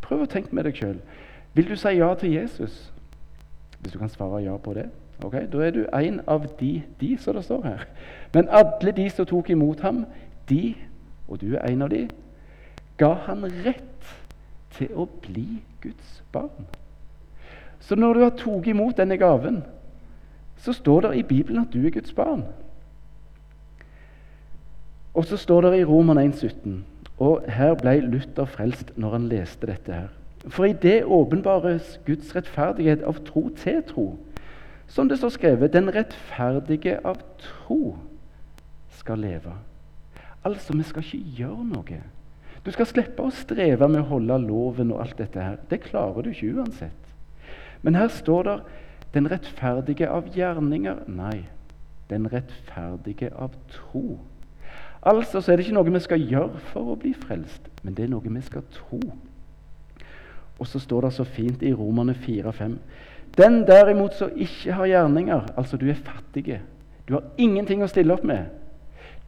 prøv 0.05 0.25
å 0.25 0.31
tenke 0.31 0.55
med 0.57 0.65
deg 0.69 0.79
sjøl. 0.79 0.99
Vil 1.55 1.69
du 1.69 1.77
si 1.77 1.97
ja 1.99 2.09
til 2.19 2.33
Jesus? 2.33 2.93
Hvis 3.81 3.93
du 3.93 3.99
kan 4.01 4.13
svare 4.13 4.45
ja 4.47 4.57
på 4.57 4.75
det, 4.79 4.89
Ok, 5.23 5.33
Da 5.53 5.59
er 5.63 5.71
du 5.71 5.87
en 5.95 6.21
av 6.27 6.47
de, 6.61 6.83
de 7.01 7.17
som 7.19 7.35
det 7.35 7.45
står 7.45 7.63
her. 7.63 7.87
Men 8.35 8.49
alle 8.49 8.93
de 8.93 9.11
som 9.11 9.27
tok 9.27 9.51
imot 9.51 9.81
ham, 9.81 10.05
de, 10.49 10.75
og 11.29 11.41
du 11.41 11.55
er 11.55 11.71
en 11.71 11.83
av 11.83 11.91
de, 11.91 12.09
ga 12.99 13.13
han 13.27 13.45
rett 13.65 14.11
til 14.75 14.91
å 14.95 15.07
bli 15.23 15.63
Guds 15.83 16.23
barn. 16.33 16.67
Så 17.81 17.97
når 17.97 18.15
du 18.15 18.23
har 18.25 18.37
tatt 18.39 18.67
imot 18.71 18.97
denne 18.97 19.19
gaven, 19.21 19.63
så 20.57 20.73
står 20.73 21.01
det 21.01 21.17
i 21.19 21.27
Bibelen 21.29 21.65
at 21.67 21.73
du 21.73 21.85
er 21.85 21.93
Guds 21.93 22.13
barn. 22.17 22.47
Og 25.15 25.25
så 25.25 25.37
står 25.37 25.61
det 25.69 25.79
i 25.79 25.85
Roman 25.85 26.19
1,17, 26.19 26.81
og 27.19 27.45
her 27.49 27.75
ble 27.79 28.01
Luther 28.01 28.49
frelst 28.51 28.95
når 28.97 29.19
han 29.19 29.29
leste 29.31 29.69
dette 29.71 29.93
her. 29.93 30.09
For 30.49 30.65
i 30.65 30.73
det 30.73 31.05
åpenbares 31.05 32.01
Guds 32.07 32.35
rettferdighet 32.37 33.05
av 33.07 33.21
tro 33.25 33.49
til 33.57 33.83
tro. 33.89 34.09
Som 34.87 35.09
det 35.09 35.19
står 35.19 35.29
skrevet 35.29 35.73
'Den 35.73 35.95
rettferdige 35.95 36.99
av 37.07 37.17
tro 37.39 37.97
skal 38.91 39.19
leve'. 39.19 39.57
Altså, 40.45 40.77
vi 40.77 40.83
skal 40.83 41.03
ikke 41.03 41.31
gjøre 41.37 41.65
noe. 41.65 42.03
Du 42.65 42.71
skal 42.73 42.89
slippe 42.89 43.23
å 43.23 43.33
streve 43.35 43.89
med 43.89 44.01
å 44.01 44.09
holde 44.15 44.39
loven 44.47 44.93
og 44.95 45.03
alt 45.05 45.19
dette 45.21 45.41
her. 45.41 45.59
Det 45.69 45.83
klarer 45.85 46.25
du 46.25 46.31
ikke 46.31 46.55
uansett. 46.61 47.11
Men 47.83 47.95
her 47.95 48.09
står 48.09 48.43
det 48.43 48.61
'den 49.13 49.31
rettferdige 49.31 50.09
av 50.09 50.25
gjerninger'. 50.25 51.09
Nei, 51.09 51.45
den 52.11 52.27
rettferdige 52.33 53.31
av 53.37 53.51
tro. 53.69 54.19
Altså 55.03 55.41
så 55.41 55.53
er 55.53 55.57
det 55.57 55.67
ikke 55.67 55.75
noe 55.75 55.93
vi 55.93 56.01
skal 56.01 56.21
gjøre 56.21 56.59
for 56.73 56.81
å 56.81 56.97
bli 56.97 57.13
frelst, 57.13 57.69
men 57.83 57.95
det 57.95 58.05
er 58.05 58.09
noe 58.09 58.23
vi 58.25 58.41
skal 58.41 58.63
tro. 58.71 59.01
Og 60.59 60.67
så 60.67 60.79
står 60.79 61.01
det 61.01 61.13
så 61.13 61.25
fint 61.25 61.63
i 61.63 61.73
Romerne 61.73 62.15
4-5 62.15 62.79
den 63.37 63.65
derimot 63.67 64.15
som 64.15 64.31
ikke 64.37 64.73
har 64.73 64.87
gjerninger, 64.87 65.41
altså 65.57 65.77
du 65.77 65.89
er 65.91 65.95
fattig, 65.99 66.61
du 67.09 67.15
har 67.15 67.25
ingenting 67.37 67.83
å 67.83 67.89
stille 67.91 68.15
opp 68.15 68.25
med. 68.25 68.47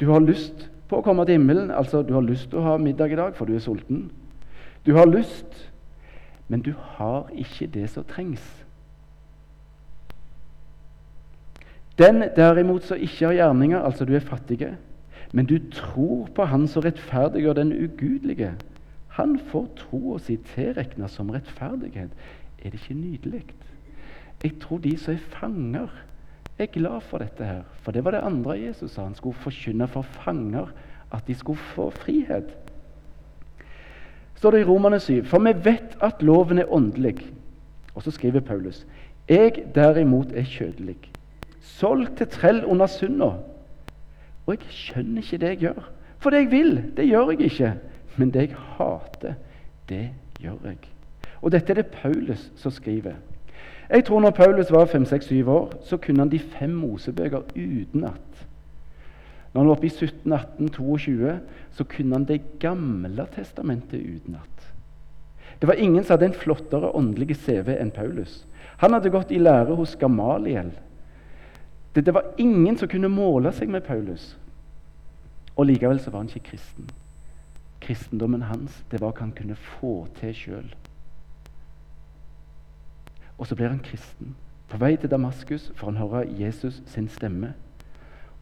Du 0.00 0.10
har 0.12 0.20
lyst 0.20 0.68
på 0.88 1.00
å 1.00 1.04
komme 1.04 1.24
til 1.26 1.38
himmelen, 1.38 1.70
altså 1.70 2.02
du 2.06 2.14
har 2.14 2.24
lyst 2.24 2.50
til 2.50 2.60
å 2.60 2.66
ha 2.66 2.76
middag 2.78 3.12
i 3.12 3.18
dag, 3.18 3.34
for 3.34 3.48
du 3.48 3.56
er 3.56 3.64
sulten. 3.64 4.10
Du 4.86 4.94
har 4.94 5.08
lyst, 5.10 5.70
men 6.48 6.62
du 6.62 6.72
har 6.96 7.26
ikke 7.34 7.66
det 7.74 7.88
som 7.90 8.06
trengs. 8.06 8.44
Den 11.98 12.22
derimot 12.36 12.84
som 12.84 13.00
ikke 13.00 13.26
har 13.26 13.38
gjerninger, 13.38 13.80
altså 13.80 14.04
du 14.04 14.14
er 14.14 14.24
fattige, 14.24 14.76
men 15.32 15.46
du 15.46 15.58
tror 15.72 16.28
på 16.34 16.44
Han 16.44 16.68
som 16.68 16.82
rettferdiggjør 16.84 17.52
den 17.52 17.72
ugudelige, 17.72 18.52
han 19.16 19.38
får 19.38 19.68
troa 19.76 20.18
si 20.20 20.36
tilregna 20.36 21.08
som 21.08 21.30
rettferdighet. 21.32 22.10
Er 22.58 22.70
det 22.70 22.80
ikke 22.80 22.94
nydelig? 22.94 23.44
Jeg 24.42 24.58
tror 24.60 24.78
de 24.78 24.92
som 25.00 25.14
er 25.14 25.22
fanger, 25.32 25.88
er 26.58 26.72
glad 26.72 27.00
for 27.00 27.18
dette 27.18 27.44
her. 27.44 27.62
For 27.82 27.92
det 27.92 28.04
var 28.04 28.10
det 28.10 28.24
andre 28.24 28.58
Jesus 28.60 28.90
sa. 28.90 29.04
Han 29.04 29.14
skulle 29.14 29.36
forkynne 29.36 29.88
for 29.88 30.02
fanger 30.02 30.72
at 31.12 31.26
de 31.26 31.34
skulle 31.34 31.58
få 31.58 31.90
frihet. 31.90 32.56
står 34.34 34.50
det 34.50 34.60
i 34.60 34.64
Romane 34.64 35.00
7. 35.00 35.24
For 35.24 35.38
vi 35.38 35.52
vet 35.64 35.96
at 36.00 36.22
loven 36.22 36.58
er 36.58 36.72
åndelig. 36.72 37.32
Og 37.94 38.02
så 38.02 38.10
skriver 38.10 38.40
Paulus. 38.40 38.86
Jeg 39.28 39.52
derimot 39.74 40.32
er 40.32 40.44
kjødelig 40.44 40.96
solgt 41.66 42.16
til 42.16 42.28
trell 42.30 42.64
under 42.64 42.86
synda. 42.86 43.32
Og 44.46 44.54
jeg 44.54 44.70
skjønner 44.70 45.22
ikke 45.22 45.40
det 45.42 45.52
jeg 45.54 45.62
gjør. 45.66 45.88
For 46.22 46.30
det 46.30 46.44
jeg 46.44 46.50
vil, 46.50 46.76
det 46.96 47.08
gjør 47.08 47.32
jeg 47.32 47.48
ikke. 47.50 47.72
Men 48.16 48.30
det 48.34 48.46
jeg 48.46 48.60
hater, 48.76 49.34
det 49.88 50.04
gjør 50.40 50.60
jeg. 50.64 50.78
Og 51.42 51.52
dette 51.52 51.72
er 51.72 51.82
det 51.82 51.86
Paulus 51.92 52.50
som 52.56 52.72
skriver. 52.72 53.18
Jeg 53.90 54.04
tror 54.04 54.20
når 54.20 54.30
Paulus 54.30 54.70
var 54.72 54.86
5-6-7 54.90 55.48
år, 55.48 55.72
så 55.84 55.96
kunne 55.96 56.18
han 56.18 56.30
de 56.30 56.38
fem 56.38 56.70
Mosebøker 56.70 57.44
utenat. 57.54 58.46
Når 59.52 59.60
han 59.60 59.68
var 59.68 59.76
oppe 59.76 59.86
i 59.86 59.90
17, 59.90 60.32
18, 60.32 60.68
22, 60.68 61.38
så 61.72 61.84
kunne 61.84 62.14
han 62.14 62.24
Det 62.24 62.40
gamle 62.60 63.26
testamentet 63.34 64.00
utenat. 64.00 64.72
Det 65.60 65.68
var 65.68 65.74
ingen 65.74 66.04
som 66.04 66.14
hadde 66.14 66.26
en 66.26 66.40
flottere 66.40 66.90
åndelig 66.96 67.36
CV 67.36 67.70
enn 67.80 67.90
Paulus. 67.90 68.44
Han 68.76 68.92
hadde 68.92 69.10
gått 69.10 69.30
i 69.32 69.38
lære 69.38 69.74
hos 69.74 69.96
Gamaliel. 69.96 70.72
Det, 71.94 72.04
det, 72.04 72.14
var 72.14 72.34
ingen 72.36 72.76
som 72.76 72.88
kunne 72.88 73.08
måle 73.08 73.52
seg 73.56 73.70
med 73.72 73.86
Paulus. 73.86 74.34
Og 75.56 75.66
likevel 75.66 76.00
så 76.00 76.10
var 76.12 76.26
han 76.26 76.28
ikke 76.28 76.50
kristen. 76.50 76.90
Kristendommen 77.80 78.42
hans 78.50 78.82
det 78.90 79.00
var 79.00 79.14
hva 79.14 79.24
han 79.24 79.32
kunne 79.32 79.56
få 79.56 80.02
til 80.20 80.34
sjøl. 80.36 80.68
Og 83.38 83.46
så 83.46 83.54
blir 83.54 83.68
han 83.68 83.82
kristen. 83.84 84.36
På 84.68 84.78
vei 84.82 84.96
til 84.96 85.10
Damaskus 85.10 85.72
får 85.74 85.90
han 85.92 86.00
høre 86.00 86.24
Jesus 86.40 86.82
sin 86.86 87.08
stemme. 87.08 87.54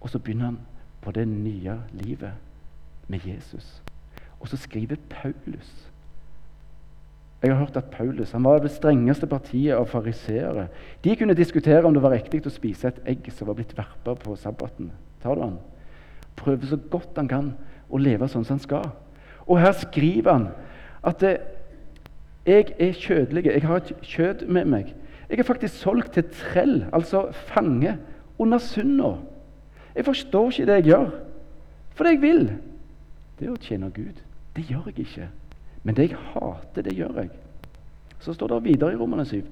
Og 0.01 0.11
så 0.11 0.19
begynner 0.19 0.45
han 0.45 0.61
på 1.01 1.13
det 1.13 1.29
nye 1.29 1.81
livet 1.93 2.33
med 3.09 3.27
Jesus. 3.27 3.83
Og 4.41 4.49
så 4.49 4.57
skriver 4.57 4.97
Paulus 5.11 5.91
jeg 7.45 7.53
har 7.53 7.59
hørt 7.61 7.77
at 7.77 7.91
Paulus 7.93 8.31
han 8.33 8.45
var 8.45 8.63
det 8.65 8.71
strengeste 8.73 9.27
partiet 9.29 9.77
av 9.77 9.85
fariseere. 9.87 10.69
De 11.05 11.17
kunne 11.17 11.37
diskutere 11.37 11.85
om 11.85 11.93
det 11.93 12.01
var 12.01 12.15
riktig 12.15 12.41
å 12.49 12.53
spise 12.53 12.89
et 12.89 13.01
egg 13.13 13.27
som 13.37 13.51
var 13.51 13.59
blitt 13.59 13.75
verpa 13.77 14.15
på 14.17 14.37
sabbaten. 14.41 14.89
Tar 15.21 15.37
du 15.37 15.43
han? 15.43 15.59
Prøver 16.41 16.71
så 16.71 16.79
godt 16.79 17.21
han 17.21 17.29
kan 17.29 17.51
å 17.93 18.01
leve 18.01 18.31
sånn 18.33 18.47
som 18.49 18.57
han 18.57 18.65
skal. 18.65 18.89
Og 19.45 19.61
her 19.61 19.77
skriver 19.77 20.33
han 20.33 20.47
at 21.05 21.21
det, 21.21 21.35
jeg 22.47 22.75
er 22.79 22.93
kjødelig. 22.93 23.45
Jeg 23.47 23.63
har 23.63 23.77
et 23.77 23.93
kjød 24.03 24.47
med 24.47 24.65
meg. 24.65 24.95
Jeg 25.31 25.39
er 25.39 25.43
faktisk 25.43 25.75
solgt 25.75 26.13
til 26.13 26.25
trell, 26.33 26.85
altså 26.93 27.33
fange, 27.33 27.97
under 28.39 28.59
synda. 28.59 29.15
Jeg 29.95 30.05
forstår 30.05 30.51
ikke 30.51 30.67
det 30.67 30.75
jeg 30.75 30.85
gjør. 30.85 31.11
For 31.95 32.05
det 32.05 32.13
jeg 32.13 32.23
vil, 32.23 32.45
det 33.39 33.47
er 33.47 33.53
å 33.55 33.61
tjene 33.61 33.91
Gud. 33.95 34.21
Det 34.57 34.65
gjør 34.69 34.91
jeg 34.91 35.07
ikke. 35.07 35.29
Men 35.83 35.97
det 35.97 36.09
jeg 36.11 36.19
hater, 36.33 36.83
det 36.83 36.97
gjør 36.97 37.21
jeg. 37.23 37.31
Så 38.21 38.33
står 38.33 38.47
det 38.55 38.65
videre 38.65 38.93
i 38.93 38.97
Romerne 38.97 39.27
7. 39.27 39.43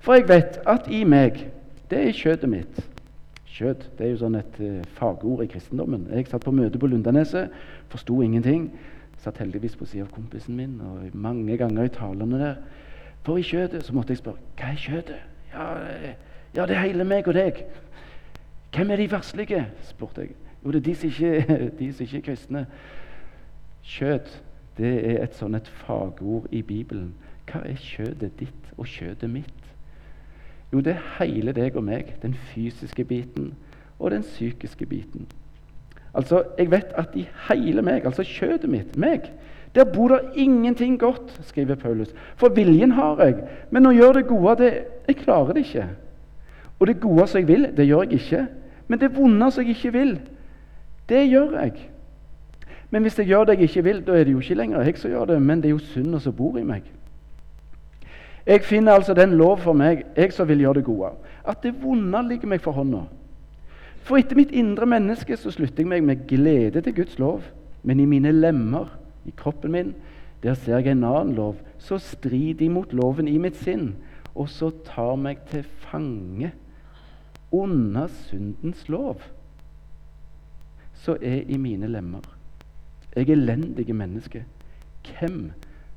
For 0.00 0.14
jeg 0.14 0.28
vet 0.28 0.60
at 0.66 0.90
i 0.90 1.04
meg, 1.04 1.46
det 1.90 2.02
er 2.08 2.16
kjøttet 2.16 2.50
mitt 2.50 2.84
Kjøtt 3.56 3.86
det 3.96 4.04
er 4.04 4.10
jo 4.10 4.18
sånn 4.20 4.34
et 4.36 4.56
uh, 4.60 4.80
fagord 4.98 5.40
i 5.40 5.48
kristendommen. 5.48 6.02
Jeg 6.12 6.26
satt 6.28 6.44
på 6.44 6.52
møte 6.52 6.76
på 6.80 6.90
Lundaneset, 6.90 7.54
forsto 7.88 8.18
ingenting. 8.20 8.66
Satt 9.18 9.38
heldigvis 9.38 9.76
på 9.76 9.86
siden 9.88 10.06
av 10.06 10.14
kompisen 10.14 10.56
min, 10.56 10.80
og 10.80 11.14
mange 11.16 11.56
ganger 11.56 11.88
i 11.88 11.92
talene 11.94 12.40
der. 12.40 12.56
For 13.26 13.40
i 13.40 13.44
kjøttet 13.46 13.84
så 13.84 13.94
måtte 13.96 14.14
jeg 14.14 14.22
spørre 14.22 14.42
hva 14.58 14.70
er 14.70 14.80
kjøttet? 14.80 15.22
Ja, 15.52 15.66
ja, 16.56 16.66
det 16.66 16.76
er 16.76 16.84
hele 16.84 17.04
meg 17.04 17.28
og 17.28 17.34
deg. 17.34 17.64
Hvem 18.74 18.90
er 18.90 19.00
de 19.00 19.10
varslige? 19.10 19.62
spurte 19.82 20.26
jeg. 20.26 20.36
Jo, 20.64 20.70
det 20.70 20.82
er 20.82 20.86
de 20.88 20.94
som 20.94 21.08
ikke, 21.08 21.70
de 21.78 21.92
som 21.92 22.04
ikke 22.06 22.18
er 22.18 22.26
kristne. 22.28 22.66
Kjøtt 23.86 24.42
det 24.76 24.92
er 25.08 25.22
et 25.24 25.36
sånn 25.36 25.56
et 25.56 25.68
fagord 25.86 26.50
i 26.52 26.60
Bibelen. 26.66 27.14
Hva 27.48 27.62
er 27.64 27.78
kjødet 27.80 28.34
ditt 28.40 28.72
og 28.76 28.88
kjødet 28.90 29.30
mitt? 29.32 29.70
Jo, 30.72 30.82
det 30.84 30.96
er 30.96 31.06
hele 31.20 31.54
deg 31.56 31.78
og 31.78 31.86
meg. 31.86 32.12
Den 32.22 32.34
fysiske 32.50 33.06
biten 33.08 33.54
og 33.98 34.10
den 34.12 34.26
psykiske 34.26 34.86
biten. 34.86 35.30
Altså, 36.16 36.42
Jeg 36.58 36.70
vet 36.70 36.94
at 36.96 37.12
i 37.14 37.28
hele 37.50 37.82
meg, 37.82 38.04
altså 38.04 38.24
kjødet 38.24 38.70
mitt, 38.70 38.96
meg, 38.96 39.28
der 39.74 39.84
bor 39.84 40.08
det 40.08 40.20
ingenting 40.34 40.98
godt, 40.98 41.40
skriver 41.44 41.74
Paulus. 41.74 42.14
For 42.36 42.48
viljen 42.48 42.94
har 42.96 43.20
jeg, 43.20 43.34
men 43.70 43.86
å 43.86 43.92
gjøre 43.92 44.22
det 44.22 44.28
gode, 44.30 44.54
det, 44.62 44.70
jeg 45.08 45.18
klarer 45.20 45.52
det 45.52 45.66
ikke. 45.66 45.88
Og 46.78 46.86
det 46.86 47.00
gode 47.00 47.26
som 47.28 47.40
jeg 47.40 47.48
vil, 47.48 47.68
det 47.76 47.84
gjør 47.86 48.06
jeg 48.06 48.12
ikke. 48.20 48.46
Men 48.88 49.00
det 49.00 49.12
vonde 49.16 49.50
som 49.52 49.64
jeg 49.64 49.76
ikke 49.76 49.92
vil, 49.92 50.14
det 51.08 51.26
gjør 51.28 51.58
jeg. 51.60 51.72
Men 52.90 53.02
hvis 53.02 53.18
jeg 53.18 53.26
gjør 53.26 53.44
det 53.44 53.58
jeg 53.58 53.68
ikke 53.68 53.84
vil, 53.84 54.00
da 54.06 54.16
er 54.16 54.24
det 54.24 54.32
jo 54.32 54.40
ikke 54.40 54.56
lenger 54.62 54.82
jeg 54.86 54.98
som 54.98 55.10
gjør 55.10 55.24
det, 55.34 55.42
men 55.42 55.60
det 55.60 55.68
er 55.68 55.76
jo 55.76 55.84
synda 55.92 56.22
som 56.22 56.36
bor 56.36 56.56
i 56.58 56.64
meg. 56.64 56.88
Jeg 58.46 58.62
finner 58.64 58.94
altså 58.94 59.14
den 59.14 59.34
lov 59.36 59.58
for 59.58 59.74
meg, 59.76 60.04
jeg 60.16 60.32
som 60.32 60.48
vil 60.48 60.60
gjøre 60.64 60.80
det 60.80 60.84
gode, 60.86 61.10
at 61.44 61.62
det 61.62 61.74
vonde 61.82 62.22
ligger 62.28 62.48
meg 62.48 62.62
for 62.62 62.72
hånda. 62.72 63.04
For 64.06 64.20
etter 64.20 64.38
mitt 64.38 64.52
indre 64.54 64.86
menneske 64.86 65.34
så 65.34 65.50
slutter 65.50 65.82
jeg 65.82 65.90
meg 65.90 66.04
med 66.06 66.26
glede 66.30 66.82
til 66.84 66.94
Guds 66.94 67.16
lov, 67.18 67.42
men 67.82 67.98
i 67.98 68.06
mine 68.06 68.30
lemmer, 68.30 68.92
i 69.26 69.32
kroppen 69.34 69.72
min, 69.74 69.94
der 70.44 70.54
ser 70.54 70.78
jeg 70.78 70.94
en 70.94 71.06
annen 71.08 71.34
lov, 71.34 71.56
så 71.82 71.98
strider 71.98 72.68
imot 72.68 72.92
loven 72.94 73.26
i 73.26 73.38
mitt 73.42 73.58
sinn, 73.58 73.96
og 74.36 74.46
så 74.52 74.70
tar 74.86 75.16
meg 75.18 75.40
til 75.50 75.64
fange 75.88 76.52
under 77.50 78.06
syndens 78.28 78.84
lov, 78.88 79.24
så 80.94 81.16
er 81.18 81.42
i 81.50 81.58
mine 81.58 81.88
lemmer. 81.90 82.22
Jeg 83.16 83.30
elendige 83.32 83.94
menneske. 83.96 84.44
Hvem 85.06 85.50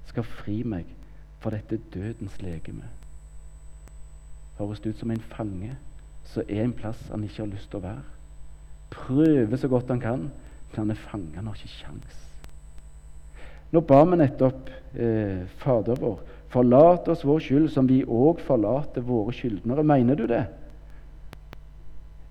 skal 0.08 0.24
fri 0.24 0.63
meg 0.63 0.88
fra 1.43 1.52
dette 1.54 1.78
dødens 1.93 2.41
legeme? 2.41 2.89
Høres 4.58 4.80
det 4.80 4.95
ut 4.95 5.04
som 5.04 5.12
en 5.12 5.26
fange 5.30 5.76
som 6.30 6.46
er 6.46 6.63
en 6.63 6.76
plass 6.78 7.00
han 7.10 7.24
ikke 7.26 7.44
har 7.44 7.52
lyst 7.52 7.70
til 7.72 7.82
å 7.82 7.86
være. 7.88 8.06
Prøver 8.94 9.62
så 9.62 9.70
godt 9.70 9.92
han 9.94 10.02
kan, 10.02 10.28
men 10.70 10.78
han 10.78 10.94
er 10.94 11.02
fanget. 11.10 11.38
Han 11.39 11.50
har 11.50 11.58
ikke 11.58 11.80
kjangs. 11.80 12.26
Nå 13.74 13.82
ba 13.86 14.02
vi 14.10 14.18
nettopp 14.18 14.70
eh, 14.98 15.46
Fader 15.62 16.00
vår, 16.02 16.22
forlat 16.50 17.10
oss 17.13 17.26
vår 17.26 17.44
skyld 17.46 17.70
som 17.74 17.89
vi 17.89 18.02
òg 18.02 18.42
forlater 18.46 19.06
våre 19.06 19.34
skyldnere. 19.36 19.86
Mener 19.86 20.18
du 20.18 20.26
det? 20.30 20.46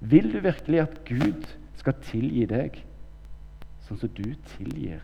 Vil 0.00 0.30
du 0.32 0.40
virkelig 0.42 0.82
at 0.82 0.98
Gud 1.06 1.46
skal 1.78 1.98
tilgi 2.06 2.46
deg? 2.50 2.80
Sånn 3.86 4.00
som 4.02 4.10
du 4.14 4.34
tilgir 4.56 5.00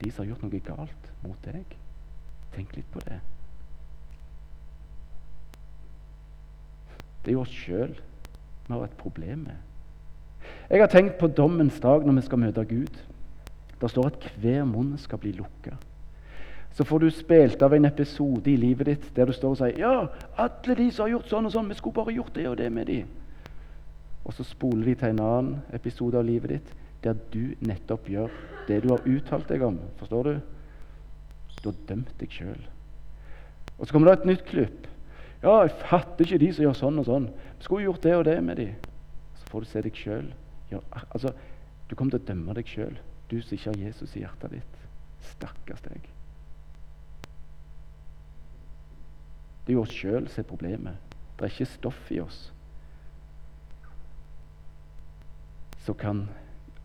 de 0.00 0.10
som 0.10 0.24
har 0.24 0.32
gjort 0.32 0.44
noe 0.44 0.64
galt 0.64 1.12
mot 1.24 1.46
deg. 1.46 1.76
Tenk 2.56 2.72
litt 2.76 2.88
på 2.92 3.00
det. 3.04 3.20
Det 7.24 7.32
er 7.32 7.38
jo 7.38 7.44
oss 7.44 7.52
sjøl 7.56 7.94
vi 8.66 8.72
har 8.72 8.84
et 8.84 9.00
problem 9.00 9.46
med. 9.48 9.56
Jeg 10.70 10.80
har 10.80 10.92
tenkt 10.92 11.18
på 11.18 11.28
dommens 11.28 11.80
dag 11.80 12.06
når 12.06 12.20
vi 12.20 12.26
skal 12.26 12.40
møte 12.40 12.64
Gud. 12.68 13.02
Det 13.80 13.90
står 13.90 14.06
at 14.06 14.30
hver 14.40 14.64
munn 14.64 14.94
skal 14.98 15.20
bli 15.20 15.32
lukka. 15.36 15.76
Så 16.74 16.84
får 16.84 16.98
du 16.98 17.10
spilt 17.10 17.62
av 17.62 17.74
en 17.74 17.84
episode 17.86 18.50
i 18.50 18.56
livet 18.58 18.88
ditt 18.88 19.10
der 19.16 19.28
du 19.28 19.32
står 19.36 19.52
og 19.52 19.60
sier 19.60 19.76
ja, 19.78 20.08
alle 20.40 20.74
de 20.74 20.88
som 20.90 21.04
har 21.04 21.12
gjort 21.12 21.28
sånn 21.30 21.46
og 21.46 21.52
sånn, 21.54 21.68
vi 21.70 21.76
skulle 21.78 21.98
bare 22.00 22.16
gjort 22.16 22.34
det 22.34 22.48
og 22.50 22.56
det 22.58 22.70
med 22.72 22.88
de. 22.90 23.04
Og 24.24 24.34
så 24.34 24.46
spoler 24.48 24.88
de 24.88 24.94
til 24.98 25.12
en 25.12 25.22
annen 25.22 25.76
episode 25.76 26.18
av 26.18 26.26
livet 26.26 26.56
ditt 26.56 26.72
der 27.04 27.20
du 27.30 27.52
nettopp 27.60 28.08
gjør 28.08 28.32
det 28.66 28.80
du 28.82 28.88
har 28.94 29.06
uttalt 29.06 29.50
deg 29.52 29.62
om. 29.62 29.76
Forstår 30.00 30.30
du? 30.30 30.34
Du 31.60 31.68
har 31.68 31.76
dømt 31.88 32.10
deg 32.20 32.32
sjøl. 32.32 32.64
Og 33.78 33.86
så 33.86 33.92
kommer 33.92 34.10
det 34.10 34.18
et 34.18 34.28
nytt 34.32 34.44
klipp. 34.48 34.88
Ja, 35.44 35.58
jeg 35.60 35.74
fatter 35.76 36.24
ikke 36.24 36.40
de 36.40 36.48
som 36.56 36.64
gjør 36.64 36.76
sånn 36.78 37.00
og 37.02 37.08
sånn. 37.08 37.26
Skulle 37.60 37.84
gjort 37.84 38.04
det 38.06 38.14
og 38.16 38.24
det 38.24 38.38
med 38.44 38.56
de. 38.56 38.70
Så 39.36 39.50
får 39.50 39.64
du 39.64 39.68
se 39.68 39.82
deg 39.84 39.98
sjøl. 40.00 40.30
Altså, 40.72 41.34
du 41.90 41.92
kommer 41.94 42.16
til 42.16 42.22
å 42.22 42.28
dømme 42.30 42.54
deg 42.56 42.70
sjøl, 42.70 42.96
du 43.28 43.36
som 43.42 43.52
ikke 43.54 43.74
har 43.74 43.82
Jesus 43.84 44.14
i 44.16 44.22
hjertet 44.24 44.56
ditt. 44.56 44.78
Stakkars 45.34 45.84
deg. 45.84 46.08
Det 49.64 49.72
er 49.72 49.76
jo 49.76 49.84
oss 49.84 49.92
sjøl 49.92 50.30
som 50.32 50.42
er 50.42 50.48
problemet. 50.48 51.12
Det 51.36 51.46
er 51.46 51.52
ikke 51.52 51.68
stoff 51.74 52.10
i 52.14 52.20
oss 52.24 52.40
som 55.84 55.96
kan 56.00 56.24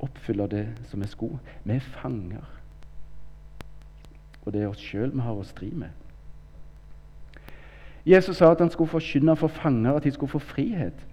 oppfylle 0.04 0.48
det 0.52 0.65
som 0.91 1.04
er 1.04 1.12
sko. 1.12 1.32
Vi 1.63 1.78
er 1.78 1.91
fanger. 1.95 2.43
Og 4.43 4.52
det 4.52 4.63
er 4.63 4.72
oss 4.72 4.84
sjøl 4.84 5.13
vi 5.15 5.24
har 5.24 5.39
å 5.39 5.48
stri 5.48 5.72
med. 5.72 5.95
Jesus 8.10 8.38
sa 8.38 8.52
at 8.52 8.62
han 8.63 8.72
skulle 8.74 8.89
forkynne 8.89 9.36
for 9.38 9.48
fanger 9.54 9.93
at 9.93 10.04
de 10.04 10.12
skulle 10.12 10.32
få 10.32 10.39
frihet. 10.39 11.06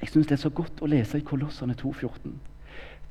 Jeg 0.00 0.08
syns 0.08 0.26
det 0.26 0.34
er 0.36 0.42
så 0.42 0.50
godt 0.50 0.82
å 0.82 0.90
lese 0.90 1.20
i 1.20 1.24
Kolossene 1.24 1.76
2,14. 1.78 2.34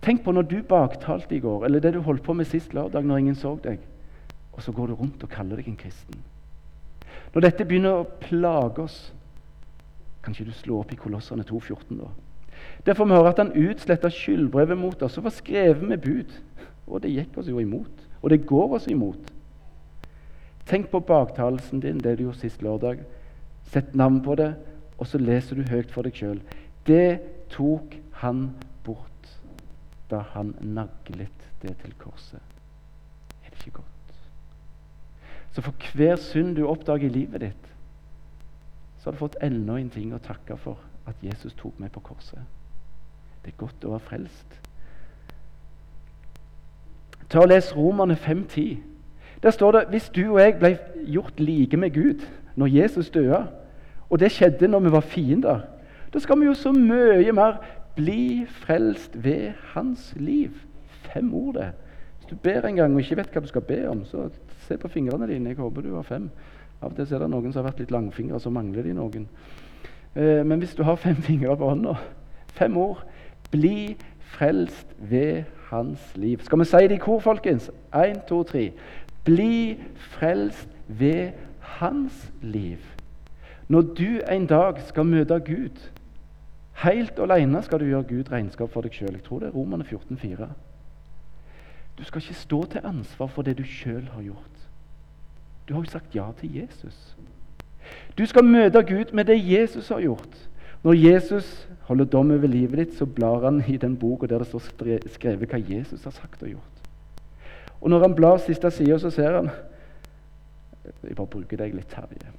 Tenk 0.03 0.23
på 0.25 0.33
når 0.35 0.49
du 0.51 0.57
baktalte 0.67 1.35
i 1.35 1.39
går, 1.39 1.65
eller 1.65 1.79
det 1.79 1.93
du 1.95 2.01
holdt 2.03 2.25
på 2.25 2.35
med 2.35 2.45
sist 2.45 2.73
lørdag 2.75 3.05
når 3.07 3.21
ingen 3.23 3.39
så 3.39 3.55
deg, 3.63 3.79
og 4.51 4.61
så 4.61 4.71
går 4.75 4.91
du 4.91 4.97
rundt 4.99 5.23
og 5.23 5.31
kaller 5.31 5.61
deg 5.61 5.69
en 5.71 5.79
kristen. 5.79 6.19
Når 7.33 7.45
dette 7.47 7.65
begynner 7.65 8.01
å 8.01 8.09
plage 8.19 8.83
oss, 8.83 8.97
kan 10.23 10.35
ikke 10.35 10.51
du 10.51 10.57
slå 10.57 10.81
opp 10.83 10.91
i 10.93 10.99
Kolossene 10.99 11.45
2,14 11.47 12.01
da? 12.01 12.11
Der 12.85 12.93
får 12.93 13.07
vi 13.07 13.15
høre 13.15 13.31
at 13.31 13.39
han 13.39 13.55
utsletta 13.57 14.11
skyldbrevet 14.11 14.77
mot 14.77 15.01
oss 15.03 15.17
og 15.17 15.25
var 15.27 15.35
skrevet 15.35 15.83
med 15.87 16.03
bud. 16.03 16.35
Og 16.87 17.01
det 17.03 17.11
gikk 17.11 17.39
oss 17.39 17.49
jo 17.49 17.59
imot. 17.59 18.03
Og 18.21 18.29
det 18.31 18.45
går 18.47 18.77
oss 18.77 18.87
imot. 18.91 19.31
Tenk 20.73 20.87
på 20.89 20.99
baktalelsen 21.05 21.83
din, 21.83 21.99
det 22.01 22.17
du 22.17 22.23
gjorde 22.23 22.39
sist 22.39 22.61
lørdag. 22.65 23.03
Sett 23.69 23.95
navn 23.95 24.23
på 24.25 24.33
det, 24.35 24.55
og 24.97 25.05
så 25.07 25.19
leser 25.21 25.55
du 25.55 25.67
høyt 25.69 25.91
for 25.93 26.01
deg 26.01 26.15
sjøl. 26.17 26.39
Det 26.87 27.19
tok 27.53 27.91
han 28.23 28.47
bort 28.81 29.27
da 30.09 30.23
han 30.31 30.55
naglet 30.65 31.45
det 31.61 31.75
til 31.83 31.93
korset. 32.01 32.41
Er 33.45 33.51
det 33.51 33.59
ikke 33.59 33.83
godt? 33.83 34.15
Så 35.53 35.61
for 35.61 35.93
hver 35.93 36.15
synd 36.17 36.55
du 36.57 36.65
oppdager 36.65 37.05
i 37.05 37.13
livet 37.19 37.45
ditt, 37.45 37.69
så 38.97 39.11
har 39.11 39.13
du 39.13 39.21
fått 39.21 39.37
enda 39.45 39.75
en 39.77 39.91
ting 39.93 40.15
å 40.15 40.21
takke 40.25 40.57
for 40.57 40.81
at 41.05 41.21
Jesus 41.21 41.53
tok 41.59 41.77
meg 41.77 41.91
på 41.93 42.01
korset. 42.01 42.41
Det 43.45 43.53
er 43.53 43.61
godt 43.61 43.85
å 43.85 43.93
være 43.93 44.07
frelst. 44.07 44.57
Ta 47.29 47.45
og 47.45 47.53
Les 47.53 47.69
Romerne 47.77 48.17
5.10. 48.17 48.92
Der 49.43 49.51
står 49.51 49.71
det 49.71 49.83
hvis 49.89 50.09
du 50.09 50.23
og 50.31 50.39
jeg 50.39 50.55
ble 50.59 50.77
gjort 51.05 51.39
like 51.39 51.77
med 51.77 51.93
Gud 51.93 52.25
når 52.55 52.67
Jesus 52.67 53.09
døde, 53.09 53.45
og 54.09 54.19
det 54.19 54.31
skjedde 54.31 54.67
når 54.67 54.79
vi 54.79 54.91
var 54.91 54.99
fiender, 54.99 55.59
da 56.13 56.19
skal 56.19 56.39
vi 56.39 56.45
jo 56.45 56.53
så 56.53 56.71
mye 56.71 57.31
mer 57.31 57.57
bli 57.95 58.45
frelst 58.47 59.23
ved 59.23 59.51
hans 59.73 60.13
liv. 60.15 60.49
Fem 60.85 61.33
ord, 61.33 61.53
det. 61.53 61.71
Hvis 62.17 62.29
du 62.29 62.35
ber 62.35 62.67
en 62.67 62.75
gang 62.75 62.93
og 62.93 63.01
ikke 63.01 63.17
vet 63.17 63.33
hva 63.33 63.41
du 63.41 63.47
skal 63.47 63.61
be 63.61 63.79
om, 63.89 64.05
så 64.05 64.29
se 64.67 64.77
på 64.77 64.87
fingrene 64.87 65.27
dine. 65.27 65.49
Jeg 65.49 65.57
håper 65.57 65.81
du 65.81 65.95
har 65.95 66.05
fem. 66.07 66.29
Av 66.81 66.91
og 66.91 66.95
til 66.95 67.15
er 67.15 67.23
det 67.23 67.29
noen 67.31 67.53
som 67.53 67.63
har 67.63 67.71
vært 67.71 67.81
litt 67.83 67.91
langfingre, 67.91 68.39
så 68.39 68.51
mangler 68.53 68.83
de 68.83 68.93
noen. 68.93 69.27
Eh, 70.15 70.45
men 70.45 70.59
hvis 70.61 70.75
du 70.75 70.83
har 70.83 70.95
fem 70.95 71.15
fingre 71.29 71.57
på 71.57 71.69
hånda, 71.69 71.97
fem 72.53 72.77
ord 72.77 73.03
Bli 73.53 73.93
frelst 74.33 74.95
ved 74.97 75.43
hans 75.69 76.17
liv. 76.17 76.39
Skal 76.41 76.59
vi 76.59 76.65
si 76.65 76.87
det 76.87 76.95
i 76.95 77.01
kor, 77.01 77.19
folkens? 77.21 77.67
Én, 77.93 78.23
to, 78.25 78.43
tre. 78.43 78.71
Bli 79.23 79.79
frelst 79.95 80.69
ved 80.87 81.31
hans 81.59 82.31
liv. 82.41 82.77
Når 83.67 83.81
du 83.81 84.19
en 84.31 84.45
dag 84.47 84.81
skal 84.81 85.05
møte 85.05 85.39
Gud 85.39 85.89
Helt 86.83 87.19
alene 87.19 87.61
skal 87.63 87.79
du 87.79 87.85
gjøre 87.85 88.03
Gud 88.09 88.31
regnskap 88.31 88.71
for 88.73 88.83
deg 88.83 88.95
sjøl. 88.97 89.13
Jeg 89.13 89.23
tror 89.23 89.39
det 89.39 89.47
er 89.47 89.55
Romerne 89.55 89.85
14,4. 89.85 90.47
Du 91.97 92.03
skal 92.03 92.21
ikke 92.21 92.33
stå 92.33 92.63
til 92.65 92.81
ansvar 92.83 93.29
for 93.29 93.45
det 93.45 93.57
du 93.57 93.63
sjøl 93.63 94.07
har 94.11 94.23
gjort. 94.25 94.65
Du 95.67 95.73
har 95.73 95.83
jo 95.83 95.91
sagt 95.91 96.15
ja 96.15 96.25
til 96.39 96.55
Jesus. 96.55 97.15
Du 98.17 98.25
skal 98.25 98.43
møte 98.45 98.83
Gud 98.83 99.13
med 99.13 99.29
det 99.29 99.37
Jesus 99.37 99.89
har 99.89 100.01
gjort. 100.01 100.49
Når 100.83 100.93
Jesus 100.93 101.69
holder 101.87 102.05
dom 102.05 102.31
over 102.31 102.47
livet 102.47 102.77
ditt, 102.77 102.97
så 102.97 103.05
blar 103.05 103.45
han 103.45 103.63
i 103.67 103.77
den 103.77 103.95
boka 103.97 104.27
der 104.27 104.43
det 104.43 104.47
står 104.47 104.65
skrevet 105.13 105.49
hva 105.49 105.61
Jesus 105.69 106.03
har 106.03 106.11
sagt 106.11 106.43
og 106.43 106.49
gjort. 106.49 106.72
Og 107.83 107.91
når 107.91 108.05
han 108.07 108.15
blar 108.15 108.39
siste 108.39 108.71
sida, 108.71 108.97
så 108.99 109.11
ser 109.11 109.35
han 109.35 109.49
Jeg 111.03 111.15
bare 111.15 111.27
bruker 111.27 111.59
deg 111.59 111.75
litt, 111.75 111.91
Terje. 111.91 112.31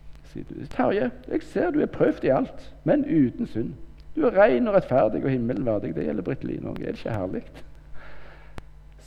Terje, 0.73 1.11
jeg 1.31 1.43
ser 1.53 1.71
du 1.71 1.83
er 1.85 1.91
prøvd 1.93 2.25
i 2.25 2.33
alt, 2.33 2.65
men 2.85 3.05
uten 3.05 3.47
synd. 3.47 3.75
Du 4.17 4.25
er 4.25 4.37
ren 4.37 4.69
og 4.69 4.77
rettferdig 4.77 5.21
og 5.25 5.31
himmelen 5.31 5.67
verdig. 5.67 5.95
Det 5.97 6.05
gjelder 6.07 6.27
Britt 6.27 6.45
Line 6.45 6.71
òg. 6.71 6.81
Er 6.81 6.95
det 6.95 7.03
ikke 7.03 7.17
herlig? 7.17 7.43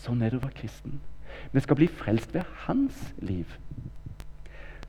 Sånn 0.04 0.22
er 0.22 0.32
det 0.32 0.40
å 0.40 0.46
være 0.46 0.60
kristen. 0.62 1.00
Vi 1.54 1.64
skal 1.64 1.80
bli 1.80 1.88
frelst 1.90 2.34
ved 2.36 2.46
hans 2.66 3.00
liv. 3.24 3.58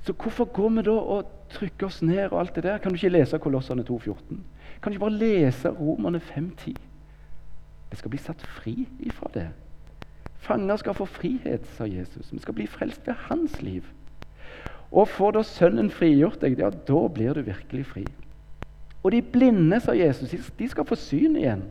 Så 0.04 0.12
hvorfor 0.12 0.50
går 0.54 0.74
vi 0.76 0.84
da 0.88 0.96
og 0.96 1.32
trykker 1.52 1.88
oss 1.88 2.02
ned 2.02 2.28
og 2.30 2.40
alt 2.42 2.56
det 2.56 2.66
der? 2.66 2.78
Kan 2.82 2.92
du 2.92 3.00
ikke 3.00 3.14
lese 3.14 3.40
Kolossene 3.42 3.87
2,14? 3.88 4.42
Kan 4.82 4.92
du 4.92 4.96
ikke 4.96 5.06
bare 5.06 5.20
lese 5.20 5.72
Romerne 5.74 6.20
5,10? 6.20 6.76
Vi 7.90 7.96
skal 7.96 8.12
bli 8.12 8.20
satt 8.20 8.44
fri 8.58 8.76
ifra 9.00 9.30
det. 9.34 9.48
Fanger 10.38 10.77
skal 10.81 10.94
få 10.94 11.05
frihet, 11.05 11.66
sa 11.77 11.85
Jesus. 11.85 12.33
Vi 12.33 12.38
skal 12.38 12.55
bli 12.55 12.66
frelst 12.66 13.07
ved 13.07 13.14
hans 13.29 13.62
liv. 13.62 13.85
Og 14.92 15.09
får 15.09 15.37
da 15.37 15.42
Sønnen 15.44 15.90
frigjort 15.92 16.40
deg, 16.40 16.59
ja, 16.61 16.70
da 16.70 17.03
blir 17.12 17.37
du 17.37 17.42
virkelig 17.44 17.85
fri. 17.87 18.05
Og 19.03 19.12
de 19.12 19.20
blinde, 19.22 19.81
sa 19.81 19.92
Jesus, 19.96 20.33
de 20.59 20.68
skal 20.68 20.87
få 20.88 20.96
syn 20.98 21.37
igjen. 21.37 21.66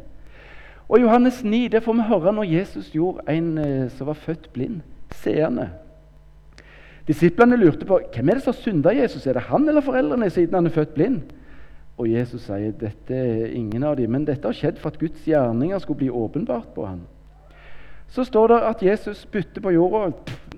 Og 0.87 1.01
Johannes 1.01 1.41
9 1.43 1.67
det 1.67 1.83
får 1.83 1.97
vi 1.97 2.05
høre 2.07 2.31
når 2.33 2.47
Jesus 2.47 2.93
gjorde 2.93 3.25
en 3.31 3.57
eh, 3.57 3.89
som 3.91 4.07
var 4.07 4.19
født 4.19 4.47
blind, 4.53 4.79
seende. 5.11 5.69
Disiplene 7.07 7.57
lurte 7.59 7.87
på 7.87 7.99
hvem 8.13 8.29
er 8.29 8.37
det 8.37 8.43
som 8.43 8.53
har 8.53 8.61
synda 8.61 8.93
Jesus. 8.95 9.27
Er 9.27 9.35
det 9.35 9.47
han 9.49 9.67
eller 9.67 9.83
foreldrene 9.83 10.29
siden 10.29 10.55
han 10.55 10.67
er 10.67 10.75
født 10.75 10.95
blind? 10.95 11.21
Og 11.97 12.09
Jesus 12.11 12.45
sier 12.45 12.75
dette 12.77 13.15
er 13.15 13.53
ingen 13.57 13.83
av 13.83 13.95
dem, 13.97 14.11
men 14.13 14.25
dette 14.27 14.47
har 14.47 14.55
skjedd 14.55 14.79
for 14.79 14.93
at 14.93 14.99
Guds 15.01 15.23
gjerninger 15.27 15.79
skulle 15.81 16.03
bli 16.03 16.09
åpenbart 16.13 16.73
på 16.75 16.85
ham. 16.85 17.01
Så 18.09 18.23
står 18.23 18.47
det 18.47 18.59
at 18.69 18.83
Jesus 18.83 19.23
spytter 19.27 19.61
på 19.61 19.73
jorda 19.75 20.11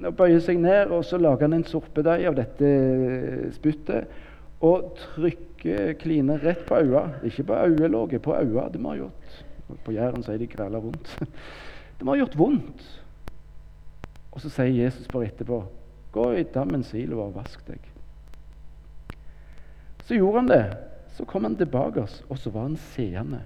og 0.05 0.15
bøyer 0.15 0.39
seg 0.43 0.59
ned, 0.62 0.93
og 0.93 1.03
så 1.05 1.17
lager 1.19 1.47
han 1.47 1.57
en 1.57 1.67
sorpedeig 1.67 2.27
av 2.29 2.38
dette 2.38 2.69
spyttet 3.55 4.07
og 4.65 4.93
trykker 4.99 5.95
kline 5.99 6.38
rett 6.43 6.65
på 6.67 6.79
øya. 6.83 7.05
Ikke 7.27 7.43
på 7.49 7.57
øyelåget, 7.57 8.21
på 8.21 8.35
øya. 8.35 8.69
Det 8.71 8.81
må 8.81 8.93
ha 8.93 9.01
gjort 9.03 9.45
På 9.85 9.91
Jæren 9.93 10.23
sier 10.25 10.39
de 10.41 10.47
kræla 10.47 10.79
vondt. 10.81 11.12
Det 11.99 12.05
må 12.05 12.15
ha 12.15 12.21
gjort 12.21 12.38
vondt. 12.38 12.85
Og 14.31 14.41
så 14.41 14.49
sier 14.49 14.85
Jesus 14.85 15.07
bare 15.07 15.27
etterpå 15.29 15.63
Gå 16.12 16.31
i 16.33 16.43
dammen 16.43 16.83
silo 16.83 17.19
og 17.21 17.35
vask 17.35 17.62
deg. 17.67 17.83
Så 20.07 20.17
gjorde 20.17 20.39
han 20.39 20.49
det. 20.49 20.63
Så 21.13 21.25
kom 21.25 21.43
han 21.43 21.57
tilbake 21.59 22.01
oss, 22.01 22.23
og 22.29 22.39
så 22.39 22.49
var 22.49 22.65
han 22.65 22.77
seende. 22.95 23.43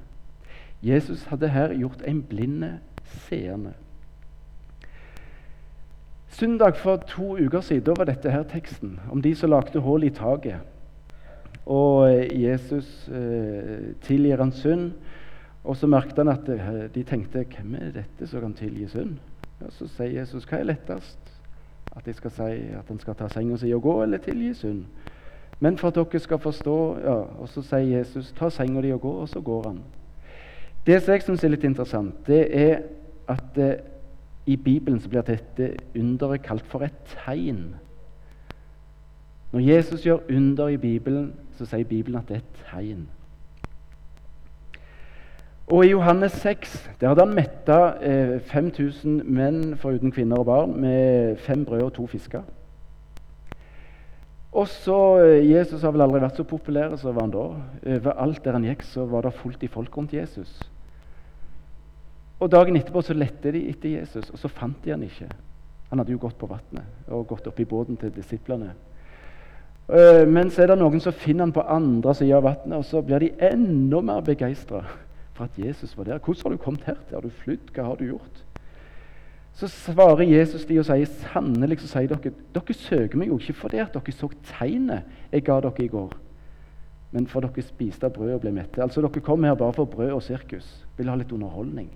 Jesus 0.83 1.25
hadde 1.27 1.49
her 1.51 1.73
gjort 1.75 2.05
en 2.07 2.21
blinde 2.23 2.77
seende. 3.25 3.73
Søndag 6.33 6.75
for 6.75 6.95
to 6.97 7.35
uker 7.37 7.61
siden 7.61 7.93
var 7.97 8.07
dette 8.09 8.31
her 8.31 8.43
teksten 8.43 8.99
om 9.11 9.21
de 9.21 9.35
som 9.35 9.51
lagde 9.53 9.79
hull 9.79 10.03
i 10.03 10.09
taket. 10.09 10.65
Og 11.65 12.09
eh, 12.09 12.41
Jesus 12.43 13.09
eh, 13.13 13.93
tilgir 14.01 14.41
han 14.41 14.51
synd. 14.51 14.91
Og 15.63 15.77
så 15.77 15.87
merket 15.87 16.17
han 16.17 16.33
at 16.33 16.49
eh, 16.49 16.71
de 16.95 17.03
tenkte 17.03 17.45
hvem 17.45 17.75
er 17.75 17.93
dette 17.99 18.27
som 18.27 18.41
kan 18.41 18.57
tilgi 18.57 18.87
synd? 18.89 19.13
Ja, 19.61 19.69
så 19.69 19.85
sier 19.87 20.17
Jesus 20.23 20.49
hva 20.49 20.57
er 20.57 20.71
lettest? 20.71 21.21
At 21.93 22.09
de 22.09 22.17
skal 22.17 22.33
si 22.33 22.49
at 22.79 22.89
han 22.89 22.99
skal 22.99 23.19
ta 23.21 23.29
senga 23.29 23.61
si 23.61 23.69
og 23.73 23.85
gå, 23.85 23.95
eller 24.01 24.17
tilgi 24.17 24.55
synd? 24.57 24.83
Men 25.59 25.77
for 25.77 25.93
at 25.93 26.01
dere 26.01 26.19
skal 26.19 26.41
forstå 26.41 26.77
ja, 27.05 27.17
Og 27.39 27.49
så 27.49 27.61
sier 27.61 27.99
Jesus 27.99 28.33
ta 28.33 28.49
senga 28.49 28.81
di 28.81 28.91
og 28.91 29.05
gå, 29.05 29.15
og 29.21 29.29
så 29.29 29.41
går 29.41 29.67
han. 29.69 29.83
Det 30.85 30.97
som 31.01 31.13
jeg 31.13 31.29
syns 31.29 31.43
er 31.43 31.53
litt 31.53 31.63
interessant, 31.63 32.25
det 32.25 32.47
er 32.57 32.79
at 33.29 33.61
eh, 33.61 33.92
i 34.45 34.55
Bibelen 34.55 34.99
så 34.99 35.09
blir 35.09 35.21
dette 35.21 35.75
underet 35.95 36.43
kalt 36.43 36.65
for 36.67 36.83
et 36.83 36.95
tegn. 37.25 37.75
Når 39.53 39.59
Jesus 39.59 40.01
gjør 40.01 40.25
under 40.29 40.67
i 40.67 40.77
Bibelen, 40.77 41.33
så 41.57 41.65
sier 41.69 41.85
Bibelen 41.87 42.17
at 42.19 42.27
det 42.27 42.39
er 42.39 42.41
et 42.41 42.63
tegn. 42.71 43.05
Og 45.67 45.85
I 45.85 45.93
Johannes 45.93 46.31
6 46.31 46.89
der 46.99 47.07
hadde 47.07 47.23
han 47.23 47.35
metta 47.37 47.77
eh, 48.03 48.39
5000 48.51 49.21
menn 49.23 49.77
foruten 49.79 50.11
kvinner 50.11 50.41
og 50.41 50.45
barn 50.49 50.75
med 50.81 51.37
fem 51.37 51.63
brød 51.65 51.81
og 51.81 51.93
to 51.93 52.07
fisker. 52.07 52.43
Og 54.51 54.67
så, 54.67 54.97
eh, 55.23 55.51
Jesus 55.51 55.81
har 55.81 55.91
vel 55.91 56.01
aldri 56.01 56.21
vært 56.21 56.37
så 56.37 56.43
populær 56.43 56.95
som 56.99 57.17
han 57.17 57.31
da. 57.31 57.45
Overalt 57.95 58.43
der 58.45 58.57
han 58.57 58.67
gikk, 58.67 58.83
så 58.83 59.05
var 59.05 59.21
det 59.25 59.33
fullt 59.33 59.63
i 59.63 59.71
folk 59.71 59.97
rundt 59.97 60.13
Jesus. 60.13 60.51
Og 62.43 62.51
Dagen 62.51 62.75
etterpå 62.75 63.01
så 63.05 63.15
lette 63.15 63.53
de 63.55 63.61
etter 63.71 64.01
Jesus, 64.01 64.27
og 64.27 64.39
så 64.39 64.51
fant 64.51 64.79
de 64.83 64.91
han 64.91 65.03
ikke. 65.05 65.29
Han 65.89 66.01
hadde 66.01 66.11
jo 66.11 66.19
gått 66.19 66.39
på 66.41 66.49
vannet 66.49 67.11
og 67.13 67.29
gått 67.29 67.47
opp 67.47 67.59
i 67.61 67.67
båten 67.69 67.95
til 68.01 68.11
disiplene. 68.11 68.73
Uh, 69.87 70.23
men 70.27 70.51
så 70.51 70.63
er 70.63 70.71
det 70.71 70.79
noen 70.79 71.01
som 71.03 71.15
finner 71.15 71.45
han 71.45 71.55
på 71.55 71.63
andre 71.63 72.15
sida 72.17 72.39
av 72.39 72.47
vannet, 72.47 72.75
og 72.79 72.85
så 72.87 73.03
blir 73.03 73.23
de 73.23 73.33
enda 73.47 74.01
mer 74.03 74.23
begeistra 74.25 74.81
for 75.33 75.45
at 75.47 75.59
Jesus 75.59 75.95
var 75.97 76.03
der. 76.03 76.19
'Hvordan 76.19 76.43
har 76.43 76.49
du 76.51 76.57
kommet 76.57 76.83
her 76.83 76.97
til? 77.07 77.15
Har 77.15 77.21
du 77.21 77.29
flydd? 77.29 77.71
Hva 77.73 77.83
har 77.83 77.95
du 77.95 78.05
gjort?' 78.05 78.43
Så 79.53 79.67
svarer 79.67 80.25
Jesus 80.25 80.65
de 80.65 80.79
og 80.79 80.85
sier 80.85 81.05
sannelig 81.05 81.79
så 81.79 81.87
sier 81.87 82.07
dere 82.09 82.33
dere 82.55 82.73
søker 82.73 83.17
meg 83.17 83.27
jo 83.27 83.37
ikke 83.37 83.53
fordi 83.53 83.77
at 83.77 83.93
dere 83.93 84.11
så 84.11 84.29
tegnet 84.57 85.03
jeg 85.31 85.43
ga 85.45 85.59
dere 85.61 85.83
i 85.83 85.87
går, 85.87 86.13
men 87.11 87.27
for 87.27 87.41
dere 87.41 87.61
spiste 87.61 88.09
brød 88.09 88.33
og 88.33 88.41
ble 88.41 88.51
mette. 88.51 88.81
Altså 88.81 89.01
Dere 89.01 89.21
kom 89.21 89.43
her 89.43 89.53
bare 89.53 89.73
for 89.73 89.85
brød 89.85 90.11
og 90.11 90.23
sirkus. 90.23 90.85
Vil 90.97 91.09
ha 91.09 91.15
litt 91.15 91.31
underholdning. 91.31 91.91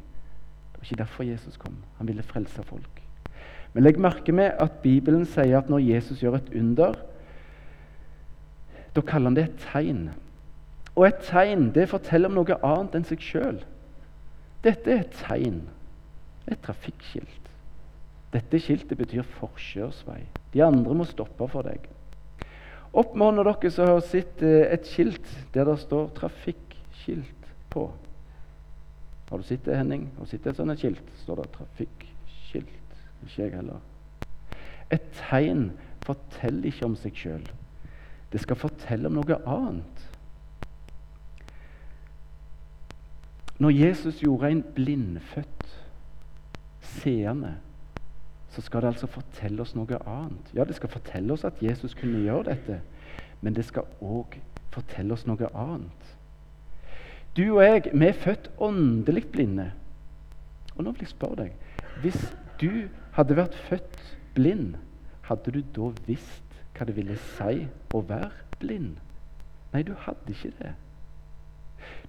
Det 0.78 0.84
var 0.84 0.92
ikke 0.92 1.04
derfor 1.04 1.24
Jesus 1.24 1.58
kom. 1.58 1.76
Han 1.98 2.08
ville 2.08 2.24
frelse 2.24 2.64
folk. 2.64 3.02
Men 3.74 3.84
legg 3.84 4.00
merke 4.00 4.32
med 4.32 4.54
at 4.62 4.80
Bibelen 4.84 5.26
sier 5.26 5.58
at 5.60 5.70
når 5.70 5.84
Jesus 5.84 6.22
gjør 6.22 6.38
et 6.40 6.54
under, 6.56 6.94
da 8.96 9.02
kaller 9.02 9.30
han 9.30 9.36
det 9.38 9.44
et 9.50 9.66
tegn. 9.74 10.08
Og 10.96 11.08
et 11.08 11.20
tegn 11.26 11.72
det 11.76 11.90
forteller 11.90 12.32
om 12.32 12.40
noe 12.40 12.60
annet 12.66 12.96
enn 12.98 13.06
seg 13.06 13.22
sjøl. 13.22 13.60
Dette 14.66 14.94
er 14.94 15.04
et 15.04 15.20
tegn, 15.20 15.60
et 16.48 16.62
trafikkskilt. 16.66 17.52
Dette 18.34 18.60
skiltet 18.62 18.98
betyr 18.98 19.28
forkjørsvei. 19.38 20.24
De 20.54 20.64
andre 20.66 20.96
må 20.98 21.06
stoppe 21.08 21.46
for 21.52 21.68
deg. 21.68 21.86
Opp 22.98 23.14
dere 23.14 23.72
som 23.72 23.92
har 23.92 24.02
sett 24.02 24.42
et 24.42 24.88
skilt 24.90 25.28
der 25.54 25.66
det 25.66 25.80
står 25.80 26.10
'trafikkskilt' 26.18 27.54
på. 27.70 27.92
Har 29.30 29.38
du 29.38 29.44
sett 29.44 29.66
det, 29.66 29.78
Henning? 29.78 30.10
Har 30.18 30.26
du 30.26 30.30
sett 30.30 30.48
et 30.48 30.56
sånt 30.56 30.80
skilt? 30.80 31.12
står 31.16 31.36
det 31.36 31.52
'trafikkskilt'. 31.52 32.98
Ikke 33.24 33.44
jeg 33.44 33.56
heller. 33.56 33.80
Et 34.92 35.02
tegn 35.14 35.72
forteller 36.02 36.66
ikke 36.66 36.86
om 36.86 36.96
seg 36.96 37.16
sjøl. 37.16 37.50
Det 38.32 38.42
skal 38.42 38.56
fortelle 38.56 39.08
om 39.08 39.14
noe 39.14 39.38
annet. 39.46 40.04
Når 43.60 43.70
Jesus 43.70 44.20
gjorde 44.22 44.52
en 44.52 44.64
blindfødt 44.76 45.86
seende, 46.82 47.56
så 48.50 48.62
skal 48.62 48.82
det 48.82 48.88
altså 48.88 49.08
fortelle 49.08 49.62
oss 49.62 49.76
noe 49.76 50.00
annet. 50.08 50.54
Ja, 50.54 50.64
det 50.64 50.76
skal 50.76 50.90
fortelle 50.90 51.34
oss 51.34 51.44
at 51.44 51.64
Jesus 51.64 51.94
kunne 51.94 52.24
gjøre 52.24 52.44
dette, 52.44 52.82
men 53.42 53.56
det 53.56 53.66
skal 53.66 53.84
òg 54.02 54.40
fortelle 54.72 55.14
oss 55.14 55.28
noe 55.28 55.50
annet. 55.54 56.17
Du 57.38 57.44
og 57.58 57.64
jeg, 57.64 57.92
vi 57.94 58.08
er 58.08 58.18
født 58.18 58.50
åndelig 58.58 59.28
blinde. 59.32 59.72
Og 60.76 60.84
nå 60.84 60.92
vil 60.92 61.06
jeg 61.06 61.14
spørre 61.14 61.44
deg 61.44 61.52
Hvis 62.02 62.18
du 62.62 62.88
hadde 63.14 63.38
vært 63.38 63.56
født 63.70 64.02
blind, 64.34 64.76
hadde 65.30 65.54
du 65.54 65.62
da 65.76 65.92
visst 66.08 66.44
hva 66.78 66.86
det 66.86 66.96
ville 66.98 67.18
si 67.38 67.64
å 67.94 68.02
være 68.06 68.58
blind? 68.62 68.98
Nei, 69.74 69.84
du 69.86 69.94
hadde 70.06 70.34
ikke 70.34 70.54
det. 70.60 70.74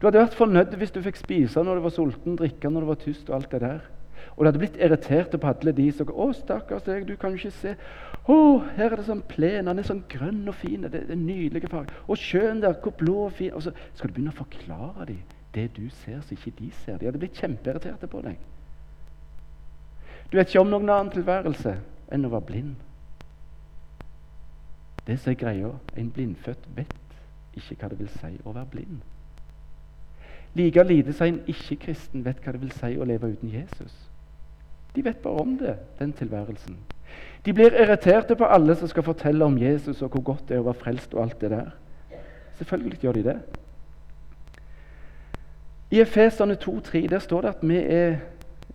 Du 0.00 0.06
hadde 0.06 0.22
vært 0.22 0.36
fornøyd 0.38 0.76
hvis 0.80 0.92
du 0.94 1.00
fikk 1.04 1.20
spise 1.20 1.62
når 1.64 1.78
du 1.78 1.86
var 1.86 1.94
sulten, 1.96 2.36
drikke 2.38 2.70
når 2.70 2.84
du 2.84 2.90
var 2.92 3.00
tyst. 3.02 3.28
Og 3.28 3.38
alt 3.38 3.52
det 3.52 3.62
der. 3.64 3.84
Og 4.36 4.44
du 4.44 4.48
hadde 4.48 4.58
blitt 4.58 4.76
irritert 4.76 5.40
på 5.40 5.46
alle 5.46 5.72
de 5.72 5.92
som 5.92 6.06
'Å, 6.06 6.32
stakkars 6.32 6.82
deg, 6.82 7.08
du 7.08 7.16
kan 7.16 7.30
jo 7.30 7.36
ikke 7.36 7.50
se.' 7.50 7.76
'Å, 8.28 8.64
her 8.76 8.92
er 8.92 8.96
det 8.96 9.06
sånn 9.06 9.22
plen. 9.22 9.66
Den 9.66 9.78
er 9.78 9.82
sånn 9.82 10.04
grønn 10.08 10.48
og 10.48 10.54
fin. 10.54 10.82
Det, 10.82 10.92
det 10.92 11.10
er 11.10 11.16
nydelige 11.16 11.68
farger.' 11.68 11.94
'Og 12.08 12.16
sjøen 12.16 12.60
der, 12.60 12.72
hvor 12.82 12.92
blå 12.92 13.16
og 13.26 13.32
fin.' 13.32 13.54
Og 13.54 13.62
så 13.62 13.72
skal 13.94 14.08
du 14.08 14.14
begynne 14.14 14.34
å 14.34 14.42
forklare 14.44 15.06
dem 15.06 15.22
det 15.54 15.76
du 15.76 15.88
ser, 15.90 16.20
så 16.20 16.34
ikke 16.34 16.52
de 16.58 16.70
ser. 16.70 16.98
De 16.98 17.04
hadde 17.04 17.18
blitt 17.18 17.38
kjempeirriterte 17.40 18.06
på 18.06 18.20
deg. 18.22 18.36
Du 20.32 20.36
vet 20.36 20.48
ikke 20.48 20.60
om 20.60 20.70
noen 20.70 20.90
annen 20.90 21.12
tilværelse 21.12 21.78
enn 22.12 22.26
å 22.28 22.32
være 22.32 22.46
blind. 22.50 22.74
Det 25.06 25.16
som 25.18 25.32
er 25.32 25.38
greia, 25.40 25.70
en 25.96 26.10
blindfødt 26.12 26.68
vet 26.76 26.92
ikke 27.56 27.78
hva 27.80 27.88
det 27.88 27.98
vil 27.98 28.10
si 28.12 28.34
å 28.44 28.52
være 28.52 28.70
blind. 28.74 28.98
Like 30.54 30.82
lite 30.84 31.12
som 31.12 31.26
en 31.26 31.40
ikke-kristen 31.48 32.24
vet 32.24 32.42
hva 32.44 32.52
det 32.52 32.60
vil 32.60 32.72
si 32.76 32.96
å 32.98 33.06
leve 33.08 33.32
uten 33.32 33.52
Jesus. 33.52 33.96
De 34.94 35.04
vet 35.04 35.16
bare 35.22 35.40
om 35.42 35.58
det, 35.58 35.76
den 35.98 36.12
tilværelsen. 36.12 36.76
De 37.44 37.52
blir 37.52 37.72
irriterte 37.72 38.36
på 38.36 38.44
alle 38.44 38.74
som 38.76 38.88
skal 38.88 39.02
fortelle 39.02 39.44
om 39.44 39.58
Jesus 39.58 40.02
og 40.02 40.10
hvor 40.10 40.22
godt 40.22 40.48
det 40.48 40.56
er 40.56 40.62
å 40.62 40.68
være 40.68 40.82
frelst 40.82 41.14
og 41.14 41.22
alt 41.22 41.40
det 41.40 41.50
der. 41.50 41.70
Selvfølgelig 42.58 42.98
gjør 43.02 43.12
de 43.12 43.22
det. 43.22 43.36
I 45.90 46.00
Efesene 46.00 46.58
2,3 46.60 47.06
der 47.08 47.18
står 47.18 47.40
det 47.40 47.48
at 47.48 47.62
vi 47.62 47.76
er 47.76 48.18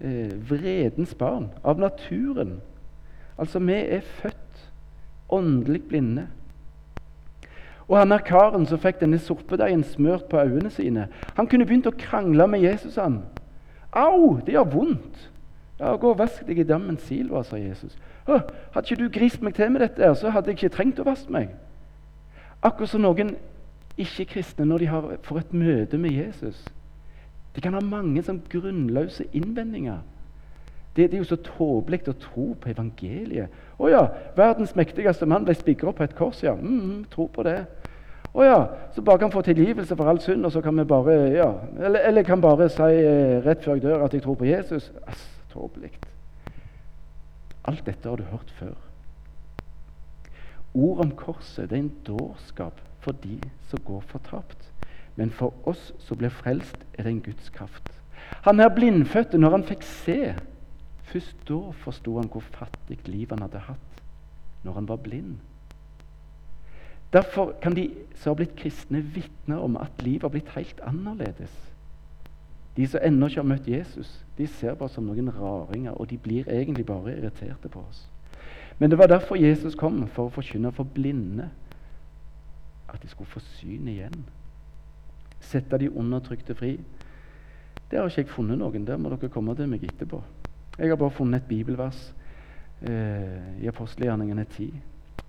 eh, 0.02 0.32
vredens 0.50 1.14
barn 1.16 1.52
av 1.64 1.80
naturen. 1.80 2.62
Altså, 3.38 3.60
vi 3.60 3.74
er 3.74 4.02
født 4.02 4.72
åndelig 5.30 5.84
blinde. 5.84 6.28
Og 7.88 7.98
han 8.00 8.12
er 8.12 8.24
karen 8.26 8.66
som 8.66 8.80
fikk 8.80 9.02
denne 9.02 9.20
sorpedeigen 9.20 9.84
smørt 9.84 10.30
på 10.32 10.40
øynene 10.40 10.72
sine, 10.72 11.08
han 11.36 11.48
kunne 11.48 11.66
begynt 11.68 11.90
å 11.90 11.98
krangle 11.98 12.48
med 12.48 12.64
Jesus. 12.64 12.96
han. 12.96 13.22
Au, 13.92 14.40
det 14.46 14.56
gjør 14.56 14.72
vondt. 14.72 15.30
Ja, 15.84 15.96
Gå 16.00 16.14
og 16.14 16.20
vask 16.22 16.46
deg 16.48 16.62
i 16.64 16.68
dammen 16.68 16.98
Silva, 17.04 17.44
sa 17.44 17.60
Jesus. 17.60 17.98
Å, 18.24 18.40
hadde 18.72 18.88
ikke 18.88 19.02
du 19.02 19.10
grist 19.12 19.42
meg 19.44 19.58
til 19.58 19.72
med 19.74 19.84
dette, 19.84 20.14
så 20.16 20.32
hadde 20.32 20.54
jeg 20.54 20.62
ikke 20.62 20.76
trengt 20.78 21.02
å 21.04 21.08
vaske 21.08 21.34
meg. 21.34 21.52
Akkurat 22.64 22.94
som 22.94 23.04
noen 23.04 23.34
ikke-kristne 24.00 24.66
når 24.66 24.86
de 24.86 24.88
har, 24.94 25.10
får 25.28 25.42
et 25.42 25.54
møte 25.60 26.00
med 26.00 26.16
Jesus. 26.16 26.64
De 27.54 27.62
kan 27.62 27.76
ha 27.76 27.84
mange 27.84 28.24
som 28.24 28.40
grunnløse 28.50 29.28
innvendinger. 29.36 30.00
Det, 30.96 31.10
det, 31.10 31.18
er 31.18 31.24
jo 31.24 31.28
så 31.34 31.42
tåpelig 31.42 32.06
å 32.08 32.16
tro 32.22 32.48
på 32.62 32.70
evangeliet. 32.72 33.52
Å 33.82 33.90
ja, 33.92 34.04
verdens 34.38 34.76
mektigste 34.78 35.28
mann 35.28 35.46
ble 35.46 35.56
spigra 35.58 35.92
på 35.92 36.06
et 36.06 36.16
kors, 36.16 36.40
ja. 36.46 36.54
Mm, 36.56 37.04
tro 37.12 37.28
på 37.34 37.44
det. 37.44 37.60
Å 38.34 38.46
ja, 38.46 38.60
så 38.96 39.04
bare 39.06 39.22
kan 39.22 39.34
få 39.34 39.44
tilgivelse 39.46 39.98
for 39.98 40.10
all 40.10 40.22
synd, 40.22 40.46
og 40.46 40.54
så 40.54 40.62
kan 40.64 40.78
vi 40.80 40.88
bare 40.90 41.18
ja, 41.36 41.52
Eller, 41.78 42.08
eller 42.10 42.26
kan 42.26 42.42
bare 42.42 42.70
si 42.72 42.88
eh, 42.88 43.42
rett 43.46 43.62
før 43.66 43.78
jeg 43.78 43.84
dør 43.84 44.06
at 44.08 44.14
jeg 44.14 44.24
tror 44.24 44.38
på 44.40 44.48
Jesus. 44.50 44.90
Ass, 45.06 45.28
tåpelig. 45.54 45.94
Alt 47.64 47.86
dette 47.88 48.10
har 48.10 48.20
du 48.20 48.28
hørt 48.28 48.52
før. 48.60 48.76
Ord 50.74 51.04
om 51.06 51.12
korset 51.16 51.70
det 51.70 51.78
er 51.78 51.84
en 51.86 51.96
dårskap 52.08 52.82
for 53.04 53.16
de 53.24 53.38
som 53.70 53.82
går 53.86 54.02
fortapt. 54.10 54.72
Men 55.16 55.30
for 55.30 55.54
oss 55.70 55.92
som 56.02 56.18
blir 56.18 56.34
frelst, 56.34 56.78
er 56.98 57.06
det 57.06 57.14
en 57.14 57.22
Guds 57.22 57.50
kraft. 57.54 57.94
Han 58.48 58.60
er 58.60 58.74
blindfødte 58.74 59.38
når 59.38 59.60
han 59.60 59.68
fikk 59.68 59.86
se 59.86 60.34
Først 61.14 61.44
da 61.46 61.60
forsto 61.84 62.16
han 62.18 62.30
hvor 62.32 62.42
fattig 62.56 62.98
liv 63.06 63.30
han 63.30 63.44
hadde 63.46 63.60
hatt 63.68 64.00
når 64.64 64.78
han 64.80 64.88
var 64.88 65.02
blind. 65.04 65.36
Derfor 67.14 67.52
kan 67.62 67.76
de 67.76 67.90
som 68.16 68.32
har 68.32 68.40
blitt 68.40 68.56
kristne, 68.58 69.04
vitne 69.14 69.60
om 69.62 69.76
at 69.78 70.02
livet 70.02 70.24
har 70.24 70.34
blitt 70.34 70.50
helt 70.56 70.80
annerledes. 70.82 71.52
De 72.78 72.88
som 72.88 73.04
ennå 73.04 73.28
ikke 73.30 73.42
har 73.42 73.48
møtt 73.48 73.68
Jesus, 73.70 74.10
de 74.38 74.48
ser 74.50 74.74
bare 74.74 74.90
som 74.90 75.06
noen 75.06 75.30
raringer, 75.30 75.94
og 75.94 76.10
de 76.10 76.18
blir 76.18 76.50
egentlig 76.50 76.86
bare 76.86 77.14
irriterte 77.14 77.70
på 77.70 77.84
oss. 77.84 78.08
Men 78.80 78.90
det 78.90 78.98
var 78.98 79.08
derfor 79.08 79.38
Jesus 79.38 79.76
kom, 79.78 80.08
for 80.08 80.28
å 80.28 80.34
forkynne 80.34 80.72
for 80.74 80.90
blinde 80.90 81.50
at 82.90 83.02
de 83.02 83.10
skulle 83.10 83.30
få 83.30 83.42
syn 83.58 83.88
igjen. 83.88 84.24
Sette 85.44 85.78
de 85.78 85.92
undertrykte 85.92 86.56
fri. 86.58 86.78
Det 87.92 88.00
har 88.00 88.10
ikke 88.10 88.24
jeg 88.24 88.34
funnet 88.34 88.58
noen. 88.58 88.88
Der 88.88 88.98
må 88.98 89.12
dere 89.14 89.30
komme 89.30 89.54
til 89.58 89.70
meg 89.70 89.86
etterpå. 89.86 90.22
Jeg 90.80 90.90
har 90.90 90.98
bare 90.98 91.14
funnet 91.14 91.44
et 91.44 91.50
bibelvers 91.50 92.00
eh, 92.82 93.62
i 93.62 93.70
apostelgjerningene 93.70 94.46
10. 94.50 94.72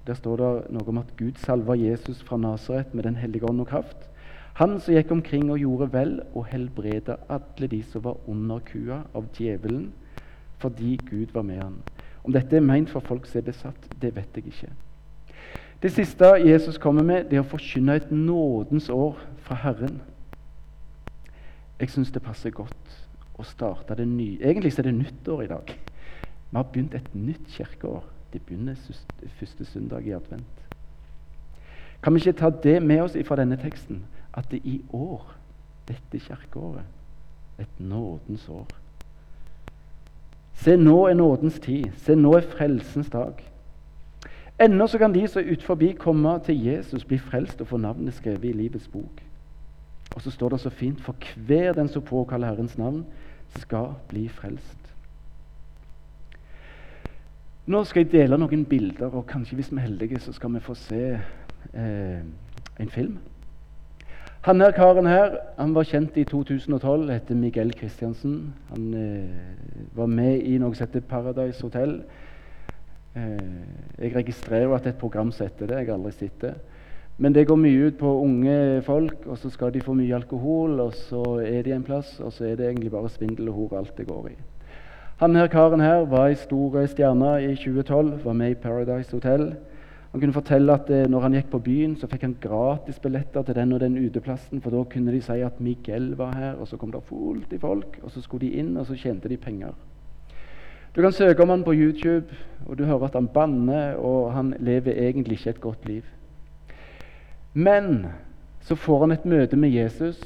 Der 0.07 0.17
står 0.17 0.41
det 0.41 0.51
noe 0.73 0.89
om 0.89 1.01
at 1.01 1.13
Gud 1.19 1.41
salva 1.41 1.77
Jesus 1.77 2.23
fra 2.25 2.37
Nasaret 2.41 2.95
med 2.95 3.05
Den 3.05 3.17
hellige 3.21 3.49
ånd 3.49 3.61
og 3.61 3.69
kraft. 3.69 4.09
Han 4.55 4.79
som 4.81 4.95
gikk 4.95 5.11
omkring 5.11 5.49
og 5.51 5.59
gjorde 5.59 5.91
vel 5.93 6.13
og 6.35 6.47
helbreda 6.47 7.17
alle 7.29 7.67
de 7.67 7.83
som 7.83 8.05
var 8.05 8.21
under 8.31 8.61
kua 8.63 9.01
av 9.15 9.27
djevelen, 9.35 9.89
fordi 10.63 10.97
Gud 11.11 11.35
var 11.35 11.43
med 11.43 11.63
han. 11.63 11.81
Om 12.25 12.33
dette 12.33 12.57
er 12.57 12.63
meint 12.65 12.91
for 12.91 13.03
folk 13.03 13.27
som 13.27 13.41
er 13.41 13.49
besatt, 13.51 13.89
det 14.03 14.15
vet 14.15 14.39
jeg 14.39 14.47
ikke. 14.53 14.71
Det 15.83 15.93
siste 15.93 16.31
Jesus 16.41 16.79
kommer 16.79 17.03
med, 17.03 17.27
det 17.29 17.37
er 17.37 17.43
å 17.43 17.51
forkynne 17.51 17.99
et 17.99 18.13
nådens 18.15 18.89
år 18.89 19.19
fra 19.45 19.59
Herren. 19.61 19.99
Jeg 21.81 21.91
syns 21.91 22.15
det 22.15 22.23
passer 22.23 22.55
godt 22.55 22.95
å 23.35 23.43
starte 23.43 23.97
det 23.99 24.07
nye 24.07 24.39
Egentlig 24.39 24.79
er 24.79 24.87
det 24.87 24.95
nyttår 24.95 25.43
i 25.43 25.51
dag. 25.51 25.75
Vi 25.75 26.57
har 26.57 26.71
begynt 26.71 26.95
et 26.95 27.15
nytt 27.15 27.51
kirkeår. 27.51 28.05
Det 28.33 28.41
begynner 28.47 28.79
første 29.39 29.65
søndag 29.65 30.07
i 30.07 30.15
advent. 30.15 30.63
Kan 32.03 32.15
vi 32.15 32.23
ikke 32.23 32.39
ta 32.39 32.51
det 32.51 32.83
med 32.83 33.03
oss 33.03 33.19
fra 33.27 33.37
denne 33.37 33.59
teksten? 33.59 34.05
At 34.35 34.51
det 34.51 34.61
i 34.65 34.85
år, 34.93 35.35
dette 35.89 36.19
kirkeåret, 36.19 36.85
et 37.59 37.81
nådens 37.81 38.49
år. 38.49 38.67
Se, 40.55 40.77
nå 40.77 41.07
er 41.07 41.15
nådens 41.15 41.59
tid. 41.63 41.85
Se, 41.97 42.15
nå 42.15 42.33
er 42.35 42.47
frelsens 42.57 43.11
dag. 43.11 43.43
Ennå 44.61 44.87
så 44.87 44.99
kan 44.99 45.15
de 45.15 45.27
som 45.29 45.43
er 45.43 45.53
utenfor 45.53 45.79
komme 45.99 46.39
til 46.47 46.65
Jesus, 46.65 47.05
bli 47.05 47.19
frelst 47.19 47.61
og 47.61 47.67
få 47.67 47.77
navnet 47.77 48.15
skrevet 48.15 48.45
i 48.45 48.53
livets 48.53 48.89
bok. 48.89 49.23
Og 50.15 50.23
så 50.23 50.31
står 50.31 50.49
det 50.49 50.61
så 50.61 50.71
fint 50.71 51.01
for 51.01 51.17
hver 51.37 51.73
den 51.73 51.89
som 51.89 52.03
påkaller 52.03 52.47
Herrens 52.49 52.79
navn, 52.79 53.05
skal 53.59 53.95
bli 54.09 54.29
frelst. 54.29 54.79
Nå 57.67 57.85
skal 57.85 58.05
jeg 58.05 58.13
dele 58.13 58.39
noen 58.39 58.65
bilder, 58.65 59.09
og 59.09 59.27
kanskje 59.27 59.57
hvis 59.57 59.73
vi 59.73 59.77
er 59.77 59.87
heldige, 59.87 60.21
så 60.21 60.33
skal 60.33 60.53
vi 60.55 60.61
få 60.61 60.75
se 60.75 61.03
eh, 61.75 62.21
en 62.81 62.91
film. 62.91 63.19
Han 64.45 64.61
her 64.61 64.75
karen 64.77 65.07
her 65.09 65.39
han 65.57 65.71
var 65.73 65.87
kjent 65.89 66.19
i 66.21 66.23
2012, 66.29 67.09
heter 67.09 67.35
Miguel 67.35 67.71
Kristiansen. 67.73 68.53
Han 68.69 68.91
eh, 68.93 69.95
var 69.97 70.11
med 70.13 70.43
i 70.45 70.59
noe 70.61 70.77
som 70.77 70.85
heter 70.85 71.01
Paradise 71.01 71.65
Hotel. 71.65 71.95
Eh, 73.17 74.03
jeg 74.03 74.13
registrerer 74.13 74.75
at 74.77 74.91
et 74.91 75.01
program 75.01 75.33
som 75.33 75.49
heter 75.49 75.71
det. 75.71 75.79
Jeg 75.81 75.89
har 75.89 75.97
aldri 75.97 76.13
sett 76.13 76.37
det. 76.45 76.53
Men 77.17 77.33
det 77.33 77.47
går 77.49 77.57
mye 77.57 77.89
ut 77.89 77.97
på 77.97 78.13
unge 78.21 78.83
folk, 78.85 79.25
og 79.25 79.41
så 79.41 79.49
skal 79.49 79.73
de 79.73 79.81
få 79.81 79.97
mye 79.97 80.13
alkohol, 80.13 80.77
og 80.81 80.93
så 81.07 81.23
er 81.41 81.63
de 81.65 81.73
en 81.73 81.87
plass, 81.87 82.19
og 82.21 82.33
så 82.37 82.51
er 82.51 82.61
det 82.61 82.69
egentlig 82.69 82.93
bare 82.93 83.09
svindel 83.17 83.49
og 83.49 83.63
hor 83.63 83.79
alt 83.81 83.97
det 83.97 84.11
går 84.11 84.29
i. 84.35 84.37
Han 85.23 85.41
her 85.41 85.49
karen 85.49 85.81
her 85.81 86.05
var 86.11 86.29
ei 86.29 86.37
stor 86.37 86.83
stjerne 86.93 87.39
i 87.47 87.55
2012, 87.57 88.19
var 88.27 88.37
med 88.37 88.51
i 88.51 88.61
Paradise 88.61 89.17
Hotel. 89.17 89.55
Han 90.15 90.21
kunne 90.21 90.33
fortelle 90.33 90.75
at 90.79 90.91
eh, 90.95 91.09
når 91.11 91.25
han 91.25 91.35
gikk 91.35 91.49
på 91.51 91.59
byen, 91.59 91.97
så 91.99 92.07
fikk 92.07 92.23
han 92.23 92.37
gratis 92.39 93.01
billetter 93.03 93.43
til 93.43 93.57
den 93.57 93.73
og 93.75 93.81
den 93.83 93.97
uteplassen, 93.99 94.61
for 94.63 94.71
da 94.71 94.85
kunne 94.87 95.11
de 95.11 95.19
si 95.27 95.41
at 95.43 95.57
Miguel 95.59 96.13
var 96.15 96.37
her, 96.39 96.53
og 96.55 96.69
så 96.71 96.77
kom 96.79 96.93
det 96.95 97.01
fullt 97.09 97.51
i 97.51 97.59
folk, 97.59 97.97
og 97.99 98.13
så 98.15 98.21
skulle 98.23 98.47
de 98.47 98.61
inn, 98.63 98.77
og 98.79 98.87
så 98.87 98.95
tjente 98.95 99.27
de 99.27 99.35
penger. 99.43 99.73
Du 100.95 101.01
kan 101.03 101.13
søke 101.13 101.43
om 101.43 101.51
han 101.51 101.65
på 101.67 101.75
YouTube, 101.75 102.31
og 102.67 102.79
du 102.79 102.85
hører 102.87 103.09
at 103.09 103.19
han 103.19 103.27
banner, 103.27 103.97
og 103.99 104.31
han 104.37 104.55
lever 104.63 105.03
egentlig 105.03 105.41
ikke 105.41 105.51
et 105.51 105.61
godt 105.61 105.89
liv. 105.91 106.05
Men 107.55 108.07
så 108.63 108.79
får 108.79 109.01
han 109.01 109.17
et 109.17 109.27
møte 109.27 109.59
med 109.59 109.75
Jesus. 109.75 110.21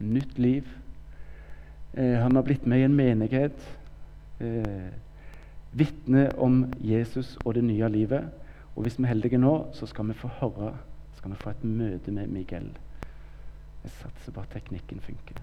Nytt 0.00 0.38
liv. 0.38 0.64
Eh, 1.92 2.16
han 2.16 2.40
har 2.40 2.42
blitt 2.42 2.64
med 2.66 2.80
i 2.80 2.88
en 2.88 2.96
menighet. 2.96 3.68
Eh, 4.40 4.88
Vitne 5.72 6.30
om 6.38 6.64
Jesus 6.80 7.36
og 7.44 7.54
det 7.54 7.64
nye 7.64 7.88
livet. 7.88 8.30
Og 8.76 8.82
hvis 8.82 8.98
vi 8.98 9.04
er 9.04 9.12
heldige 9.12 9.38
nå, 9.38 9.54
så 9.74 9.86
skal 9.86 10.08
vi 10.08 10.16
få 10.16 10.30
høre, 10.40 10.76
skal 11.16 11.30
vi 11.30 11.40
få 11.40 11.50
et 11.50 11.64
møte 11.64 12.14
med 12.14 12.26
Miguel. 12.26 12.70
Jeg 13.84 13.90
satser 14.00 14.40
at 14.40 14.50
teknikken 14.52 15.00
funker. 15.00 15.42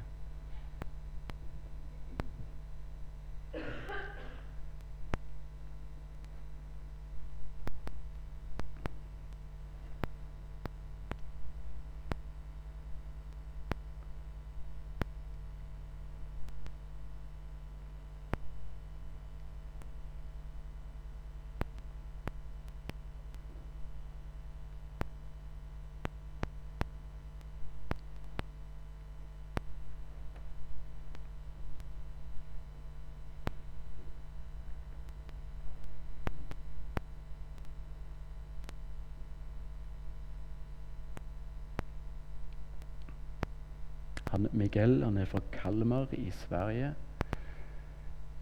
Han, 44.35 44.49
Miguel 44.51 44.97
han 45.03 45.17
er 45.17 45.25
fra 45.31 45.39
Kalmar 45.53 46.11
i 46.11 46.27
Sverige. 46.43 46.89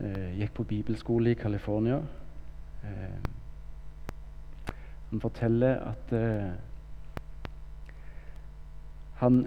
Eh, 0.01 0.39
gikk 0.39 0.53
på 0.57 0.63
bibelskole 0.65 1.31
i 1.31 1.37
California. 1.37 1.99
Eh, 2.81 3.27
han 5.11 5.21
forteller 5.21 5.83
at 5.91 6.13
eh, 6.17 6.55
han 9.19 9.37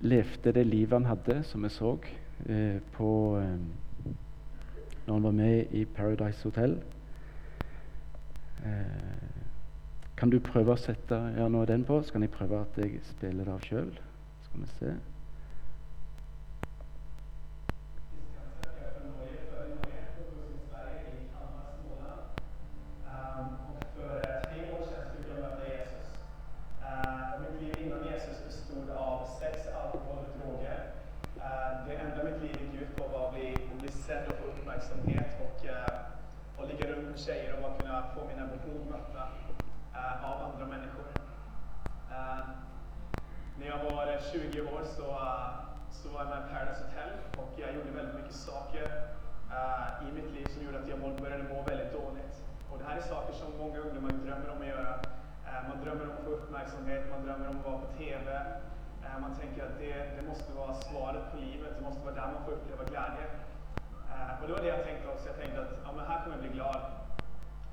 levde 0.00 0.54
det 0.56 0.64
livet 0.66 0.96
han 0.96 1.10
hadde, 1.10 1.42
som 1.44 1.62
vi 1.62 1.68
så 1.74 1.90
eh, 2.48 2.80
på 2.94 3.10
eh, 3.36 4.14
når 5.06 5.12
han 5.12 5.26
var 5.28 5.36
med 5.42 5.74
i 5.76 5.84
Paradise 5.84 6.40
Hotel. 6.48 6.78
Eh, 8.64 9.28
kan 10.16 10.32
du 10.32 10.38
prøve 10.40 10.72
å 10.72 10.80
sette 10.80 11.20
ja, 11.36 11.50
nå 11.52 11.60
er 11.66 11.74
den 11.74 11.84
på, 11.84 12.00
så 12.00 12.16
kan 12.16 12.24
jeg 12.24 12.32
prøve 12.32 12.62
at 12.64 12.80
jeg 12.80 13.04
spiller 13.12 13.44
det 13.44 13.58
av 13.58 13.68
sjøl. 13.68 13.92
Skal 14.48 14.64
vi 14.64 14.72
se. 14.78 14.96
många 53.66 53.78
ungdomar 53.78 54.12
drömmer 54.26 54.50
om 54.54 54.60
att 54.62 54.72
göra. 54.74 54.92
Eh, 55.46 55.60
man 55.68 55.78
drömmer 55.84 56.04
om 56.04 56.10
att 56.18 56.24
få 56.24 56.30
uppmärksamhet, 56.30 57.02
man 57.14 57.24
drömmer 57.26 57.48
om 57.48 57.56
att 57.58 57.66
vara 57.66 57.78
på 57.78 57.88
TV. 57.98 58.26
Eh, 59.04 59.18
man 59.24 59.32
tänker 59.40 59.60
att 59.66 59.78
det, 59.78 59.94
det 60.16 60.24
måste 60.30 60.50
vara 60.60 60.74
svaret 60.74 61.24
på 61.30 61.36
livet, 61.46 61.70
det 61.78 61.84
måste 61.88 62.02
vara 62.04 62.14
där 62.14 62.28
man 62.34 62.44
får 62.44 62.52
uppleva 62.52 62.84
glädje. 62.92 63.26
Eh, 64.12 64.32
och 64.40 64.46
det 64.48 64.54
var 64.56 64.62
det 64.62 64.72
jag 64.76 64.84
tänkte 64.88 65.06
också. 65.14 65.26
Jag 65.32 65.38
tänkte 65.42 65.60
att 65.60 65.72
ja, 65.84 65.90
men 65.96 66.06
här 66.10 66.18
kommer 66.22 66.36
jag 66.36 66.44
bli 66.46 66.52
glad. 66.58 66.80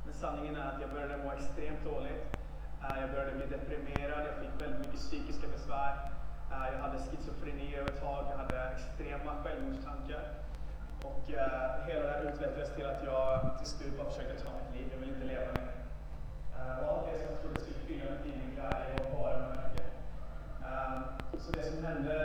Men 0.05 0.13
sanningen 0.13 0.55
är 0.55 0.67
att 0.71 0.81
jag 0.81 0.89
började 0.95 1.17
må 1.23 1.31
extremt 1.31 1.83
dåligt. 1.91 2.23
Jag 3.01 3.09
började 3.13 3.35
bli 3.39 3.45
deprimerad, 3.57 4.21
jag 4.29 4.35
fick 4.41 4.53
väldigt 4.61 4.81
mycket 4.85 4.99
psykiska 5.05 5.47
besvär. 5.55 5.93
Jag 6.73 6.79
hade 6.85 6.97
schizofreni 7.05 7.75
över 7.75 7.89
ett 7.89 8.01
tag, 8.01 8.25
jag 8.31 8.37
hade 8.37 8.57
extrema 8.75 9.31
självmordstankar. 9.43 10.23
Och 11.07 11.21
hela 11.87 12.03
det 12.07 12.11
här 12.11 12.21
utvecklades 12.29 12.75
till 12.75 12.85
att 12.85 13.03
jag 13.05 13.57
till 13.59 13.67
slut 13.67 13.97
bara 13.97 14.09
försökte 14.09 14.43
ta 14.43 14.49
mitt 14.59 14.75
liv. 14.75 14.87
Jag 14.91 14.99
ville 14.99 15.13
inte 15.13 15.25
leva 15.25 15.45
längre. 15.45 15.72
Eh, 16.57 16.75
og 16.81 16.87
alt 16.91 17.05
det 17.09 17.17
som 17.23 17.35
skolespillerne 17.39 18.17
egentlig 18.25 18.57
er, 18.69 18.77
er 18.93 19.03
bare 19.15 19.37
mørke. 19.49 19.83
Eh, 20.69 20.99
så 21.43 21.49
det 21.57 21.65
som 21.69 21.85
hände 21.89 22.15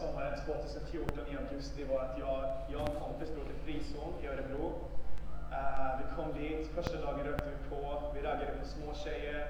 sommaren 0.00 0.38
2014 0.46 1.32
i 1.32 1.36
augusti 1.42 1.84
var 1.90 2.00
att 2.04 2.18
jag, 2.24 2.38
jag 2.74 2.82
en 2.90 3.00
kompis 3.04 3.30
drog 3.34 3.46
till 3.50 3.62
Frizon 3.64 4.10
i 4.22 4.26
Örebro. 4.26 4.66
Eh, 5.56 5.90
vi 6.00 6.04
kom 6.16 6.28
dit, 6.40 6.62
første 6.76 6.96
dagen 7.04 7.26
rökte 7.26 7.48
vi 7.54 7.58
på, 7.70 7.80
vi 8.14 8.20
raggade 8.28 8.52
på 8.60 8.66
små 8.74 8.94
tjejer. 9.04 9.40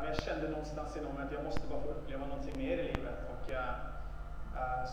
Men 0.00 0.08
jeg 0.08 0.22
kände 0.22 0.48
någonstans 0.48 0.96
inom 0.96 1.16
att 1.16 1.32
jag 1.32 1.44
måste 1.44 1.60
bara 1.70 1.80
få 1.80 1.88
uppleva 1.88 2.26
någonting 2.26 2.58
mer 2.58 2.78
i 2.78 2.82
livet. 2.82 3.14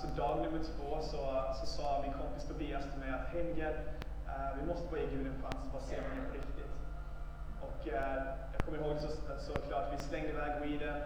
Så 0.01 0.07
dag 0.07 0.37
nummer 0.37 0.59
två 0.63 1.01
så, 1.01 1.53
sa 1.65 2.01
min 2.03 2.13
kompis 2.13 2.43
Tobias 2.43 2.85
til 2.91 2.99
meg 2.99 3.13
at 3.13 3.27
Helger, 3.33 3.75
vi 4.57 4.65
måtte 4.65 4.87
bara 4.89 4.99
i 4.99 5.09
Gud 5.13 5.27
en 5.27 5.41
chans, 5.41 5.89
se 5.89 5.97
om 5.97 6.03
han 6.09 6.25
är 6.25 6.29
på 6.29 6.33
riktig. 6.33 6.60
Och 7.81 7.87
eh, 7.87 8.23
jag 8.53 8.61
kommer 8.65 8.77
ihåg 8.77 8.99
så, 8.99 9.07
så 9.39 9.53
klart, 9.53 9.85
vi 9.93 9.97
slengte 9.97 10.29
iväg 10.29 10.61
weeden. 10.61 10.97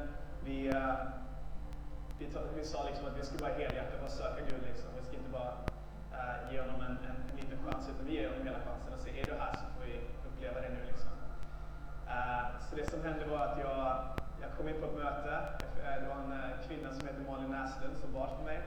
Vi, 0.44 0.68
eh, 0.68 0.96
vi, 2.20 2.26
vi, 2.56 2.66
sa 2.66 2.84
liksom 2.90 3.06
att 3.08 3.18
vi 3.20 3.26
skulle 3.26 3.40
bare 3.40 3.54
helhjertet, 3.54 4.00
bare 4.02 4.10
søke 4.10 4.42
Gud. 4.50 4.62
Liksom. 4.70 4.90
Vi 4.98 5.04
skulle 5.06 5.22
ikke 5.22 5.38
bare 5.40 5.54
eh, 6.18 6.38
ge 6.52 6.58
ham 6.62 6.82
en, 6.88 6.98
en, 7.10 7.18
en 7.30 7.36
liten 7.40 7.58
chans, 7.66 7.90
utan 7.90 8.06
vi 8.06 8.14
ger 8.18 8.30
honom 8.30 8.48
hele 8.48 8.60
chansen. 8.68 8.94
Og 8.94 9.00
säger, 9.00 9.22
er 9.22 9.26
du 9.26 9.36
her 9.42 9.54
så 9.62 9.66
får 9.74 9.84
vi 9.90 9.96
oppleve 10.28 10.58
det 10.64 10.72
nu. 10.76 10.82
Liksom. 10.92 11.14
Eh, 12.14 12.46
så 12.66 12.72
det 12.80 12.86
som 12.90 13.04
hendte 13.06 13.30
var 13.34 13.42
at 13.48 13.58
jeg 13.64 13.78
jag 14.44 14.50
kom 14.58 14.68
inn 14.70 14.82
på 14.82 14.88
et 14.90 14.98
møte, 15.02 15.34
eh, 15.86 15.96
Det 16.02 16.08
var 16.12 16.20
en 16.26 16.34
eh, 16.40 16.58
kvinne 16.66 16.90
som 16.96 17.08
heter 17.08 17.24
Malin 17.30 17.52
Näslund 17.56 17.96
som 18.02 18.14
bar 18.18 18.30
för 18.36 18.44
meg. 18.52 18.62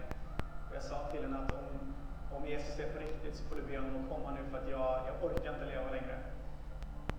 Og 0.69 0.73
jeg 0.79 0.83
sa 0.91 0.97
til 1.11 1.23
henne 1.25 1.39
at 1.45 1.53
om, 1.61 1.95
om 2.37 2.43
Jesus 2.53 2.79
er 2.79 2.89
på 2.95 2.99
riktig, 3.07 3.37
så 3.37 3.45
får 3.49 3.57
du 3.57 3.63
be 3.69 3.77
honom 3.79 4.01
att 4.01 4.11
komma 4.13 4.29
nu 4.31 4.43
för 4.51 4.59
jeg 4.59 4.71
jag, 4.79 4.93
jag 5.09 5.15
orkar 5.25 5.53
inte 5.55 5.67
leva. 5.73 5.89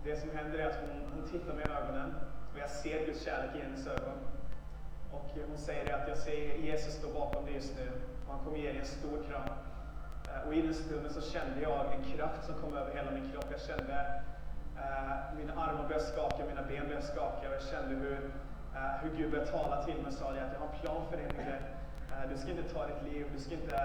Det 0.04 0.20
som 0.20 0.30
hender 0.36 0.58
er 0.58 0.68
at 0.68 0.76
hun 0.80 1.00
hon 1.14 1.28
tittar 1.28 1.54
mig 1.54 1.64
i 1.66 1.72
ögonen 1.78 2.14
og 2.52 2.58
jeg 2.58 2.70
ser 2.70 3.06
Guds 3.06 3.24
kjærlighet 3.24 3.56
i 3.56 3.62
hennes 3.64 3.86
øyne. 3.86 4.14
Og 5.12 5.20
hun 5.48 5.58
sier 5.66 5.96
at 5.96 6.08
jeg 6.08 6.16
ser 6.16 6.40
Jesus 6.70 6.94
stå 7.00 7.08
bakom 7.18 7.44
deg 7.46 7.54
just 7.54 7.74
nu. 7.78 7.86
Og 8.26 8.30
han 8.34 8.40
kommer 8.44 8.58
gi 8.58 8.66
deg 8.66 8.78
en 8.80 8.90
stor 8.96 9.16
kram. 9.28 9.50
Eh, 10.28 10.40
och 10.46 10.54
i 10.54 10.62
den 10.62 10.74
stunden 10.74 11.12
så 11.16 11.22
kände 11.32 11.60
jeg 11.60 11.94
en 11.96 12.04
kraft 12.12 12.44
som 12.46 12.54
kom 12.54 12.72
over 12.72 12.90
hele 12.96 13.10
min 13.16 13.30
kropp. 13.32 13.48
Jeg 13.56 13.60
kände 13.68 13.96
eh, 14.82 15.14
mina 15.38 15.52
armar 15.64 15.84
började 15.88 16.04
skaka, 16.04 16.40
mine 16.48 16.62
ben 16.68 16.84
började 16.88 17.06
skaka 17.12 17.44
och 17.48 17.54
jag 17.58 17.62
kände 17.72 17.94
hur, 18.02 18.18
eh, 18.76 18.92
hur 19.00 19.10
Gud 19.16 19.30
började 19.30 19.50
tale 19.50 19.84
til 19.84 19.96
meg 20.02 20.06
och 20.06 20.12
sa 20.12 20.26
att 20.30 20.36
jag 20.36 20.60
har 20.62 20.68
en 20.72 20.80
plan 20.80 21.02
for 21.08 21.16
deg. 21.16 21.30
Eh, 22.12 22.24
du 22.30 22.34
skal 22.38 22.50
ikke 22.52 22.68
ta 22.74 22.86
ditt 22.86 23.02
liv, 23.12 23.24
du 23.34 23.40
skal 23.42 23.56
ikke 23.58 23.82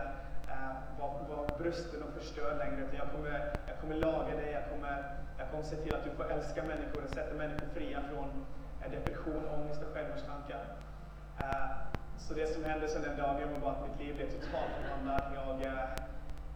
eh, 0.53 0.73
vara, 0.99 1.13
vara 1.29 1.57
brysten 1.59 2.03
og 2.03 2.09
förstörd 2.17 2.57
längre 2.57 2.81
Jeg 2.93 3.07
kommer, 3.11 3.29
jag 3.69 3.77
kommer 3.81 3.95
laga 3.95 4.31
dig, 4.41 4.49
jag 4.59 4.65
kommer 4.71 4.95
Jag 5.37 5.49
kommer 5.51 5.65
se 5.65 5.75
til 5.75 5.93
at 5.95 6.03
du 6.05 6.11
får 6.17 6.31
älska 6.31 6.63
mennesker, 6.63 7.03
och 7.03 7.09
sätta 7.09 7.33
människor 7.33 7.67
fria 7.73 7.99
från 8.09 8.29
eh, 8.81 8.91
depression, 8.91 9.43
ångest 9.55 9.81
og 9.83 9.89
självmordstankar. 9.93 10.63
Uh, 11.43 11.69
så 12.17 12.33
det 12.33 12.47
som 12.53 12.63
hendte 12.63 12.87
siden 12.87 13.03
den 13.09 13.17
dagen 13.17 13.53
var 13.53 13.59
bara 13.59 13.71
att 13.71 13.87
mitt 13.87 13.99
liv 13.99 14.15
ble 14.15 14.25
totalt 14.25 14.71
förvandlat. 14.81 15.25
Jeg 15.35 15.71
uh, 15.71 15.73
eh, 15.73 15.89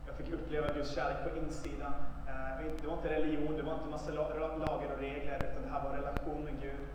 jag 0.07 0.15
fick 0.15 0.34
uppleva 0.34 0.73
Guds 0.73 0.95
kärlek 0.95 1.19
på 1.23 1.30
insidan. 1.38 1.93
Uh, 2.30 2.51
det 2.82 2.88
var 2.88 2.97
ikke 2.97 3.15
religion, 3.17 3.57
det 3.57 3.65
var 3.65 3.73
inte 3.73 3.89
masse 3.89 4.11
lagar 4.11 4.39
og 4.39 5.01
regler, 5.01 5.38
utan 5.47 5.61
det 5.63 5.71
här 5.73 5.84
var 5.84 5.97
relation 5.97 6.45
med 6.45 6.61
Gud. 6.61 6.86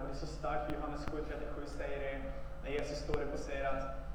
Och 0.00 0.08
det 0.08 0.14
er 0.14 0.26
så 0.26 0.26
starkt, 0.26 0.72
Johannes 0.72 1.06
7.37 1.06 1.66
säger 1.66 1.98
det, 2.00 2.22
när 2.64 2.70
Jesus 2.70 2.98
står 2.98 3.22
upp 3.22 3.34
och 3.34 3.38
säger 3.38 3.64
att 3.64 4.06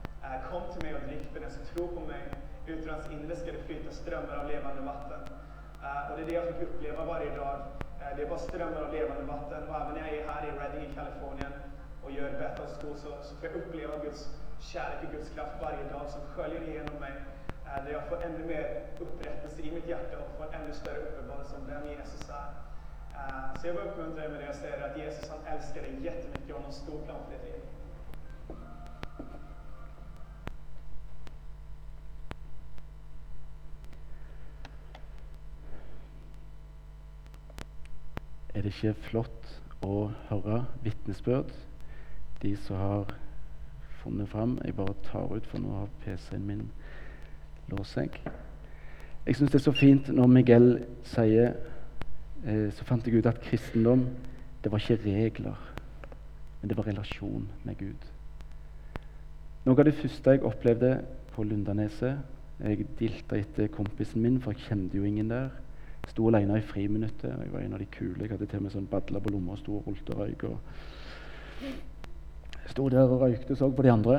Kom 0.52 0.62
til 0.74 0.84
meg 0.86 0.96
og 0.96 1.02
drikk 1.08 1.24
for 1.34 1.40
den 1.44 1.52
som 1.52 1.64
tror 1.74 1.88
på 1.96 2.02
meg, 2.06 2.34
ur 2.68 2.92
hans 2.92 3.08
inre 3.16 3.36
ska 3.36 3.54
det 3.56 3.64
flyta 3.66 3.94
strømmer 3.96 4.36
av 4.38 4.50
levende 4.50 4.84
vatten. 4.86 5.41
Eh, 5.84 6.12
och 6.12 6.18
det 6.18 6.24
är 6.24 6.28
det 6.28 6.34
jag 6.34 6.48
fick 6.48 6.62
uppleva 6.62 7.06
varje 7.06 7.36
dag. 7.36 7.56
Eh, 8.02 8.12
det 8.16 8.24
er 8.24 8.30
bare 8.30 8.40
strømmer 8.40 8.82
av 8.86 8.94
levande 8.94 9.24
vatten. 9.34 9.70
Och 9.70 9.76
även 9.82 9.94
när 9.94 10.08
jag 10.08 10.18
är 10.18 10.28
här 10.28 10.48
i 10.48 10.52
Reading 10.60 10.84
i 10.92 10.94
Kalifornien 10.96 11.54
och 12.04 12.12
gör 12.12 12.32
Bethel 12.32 12.68
School 12.76 12.98
så, 12.98 13.10
så 13.22 13.36
får 13.36 13.46
jag 13.50 13.56
uppleva 13.56 13.98
Guds 14.06 14.22
kärlek 14.60 15.00
och 15.04 15.12
Guds 15.16 15.30
kraft 15.30 15.56
varje 15.62 15.84
dag 15.94 16.06
som 16.10 16.22
sköljer 16.22 16.62
igenom. 16.70 17.04
Eh, 17.04 17.86
där 17.86 17.92
jag 17.92 18.08
får 18.10 18.24
ännu 18.24 18.46
mer 18.46 18.66
upprättelse 19.00 19.62
i 19.62 19.72
mitt 19.72 19.88
hjärta 19.88 20.18
och 20.18 20.38
får 20.38 20.46
en 20.46 20.62
ännu 20.62 20.74
större 20.74 20.98
uppenbarelse 20.98 21.56
om 21.56 21.68
vem 21.68 21.88
Jesus 21.88 22.30
är. 22.30 22.50
Eh, 23.18 23.62
så 23.62 23.68
jag 23.68 23.74
vill 23.74 23.88
uppmuntra 23.88 24.22
dig 24.22 24.30
med 24.30 24.40
det 24.40 24.46
jag 24.46 24.56
säger 24.56 24.90
att 24.90 24.98
Jesus 24.98 25.30
han 25.30 25.56
älskar 25.56 25.82
dig 25.82 26.04
jättemycket 26.04 26.56
och 26.56 26.62
har 26.62 26.68
en 26.68 26.74
stor 26.74 27.00
plan 27.06 27.20
för 27.26 27.32
ditt 27.34 27.44
liv. 27.44 27.62
Er 38.54 38.62
det 38.62 38.74
ikke 38.74 38.94
flott 39.08 39.52
å 39.88 40.10
høre 40.28 40.66
vitnesbyrd? 40.84 41.54
De 42.42 42.52
som 42.60 42.76
har 42.76 43.14
funnet 44.02 44.28
fram 44.30 44.58
Jeg 44.66 44.76
bare 44.76 44.96
tar 45.06 45.32
ut, 45.32 45.48
for 45.48 45.62
nå 45.62 45.72
har 45.78 45.94
PC-en 46.04 46.48
min 46.48 46.66
låst 47.72 47.96
seg. 47.96 48.18
Jeg 49.26 49.38
syns 49.38 49.54
det 49.54 49.62
er 49.62 49.64
så 49.64 49.76
fint 49.78 50.10
når 50.12 50.28
Miguel 50.28 50.68
sier 51.08 51.54
eh, 52.44 52.68
Så 52.74 52.84
fant 52.90 53.08
jeg 53.08 53.22
ut 53.22 53.30
at 53.30 53.40
kristendom, 53.46 54.08
det 54.64 54.72
var 54.72 54.84
ikke 54.84 55.00
regler, 55.06 55.58
men 56.62 56.70
det 56.70 56.78
var 56.78 56.90
relasjon 56.90 57.48
med 57.64 57.78
Gud. 57.80 58.08
Noe 59.64 59.78
av 59.78 59.86
det 59.88 59.96
første 59.96 60.36
jeg 60.36 60.44
opplevde 60.44 60.96
på 61.32 61.46
Lundaneset 61.48 62.20
Jeg 62.60 62.88
dilta 63.00 63.40
etter 63.40 63.72
kompisen 63.74 64.22
min, 64.22 64.42
for 64.42 64.52
jeg 64.52 64.68
kjente 64.68 64.98
jo 64.98 65.08
ingen 65.08 65.32
der. 65.32 65.54
Sto 66.10 66.28
alene 66.28 66.58
i 66.58 66.66
friminuttet. 66.66 67.30
Jeg 67.30 67.52
var 67.54 67.62
en 67.62 67.74
av 67.74 67.80
de 67.80 67.86
kule. 67.92 68.24
Jeg 68.24 68.32
hadde 68.34 68.48
til 68.50 68.60
og 68.62 68.66
med 68.66 68.74
sånn 68.74 68.90
badla 68.90 69.22
på 69.22 69.34
lomma 69.34 69.54
og 69.56 69.62
sto 69.62 69.78
og 69.78 69.88
rullet 69.88 70.10
røyk. 70.18 70.42
Og 70.50 70.58
sto 72.72 72.90
der 72.90 73.06
og 73.06 73.22
røykte 73.22 73.54
og 73.54 73.60
så 73.60 73.70
på 73.76 73.86
de 73.86 73.94
andre. 73.94 74.16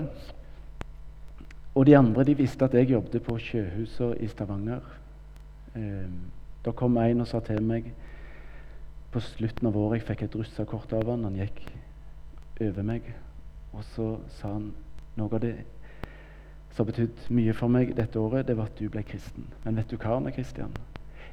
Og 1.74 1.87
de 1.89 1.97
andre 1.97 2.24
de 2.28 2.37
visste 2.37 2.64
at 2.64 2.74
jeg 2.76 2.93
jobbet 2.93 3.24
på 3.24 3.39
Sjøhuset 3.41 4.20
i 4.20 4.28
Stavanger. 4.28 4.85
Eh, 5.74 6.09
da 6.64 6.70
kom 6.76 6.97
en 7.01 7.24
og 7.24 7.28
sa 7.28 7.41
til 7.41 7.62
meg 7.64 7.89
på 9.12 9.20
slutten 9.20 9.68
av 9.68 9.76
året 9.76 10.01
Jeg 10.01 10.09
fikk 10.09 10.22
et 10.26 10.37
russekort 10.37 10.93
av 10.97 11.09
han. 11.11 11.24
Han 11.24 11.41
gikk 11.41 11.64
over 12.61 12.83
meg. 12.87 13.12
Og 13.72 13.85
så 13.95 14.09
sa 14.39 14.55
han 14.55 14.72
noe 15.16 15.33
av 15.33 15.41
det 15.43 15.57
som 16.72 16.87
har 16.87 16.93
betydd 16.93 17.26
mye 17.37 17.53
for 17.57 17.68
meg 17.72 17.93
dette 17.97 18.20
året, 18.20 18.47
det 18.49 18.57
var 18.57 18.70
at 18.70 18.78
du 18.78 18.89
ble 18.89 19.03
kristen. 19.05 19.45
Men 19.64 19.76
vet 19.76 19.91
du 19.91 19.99
hva, 19.99 20.16
Arne 20.16 20.33
Kristian? 20.33 20.72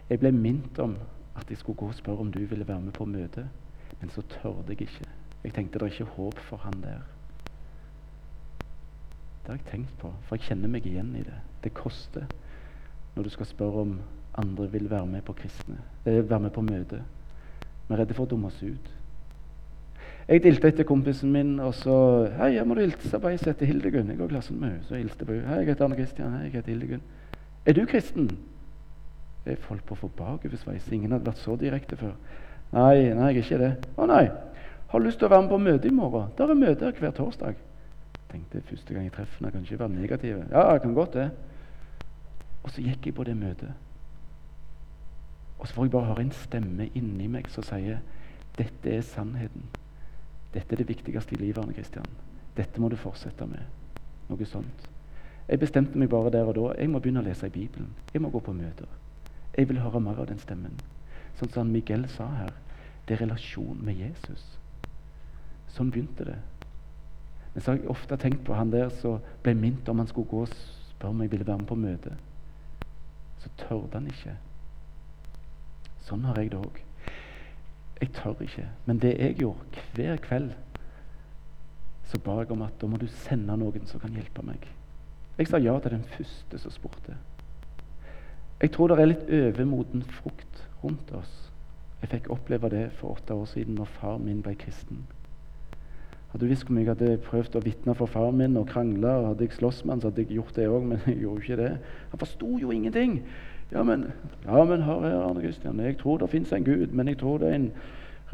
Jeg 0.09 0.19
ble 0.19 0.31
minnet 0.31 0.79
om 0.79 0.95
at 1.37 1.49
jeg 1.49 1.57
skulle 1.57 1.77
gå 1.77 1.87
og 1.87 1.95
spørre 1.95 2.25
om 2.25 2.31
du 2.31 2.39
ville 2.39 2.67
være 2.67 2.81
med 2.81 2.91
på 2.91 3.05
møtet, 3.05 3.47
men 4.01 4.09
så 4.09 4.21
tørde 4.21 4.63
jeg 4.67 4.81
ikke. 4.81 5.05
Jeg 5.43 5.53
tenkte 5.53 5.79
det 5.79 5.87
er 5.87 5.91
ikke 5.91 6.15
håp 6.15 6.39
for 6.39 6.57
han 6.57 6.81
der. 6.83 7.05
Det 9.41 9.47
har 9.47 9.53
jeg 9.53 9.71
tenkt 9.71 9.97
på, 9.99 10.13
for 10.27 10.35
jeg 10.35 10.49
kjenner 10.49 10.69
meg 10.69 10.85
igjen 10.85 11.15
i 11.15 11.23
det. 11.25 11.37
Det 11.63 11.73
koster 11.73 12.25
når 13.15 13.23
du 13.23 13.29
skal 13.29 13.45
spørre 13.45 13.81
om 13.81 13.99
andre 14.37 14.71
vil 14.71 14.89
være 14.89 15.05
med 15.05 15.21
på 15.21 15.33
kristne, 15.33 15.77
eh, 16.05 16.29
være 16.29 16.39
med 16.39 16.49
på 16.49 16.61
møte. 16.61 17.03
Vi 17.87 17.93
er 17.93 17.99
redde 17.99 18.13
for 18.13 18.25
å 18.25 18.29
dumme 18.29 18.47
oss 18.47 18.63
ut. 18.63 18.91
Jeg 20.29 20.43
dilte 20.43 20.69
etter 20.69 20.85
kompisen 20.85 21.31
min, 21.31 21.59
og 21.59 21.73
så 21.73 22.27
'Hei, 22.37 22.53
jeg 22.53 22.67
må 22.67 22.73
du 22.75 22.81
hilse 22.81 23.19
på 23.19 23.27
ei 23.27 23.37
som 23.37 23.53
heter 23.53 23.65
Hildegunn.' 23.65 24.09
Jeg 24.09 24.17
går 24.17 24.25
i 24.25 24.27
klassen 24.27 24.59
med 24.59 24.69
henne. 24.69 24.83
Så 24.83 24.95
jeg 24.95 25.03
hilste 25.03 25.25
på 25.25 25.33
henne. 25.33 25.47
'Hei, 25.47 25.57
jeg 25.57 25.67
heter 25.67 25.85
Anne 25.85 25.95
Kristian.' 25.95 26.31
'Hei, 26.31 26.43
jeg 26.43 26.51
heter 26.51 26.71
Hildegunn.' 26.71 27.01
'Er 27.65 27.73
du 27.73 27.85
kristen?' 27.85 28.37
Jeg 29.45 29.57
holdt 29.69 29.85
på 29.85 29.95
å 29.95 30.11
bakoversveis. 30.17 30.91
Ingen 30.91 31.11
hadde 31.11 31.25
vært 31.25 31.41
så 31.41 31.55
direkte 31.55 31.95
før. 31.95 32.13
'Nei, 32.71 33.13
nei, 33.13 33.33
jeg 33.33 33.37
er 33.37 33.43
ikke 33.43 33.57
det.' 33.57 33.87
'Å 33.97 34.05
nei. 34.05 34.29
Har 34.89 34.99
lyst 34.99 35.17
til 35.19 35.25
å 35.25 35.29
være 35.29 35.41
med 35.41 35.49
på 35.49 35.57
møte 35.57 35.87
i 35.87 35.91
morgen?' 35.91 36.31
'Der 36.37 36.49
er 36.49 36.53
møte 36.53 36.91
hver 36.91 37.11
torsdag.' 37.11 37.55
tenkte 38.29 38.61
første 38.61 38.93
gang 38.93 39.03
jeg 39.03 39.11
treffer 39.11 39.39
henne, 39.39 39.51
kan 39.51 39.61
ikke 39.61 39.79
være 39.79 39.89
negative. 39.89 40.45
'Ja, 40.51 40.71
jeg 40.71 40.81
kan 40.81 40.93
godt 40.93 41.13
det.' 41.13 41.31
Og 42.63 42.69
så 42.71 42.81
gikk 42.81 43.05
jeg 43.05 43.15
på 43.15 43.23
det 43.23 43.37
møtet. 43.37 43.73
Og 45.59 45.67
så 45.67 45.73
får 45.73 45.83
jeg 45.83 45.91
bare 45.91 46.05
høre 46.05 46.21
en 46.21 46.31
stemme 46.31 46.89
inni 46.95 47.27
meg 47.27 47.49
som 47.49 47.63
sier 47.63 47.97
'Dette 48.57 48.91
er 48.91 49.01
sannheten'. 49.01 49.65
Dette 50.53 50.73
er 50.73 50.77
det 50.77 50.87
viktigste 50.87 51.35
i 51.35 51.37
livet, 51.37 51.57
Arne 51.57 51.73
Kristian. 51.73 52.05
Dette 52.57 52.81
må 52.81 52.89
du 52.89 52.95
fortsette 52.95 53.45
med. 53.45 53.61
Noe 54.29 54.45
sånt. 54.45 54.89
Jeg 55.49 55.59
bestemte 55.59 55.97
meg 55.97 56.09
bare 56.09 56.29
der 56.29 56.43
og 56.43 56.55
da. 56.55 56.81
Jeg 56.81 56.89
må 56.89 56.99
begynne 56.99 57.19
å 57.19 57.23
lese 57.23 57.47
i 57.47 57.49
Bibelen. 57.53 57.89
Jeg 58.13 58.21
må 58.21 58.29
gå 58.29 58.39
på 58.39 58.53
møter. 58.53 58.98
Jeg 59.59 59.67
vil 59.67 59.81
høre 59.83 59.99
mer 59.99 60.21
av 60.23 60.29
den 60.29 60.39
stemmen. 60.39 60.77
Sånn 61.35 61.51
som 61.51 61.71
Miguel 61.73 62.05
sa 62.07 62.29
her. 62.31 62.53
Det 63.03 63.17
er 63.17 63.25
relasjon 63.25 63.81
med 63.83 63.97
Jesus. 63.99 64.45
Sånn 65.75 65.89
begynte 65.91 66.23
det. 66.29 66.37
Men 67.51 67.65
så 67.65 67.73
har 67.73 67.81
jeg 67.81 67.89
ofte 67.91 68.17
tenkt 68.21 68.45
på 68.47 68.55
han 68.55 68.71
der 68.71 68.87
som 69.01 69.19
ble 69.43 69.51
minnet 69.59 69.89
om 69.91 69.99
han 69.99 70.07
skulle 70.07 70.31
gå 70.31 70.45
og 70.45 70.53
spørre 70.53 71.11
om 71.11 71.23
jeg 71.25 71.33
ville 71.33 71.47
være 71.47 71.59
med 71.59 71.67
på 71.67 71.75
møte. 71.75 72.13
Så 73.43 73.51
tørde 73.59 73.97
han 73.97 74.07
ikke. 74.07 74.37
Sånn 76.07 76.23
har 76.29 76.39
jeg 76.39 76.53
det 76.53 76.61
òg. 76.63 76.79
Jeg 77.99 78.13
tør 78.15 78.45
ikke. 78.45 78.69
Men 78.87 79.03
det 79.03 79.11
jeg 79.17 79.41
gjorde 79.41 79.83
hver 79.97 80.23
kveld, 80.23 80.53
så 82.07 82.21
ba 82.23 82.37
jeg 82.39 82.55
om 82.55 82.63
at 82.63 82.79
da 82.79 82.87
må 82.87 82.97
du 83.01 83.09
sende 83.25 83.59
noen 83.59 83.91
som 83.91 83.99
kan 83.99 84.15
hjelpe 84.15 84.45
meg. 84.47 84.63
Jeg 85.35 85.51
sa 85.51 85.59
ja 85.59 85.75
til 85.83 85.97
den 85.97 86.07
første 86.15 86.63
som 86.63 86.71
spurte. 86.71 87.19
Jeg 88.61 88.71
tror 88.75 88.91
det 88.91 88.99
er 88.99 89.07
litt 89.13 89.29
overmoden 89.31 90.01
frukt 90.03 90.65
rundt 90.83 91.13
oss. 91.15 91.35
Jeg 92.01 92.11
fikk 92.11 92.27
oppleve 92.33 92.69
det 92.71 92.89
for 92.99 93.15
åtte 93.15 93.35
år 93.35 93.47
siden 93.47 93.77
når 93.79 93.87
far 93.99 94.17
min 94.19 94.41
ble 94.43 94.55
kristen. 94.59 95.05
Hadde 96.31 96.45
du 96.45 96.51
visst 96.51 96.67
hvor 96.67 96.75
mye 96.75 96.83
jeg 96.83 96.91
hadde 96.91 97.21
prøvd 97.25 97.55
å 97.57 97.61
vitne 97.63 97.95
for 97.97 98.11
far 98.11 98.33
min 98.35 98.57
og 98.59 98.67
krangle, 98.69 99.09
og 99.09 99.29
hadde 99.31 99.47
jeg 99.47 99.55
slåss 99.57 99.79
med 99.83 99.95
han, 99.95 100.01
så 100.01 100.11
hadde 100.11 100.25
jeg 100.25 100.35
gjort 100.37 100.59
det 100.59 100.67
òg, 100.69 100.83
men 100.91 100.99
jeg 101.09 101.21
gjorde 101.23 101.45
ikke 101.45 101.61
det. 101.61 101.69
Han 102.11 102.21
forsto 102.25 102.49
jo 102.61 102.73
ingenting. 102.75 103.15
Ja, 103.71 103.85
men, 103.85 104.09
ja, 104.45 104.65
men 104.65 104.83
hør 104.83 105.07
her, 105.07 105.17
Arne 105.23 105.41
Kristian. 105.45 105.79
Jeg 105.79 105.97
tror 105.97 106.19
det 106.19 106.29
fins 106.29 106.51
en 106.53 106.67
Gud, 106.67 106.91
men 106.91 107.07
jeg 107.07 107.17
tror 107.17 107.39
det 107.39 107.49
er 107.49 107.57
en 107.61 107.71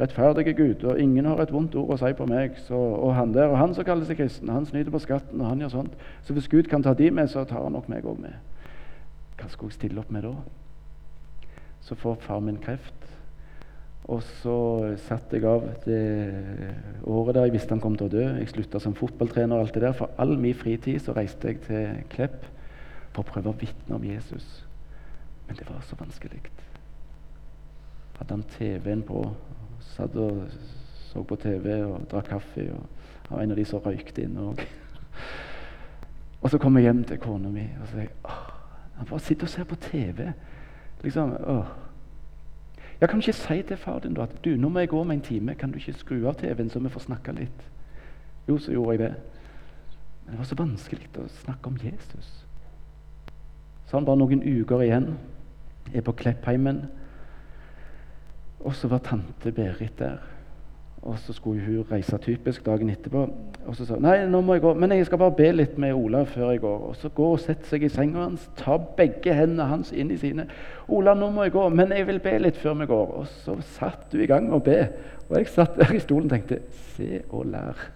rettferdig 0.00 0.56
Gud, 0.56 0.84
og 0.84 1.00
ingen 1.00 1.24
har 1.24 1.40
et 1.40 1.52
vondt 1.52 1.78
ord 1.78 1.94
å 1.94 2.00
si 2.00 2.12
på 2.16 2.26
meg. 2.28 2.58
Så, 2.66 2.76
og 2.76 3.14
han 3.16 3.32
der, 3.34 3.48
og 3.52 3.58
han 3.62 3.72
som 3.78 3.86
kaller 3.86 4.08
seg 4.08 4.18
kristen, 4.20 4.52
han 4.52 4.66
snyter 4.68 4.92
på 4.92 5.00
skatten, 5.06 5.40
og 5.40 5.48
han 5.54 5.62
gjør 5.64 5.78
sånt. 5.78 5.96
Så 6.26 6.36
hvis 6.36 6.50
Gud 6.52 6.68
kan 6.72 6.84
ta 6.84 6.92
de 6.98 7.10
med, 7.14 7.30
så 7.32 7.46
tar 7.48 7.62
han 7.64 7.76
nok 7.78 7.88
meg 7.92 8.04
òg 8.04 8.20
med. 8.26 8.36
Hva 9.46 9.52
skulle 9.52 9.70
jeg 9.70 9.78
stille 9.78 10.02
opp 10.02 10.08
med 10.10 10.24
da? 10.26 10.32
Så 11.86 11.94
får 11.94 12.16
far 12.24 12.40
min 12.42 12.56
kreft. 12.58 13.04
Og 14.10 14.24
så 14.42 14.56
satte 15.06 15.38
jeg 15.38 15.46
av 15.46 15.68
det 15.84 16.00
året 17.06 17.36
der 17.36 17.46
jeg 17.46 17.54
visste 17.54 17.70
han 17.76 17.82
kom 17.82 17.94
til 17.94 18.08
å 18.08 18.10
dø. 18.10 18.24
Jeg 18.40 18.50
slutta 18.50 18.80
som 18.82 18.96
fotballtrener 18.98 19.54
og 19.54 19.68
alt 19.68 19.78
det 19.78 19.84
der. 19.84 19.94
For 19.94 20.10
all 20.18 20.34
min 20.42 20.58
fritid 20.58 20.98
så 21.04 21.14
reiste 21.14 21.52
jeg 21.52 21.60
til 21.68 22.00
Klepp 22.10 22.40
for 23.12 23.22
å 23.22 23.28
prøve 23.28 23.52
å 23.52 23.58
vitne 23.60 24.00
om 24.00 24.06
Jesus. 24.06 24.48
Men 25.46 25.60
det 25.60 25.68
var 25.70 25.86
så 25.86 25.98
vanskelig. 26.02 26.42
Hadde 28.18 28.34
han 28.34 28.44
TV-en 28.56 29.06
på, 29.06 29.22
satt 29.92 30.18
og 30.18 30.42
så 31.06 31.22
på 31.22 31.38
TV 31.38 31.70
og 31.86 32.10
drakk 32.10 32.34
kaffe. 32.34 32.66
Og 32.74 33.30
var 33.30 33.46
en 33.46 33.54
av 33.54 33.62
de 33.62 33.68
som 33.70 33.86
røykte 33.86 34.26
inne 34.26 34.50
òg. 34.50 34.66
Og 36.42 36.50
så 36.52 36.58
kom 36.62 36.76
jeg 36.78 36.86
hjem 36.86 37.00
til 37.06 37.18
kona 37.18 37.48
mi 37.50 37.64
og 37.80 37.88
sa 37.90 38.04
han 38.96 39.06
bare 39.06 39.20
sitter 39.20 39.44
og 39.44 39.48
ser 39.48 39.64
på 39.64 39.76
TV. 39.76 40.32
Liksom, 41.02 41.36
åh. 41.46 41.66
Jeg 43.00 43.08
Kan 43.08 43.18
ikke 43.18 43.32
si 43.32 43.62
til 43.62 43.76
far 43.76 43.98
din 43.98 44.14
da 44.14 44.22
at 44.22 44.44
du, 44.44 44.50
nå 44.56 44.68
må 44.68 44.78
jeg 44.78 44.88
gå 44.88 45.00
om 45.00 45.10
en 45.10 45.20
time, 45.20 45.54
kan 45.54 45.70
du 45.70 45.76
ikke 45.76 45.92
skru 45.92 46.28
av 46.28 46.34
TV-en, 46.34 46.70
så 46.70 46.78
vi 46.78 46.88
får 46.88 47.00
snakke 47.00 47.32
litt? 47.32 47.66
Jo, 48.48 48.58
så 48.58 48.72
gjorde 48.72 48.92
jeg 48.92 48.98
det. 48.98 49.14
Men 50.24 50.32
det 50.32 50.38
var 50.38 50.44
så 50.48 50.58
vanskelig 50.58 51.08
å 51.18 51.26
snakke 51.28 51.66
om 51.66 51.76
Jesus. 51.82 52.46
Så 53.86 53.96
han 53.96 54.06
bare 54.06 54.18
noen 54.18 54.42
uker 54.42 54.82
igjen. 54.82 55.12
Er 55.94 56.02
på 56.02 56.12
Kleppheimen. 56.12 56.86
Og 58.64 58.74
så 58.74 58.88
var 58.88 59.04
tante 59.04 59.52
Berit 59.52 59.98
der. 59.98 60.18
Og 61.02 61.18
så 61.18 61.32
skulle 61.32 61.62
hun 61.64 61.84
reise 61.90 62.18
typisk 62.18 62.66
dagen 62.66 62.90
etterpå. 62.90 63.28
Og 63.66 63.76
så 63.76 63.84
sa 63.86 63.94
hun 63.94 64.02
nei, 64.02 64.16
nå 64.30 64.40
må 64.42 64.56
jeg 64.56 64.62
gå, 64.64 64.72
men 64.74 64.94
jeg 64.96 65.06
skal 65.06 65.20
bare 65.20 65.34
be 65.38 65.50
litt 65.52 65.76
med 65.78 65.94
Ola 65.94 66.24
før 66.26 66.50
jeg 66.50 66.62
går. 66.64 66.86
Og 66.88 66.96
så 66.96 67.10
går 67.14 67.34
og 67.34 67.42
setter 67.42 67.68
seg 67.70 67.84
i 67.86 67.90
senga 67.92 68.24
hans, 68.24 68.48
tar 68.58 68.80
begge 68.98 69.34
hendene 69.34 69.68
hans 69.70 69.92
inn 69.92 70.10
i 70.10 70.18
sine. 70.18 70.48
'Ola, 70.88 71.14
nå 71.14 71.30
må 71.30 71.46
jeg 71.46 71.54
gå, 71.54 71.68
men 71.68 71.92
jeg 71.94 72.06
vil 72.06 72.18
be 72.22 72.32
litt 72.38 72.56
før 72.56 72.74
vi 72.80 72.88
går.' 72.90 73.12
Og 73.20 73.26
så 73.44 73.58
satt 73.76 74.12
hun 74.12 74.22
i 74.24 74.30
gang 74.30 74.48
med 74.48 74.58
å 74.58 74.64
be. 74.64 74.80
Og 75.28 75.36
jeg 75.38 75.52
satt 75.52 75.78
der 75.78 75.94
i 75.94 76.00
stolen 76.02 76.30
og 76.30 76.34
tenkte 76.34 76.60
'se 76.70 77.22
og 77.30 77.46
lær'. 77.52 77.86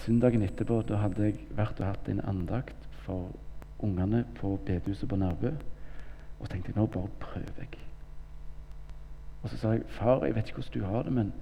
Søndagen 0.00 0.42
etterpå 0.42 0.82
da 0.88 0.96
hadde 0.96 1.22
jeg 1.28 1.34
vært 1.56 1.80
og 1.80 1.86
hatt 1.86 2.08
en 2.08 2.24
andakt 2.24 2.88
for 3.04 3.28
ungene 3.78 4.24
på 4.34 4.58
bedehuset 4.64 5.08
på 5.08 5.16
Nærbø. 5.16 5.52
Og 6.40 6.48
tenkte 6.48 6.72
nå 6.76 6.86
bare 6.86 7.08
prøver 7.20 7.62
jeg. 7.62 7.89
Og 9.42 9.50
så 9.50 9.56
sa 9.56 9.72
jeg 9.72 9.82
far, 9.88 10.24
jeg 10.24 10.34
vet 10.36 10.50
ikke 10.50 10.62
hvordan 10.62 10.80
du 10.80 10.86
har 10.86 11.02
det, 11.02 11.12
men 11.12 11.32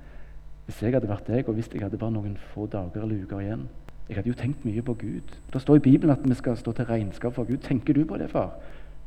hvis 0.68 0.82
jeg 0.82 0.92
hadde 0.92 1.08
vært 1.08 1.26
deg, 1.26 1.48
og 1.48 1.54
hvis 1.56 1.70
jeg 1.72 1.82
hadde 1.82 1.98
bare 1.98 2.12
noen 2.12 2.36
få 2.52 2.66
dager 2.66 3.02
eller 3.02 3.22
uker 3.24 3.40
igjen, 3.40 3.68
Jeg 4.08 4.16
hadde 4.16 4.28
jo 4.28 4.34
tenkt 4.34 4.64
mye 4.64 4.82
på 4.82 4.94
Gud. 4.94 5.34
Det 5.52 5.60
står 5.60 5.76
i 5.76 5.78
Bibelen 5.84 6.10
at 6.10 6.22
vi 6.24 6.34
skal 6.34 6.56
stå 6.56 6.72
til 6.72 6.84
regnskap 6.84 7.34
for 7.34 7.44
Gud. 7.44 7.58
Tenker 7.60 7.92
du 7.92 8.06
på 8.08 8.16
det, 8.16 8.30
far? 8.30 8.54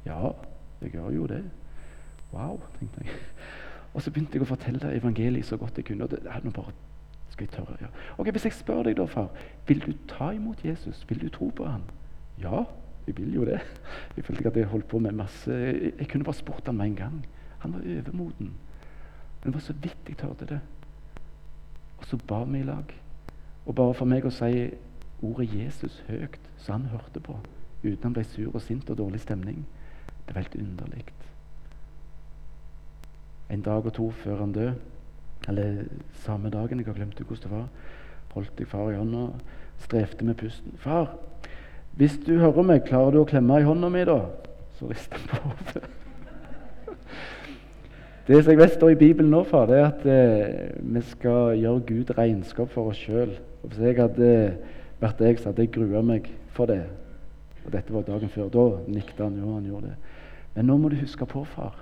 Ja, 0.05 0.29
jeg 0.81 0.91
gjør 0.91 1.09
jo 1.09 1.25
det. 1.25 1.43
Wow, 2.33 2.59
tenkte 2.79 3.01
jeg. 3.01 3.09
Og 3.93 4.01
så 4.01 4.11
begynte 4.11 4.37
jeg 4.37 4.45
å 4.45 4.49
fortelle 4.51 4.93
evangeliet 4.93 5.45
så 5.45 5.57
godt 5.57 5.77
jeg 5.77 5.85
kunne. 5.85 6.03
og 6.03 6.11
det, 6.11 6.19
nå 6.43 6.51
bare 6.53 6.73
skal 7.31 7.47
jeg 7.47 7.53
tørre, 7.55 7.77
ja. 7.81 7.89
Ok, 8.17 8.29
Hvis 8.29 8.45
jeg 8.45 8.53
spør 8.53 8.83
deg, 8.83 8.97
da, 8.97 9.05
far, 9.05 9.31
vil 9.67 9.81
du 9.81 9.91
ta 10.07 10.31
imot 10.35 10.61
Jesus? 10.65 11.05
Vil 11.09 11.21
du 11.21 11.29
tro 11.29 11.49
på 11.49 11.65
ham? 11.65 11.81
Ja, 12.41 12.63
jeg 13.07 13.17
vil 13.17 13.33
jo 13.33 13.45
det. 13.45 13.59
Jeg 14.15 14.25
følte 14.25 14.39
ikke 14.39 14.49
at 14.49 14.57
jeg 14.57 14.65
holdt 14.65 14.87
på 14.87 14.99
med 14.99 15.11
masse 15.11 15.51
Jeg 15.51 16.07
kunne 16.07 16.23
bare 16.23 16.35
spurt 16.35 16.65
ham 16.65 16.75
med 16.75 16.85
en 16.85 16.95
gang. 16.95 17.25
Han 17.59 17.73
var 17.73 17.79
overmoden. 17.79 18.53
Men 19.43 19.51
det 19.51 19.59
var 19.59 19.65
så 19.65 19.73
vidt 19.73 20.09
jeg 20.09 20.17
tørde 20.17 20.45
det. 20.45 20.59
Og 21.97 22.05
så 22.05 22.17
ba 22.27 22.43
vi 22.43 22.59
i 22.59 22.63
lag. 22.67 22.93
Og 23.65 23.75
bare 23.75 23.93
for 23.93 24.09
meg 24.09 24.25
å 24.25 24.33
si 24.33 24.69
ordet 25.21 25.53
Jesus 25.53 26.03
høyt, 26.07 26.39
så 26.57 26.75
han 26.77 26.89
hørte 26.91 27.21
på, 27.21 27.35
uten 27.83 28.03
han 28.03 28.13
ble 28.13 28.23
sur 28.25 28.55
og 28.55 28.61
sint 28.61 28.89
og 28.89 28.97
dårlig 28.97 29.21
stemning, 29.21 29.65
det 30.25 30.35
var 30.35 30.41
helt 30.41 30.55
underlig. 30.55 31.05
En 33.51 33.61
dag 33.61 33.85
og 33.85 33.93
to 33.93 34.09
før 34.23 34.39
han 34.39 34.53
døde, 34.55 34.75
eller 35.49 35.83
samme 36.23 36.49
dagen, 36.49 36.79
jeg 36.79 36.87
har 36.87 36.97
glemt 36.97 37.19
hvordan 37.19 37.43
det 37.43 37.51
var, 37.51 37.67
holdt 38.33 38.59
jeg 38.59 38.67
far 38.67 38.91
i 38.91 38.97
hånda, 38.97 39.27
strevde 39.81 40.25
med 40.25 40.37
pusten. 40.37 40.77
'Far, 40.77 41.15
hvis 41.97 42.19
du 42.25 42.37
hører 42.39 42.63
meg, 42.63 42.85
klarer 42.85 43.11
du 43.11 43.21
å 43.21 43.27
klemme 43.27 43.59
i 43.59 43.65
hånda 43.65 43.89
mi, 43.89 44.05
da?' 44.05 44.29
Så 44.79 44.89
rister 44.89 45.17
han 45.17 45.27
på 45.27 45.49
hodet. 45.49 45.89
Det 48.31 48.37
som 48.45 48.53
jeg 48.53 48.59
vet 48.61 48.75
står 48.77 48.89
i 48.93 48.95
Bibelen 48.95 49.33
nå, 49.33 49.41
far, 49.43 49.65
det 49.67 49.75
er 49.75 49.89
at 49.89 50.05
eh, 50.07 50.69
vi 50.79 51.01
skal 51.03 51.57
gjøre 51.59 51.81
Gud 51.83 52.11
regnskap 52.15 52.69
for 52.71 52.87
oss 52.87 52.99
sjøl. 53.03 53.33
Hvis 53.65 53.79
jeg 53.83 53.97
hadde 53.97 54.27
vært 55.01 55.17
deg, 55.19 55.39
så 55.39 55.49
hadde 55.49 55.65
jeg 55.65 55.71
grua 55.75 55.99
meg 55.99 56.29
for 56.55 56.71
det. 56.71 56.85
Og 57.65 57.73
dette 57.73 57.91
var 57.91 58.05
dagen 58.07 58.29
før. 58.31 58.45
Da 58.53 58.63
nikta 58.87 59.25
han. 59.25 59.35
Jo, 59.35 59.49
han 59.57 59.65
gjorde 59.67 59.89
det. 59.89 60.13
Men 60.53 60.71
nå 60.71 60.77
må 60.79 60.91
du 60.93 60.95
huske 61.01 61.27
på, 61.27 61.41
far, 61.43 61.81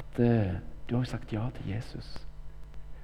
at 0.00 0.20
eh, 0.24 0.54
du 0.88 0.94
har 0.94 1.04
jo 1.04 1.10
sagt 1.10 1.34
ja 1.36 1.42
til 1.58 1.68
Jesus. 1.74 2.08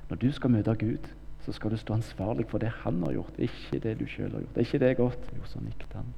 Når 0.08 0.20
du 0.22 0.32
skal 0.32 0.54
møte 0.54 0.76
Gud, 0.80 1.10
så 1.44 1.52
skal 1.52 1.74
du 1.74 1.76
stå 1.82 1.98
ansvarlig 1.98 2.46
for 2.48 2.64
det 2.64 2.70
han 2.80 3.02
har 3.04 3.12
gjort, 3.18 3.42
ikke 3.44 3.82
det 3.82 3.98
du 4.00 4.06
sjøl 4.08 4.30
har 4.30 4.46
gjort. 4.46 4.56
Er 4.56 4.64
ikke 4.64 4.80
det 4.86 4.96
godt? 4.96 5.28
Jo, 5.36 5.42
så 5.52 5.60
nikta 5.60 6.00
han. 6.00 6.08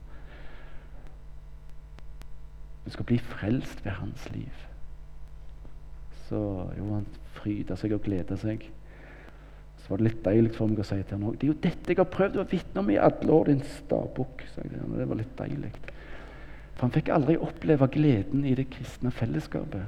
Du 2.86 2.94
skal 2.94 3.10
bli 3.10 3.18
frelst 3.18 3.82
ved 3.82 3.98
hans 3.98 4.30
liv. 4.30 4.62
Så 6.28 6.40
jo, 6.78 6.88
han 6.92 7.06
fryda 7.36 7.76
seg 7.76 7.94
og 7.96 8.04
gleda 8.06 8.38
seg. 8.40 8.64
Så 9.82 9.90
var 9.90 10.00
det 10.00 10.06
litt 10.08 10.22
deilig 10.24 10.54
for 10.56 10.70
meg 10.70 10.80
å 10.80 10.86
si 10.88 10.96
til 11.02 11.18
ham 11.18 11.34
Det 11.36 11.44
er 11.44 11.50
jo 11.50 11.62
dette 11.66 11.92
jeg 11.92 12.00
har 12.00 12.08
prøvd 12.08 12.38
å 12.40 12.46
vitne 12.48 12.80
om 12.80 12.88
i 12.92 12.96
alle 12.96 13.34
år, 13.34 13.50
din 13.50 13.60
stabukk. 13.80 14.46
Det 14.56 15.08
var 15.10 15.20
litt 15.20 15.36
deilig. 15.36 15.74
For 16.74 16.86
han 16.86 16.94
fikk 16.94 17.12
aldri 17.12 17.36
oppleve 17.36 17.90
gleden 17.92 18.46
i 18.48 18.54
det 18.56 18.70
kristne 18.72 19.12
fellesskapet. 19.14 19.84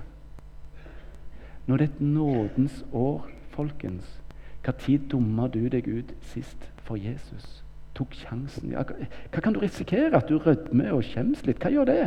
Nå 1.67 1.75
er 1.75 1.83
det 1.83 1.89
et 1.91 2.01
nådens 2.05 2.85
år, 2.93 3.25
folkens. 3.57 4.21
Når 4.67 4.99
dumma 5.11 5.47
du 5.49 5.69
deg 5.71 5.87
ut 5.87 6.13
sist 6.23 6.71
for 6.85 6.99
Jesus? 6.99 7.63
Tok 7.95 8.15
sjansen. 8.15 8.73
Ja, 8.75 8.83
hva 8.83 9.41
kan 9.41 9.55
du 9.55 9.61
risikere? 9.63 10.17
At 10.19 10.29
du 10.29 10.39
rødmer 10.39 10.93
og 10.93 11.05
skjems 11.07 11.47
litt? 11.47 11.63
Hva 11.63 11.71
gjør 11.71 11.87
det? 11.89 12.03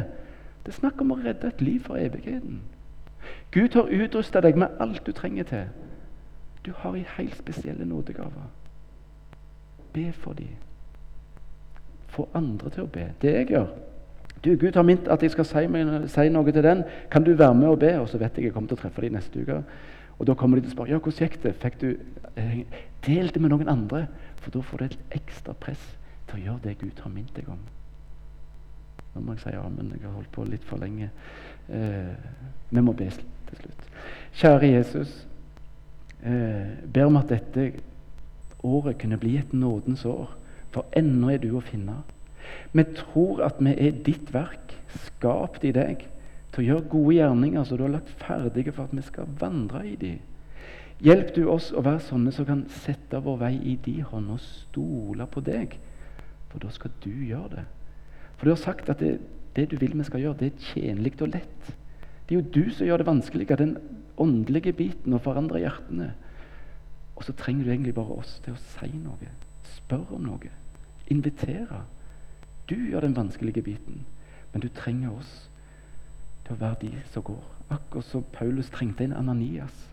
Det 0.64 0.74
er 0.74 0.78
snakk 0.82 1.02
om 1.02 1.16
å 1.16 1.20
redde 1.24 1.48
et 1.48 1.64
liv 1.64 1.80
for 1.88 1.98
evigheten. 1.98 2.60
Gud 3.52 3.74
har 3.74 3.90
utrusta 4.04 4.42
deg 4.42 4.58
med 4.58 4.80
alt 4.80 5.06
du 5.06 5.12
trenger 5.12 5.44
til. 5.44 5.68
Du 6.66 6.72
har 6.76 6.96
i 6.96 7.06
helt 7.18 7.38
spesielle 7.38 7.86
nådegaver. 7.86 8.50
Be 9.94 10.12
for 10.14 10.34
dem. 10.34 10.58
Få 12.08 12.28
andre 12.34 12.70
til 12.70 12.84
å 12.84 12.92
be. 12.94 13.12
Det 13.22 13.34
jeg 13.34 13.48
gjør 13.54 13.70
du, 14.44 14.56
Gud 14.56 14.76
har 14.76 14.86
minnet 14.88 15.08
at 15.12 15.24
jeg 15.24 15.34
skal 15.34 15.46
si, 15.46 15.66
si, 16.08 16.28
noe 16.32 16.52
til 16.52 16.64
den. 16.64 16.84
Kan 17.12 17.24
du 17.24 17.34
være 17.36 17.56
med 17.56 17.68
og 17.68 17.80
be? 17.80 17.90
Og 18.00 18.08
så 18.10 18.18
vet 18.18 18.38
jeg 18.38 18.48
jeg 18.48 18.54
kommer 18.56 18.72
til 18.72 18.78
å 18.78 18.82
treffe 18.82 19.04
dem 19.04 19.18
neste 19.18 19.42
uke. 19.42 19.58
Og 20.20 20.28
da 20.28 20.36
kommer 20.36 20.60
de 20.60 20.64
til 20.64 20.72
å 20.72 20.76
spørre 20.78 20.94
ja, 20.94 21.00
hvordan 21.00 21.28
gikk 21.28 21.42
det. 21.44 21.56
Fikk 21.60 21.82
du, 21.82 21.90
eh, 22.36 22.62
Del 23.06 23.32
det 23.34 23.42
med 23.42 23.52
noen 23.52 23.70
andre, 23.72 24.08
for 24.40 24.52
da 24.52 24.62
får 24.64 24.78
du 24.78 24.86
et 24.86 24.98
ekstra 25.20 25.54
press 25.54 25.84
til 26.28 26.40
å 26.40 26.44
gjøre 26.44 26.64
det 26.64 26.80
Gud 26.80 27.00
har 27.04 27.12
minnet 27.12 27.36
deg 27.36 27.48
om. 27.52 27.60
Nå 29.14 29.22
må 29.24 29.36
jeg 29.36 29.44
si 29.44 29.54
ja, 29.54 29.64
men 29.72 29.94
jeg 29.96 30.04
har 30.04 30.16
holdt 30.16 30.32
på 30.32 30.44
litt 30.48 30.66
for 30.68 30.80
lenge. 30.80 31.10
Eh, 31.70 32.14
vi 32.70 32.82
må 32.82 32.94
be 32.94 33.10
til 33.10 33.62
slutt. 33.62 33.90
Kjære 34.34 34.72
Jesus. 34.74 35.28
Eh, 36.24 36.68
ber 36.94 37.06
om 37.06 37.18
at 37.18 37.30
dette 37.30 37.72
året 38.64 38.98
kunne 39.00 39.18
bli 39.18 39.38
et 39.38 39.54
nådens 39.54 40.06
år, 40.06 40.36
for 40.72 40.86
ennå 40.98 41.30
er 41.30 41.38
du 41.38 41.52
å 41.58 41.64
finne. 41.64 42.02
Vi 42.74 42.84
tror 42.96 43.44
at 43.46 43.60
vi 43.60 43.74
er 43.78 44.02
ditt 44.06 44.34
verk, 44.34 44.74
skapt 45.06 45.64
i 45.64 45.72
deg, 45.72 46.08
til 46.52 46.64
å 46.64 46.68
gjøre 46.68 46.90
gode 46.90 47.16
gjerninger 47.16 47.64
som 47.64 47.78
du 47.78 47.86
har 47.86 47.94
lagt 47.94 48.12
ferdige 48.22 48.74
for 48.74 48.90
at 48.90 48.96
vi 48.96 49.06
skal 49.06 49.30
vandre 49.40 49.86
i 49.88 49.96
dem. 49.96 50.20
Hjelp 51.00 51.32
du 51.36 51.46
oss 51.48 51.70
å 51.72 51.84
være 51.86 52.02
sånne 52.04 52.32
som 52.36 52.48
kan 52.48 52.66
sette 52.82 53.22
vår 53.24 53.38
vei 53.40 53.54
i 53.72 53.78
de 53.86 54.02
hånd 54.04 54.34
og 54.34 54.42
stole 54.44 55.28
på 55.32 55.44
deg, 55.46 55.78
for 56.50 56.60
da 56.60 56.72
skal 56.76 56.92
du 57.06 57.12
gjøre 57.14 57.54
det. 57.54 57.66
For 58.36 58.48
du 58.48 58.52
har 58.52 58.60
sagt 58.60 58.90
at 58.92 59.00
det, 59.00 59.20
det 59.56 59.70
du 59.72 59.78
vil 59.82 59.98
vi 59.98 60.06
skal 60.08 60.24
gjøre, 60.24 60.38
det 60.40 60.52
er 60.52 60.66
tjenlig 60.72 61.14
og 61.22 61.34
lett. 61.34 61.70
Det 62.28 62.36
er 62.36 62.42
jo 62.42 62.52
du 62.54 62.72
som 62.72 62.88
gjør 62.88 63.02
det 63.02 63.08
vanskelige, 63.10 63.58
den 63.58 63.78
åndelige 64.20 64.74
biten, 64.78 65.16
å 65.16 65.22
forandre 65.24 65.62
hjertene. 65.64 66.12
Og 67.16 67.26
så 67.26 67.34
trenger 67.34 67.66
du 67.66 67.72
egentlig 67.72 67.96
bare 67.98 68.20
oss 68.22 68.38
til 68.46 68.56
å 68.56 68.64
si 68.76 68.92
noe, 68.96 69.32
spørre 69.76 70.16
om 70.16 70.28
noe, 70.28 70.52
invitere. 71.12 71.84
Du 72.70 72.76
gjør 72.78 73.08
den 73.08 73.16
vanskelige 73.18 73.66
biten, 73.66 74.04
men 74.54 74.62
du 74.62 74.70
trenger 74.70 75.16
oss 75.18 75.50
til 76.46 76.54
å 76.56 76.60
være 76.62 76.82
de 76.84 76.92
som 77.14 77.26
går. 77.26 77.42
Akkurat 77.70 78.06
som 78.06 78.26
Paulus 78.34 78.70
trengte 78.74 79.04
en 79.04 79.18
Ananias. 79.18 79.90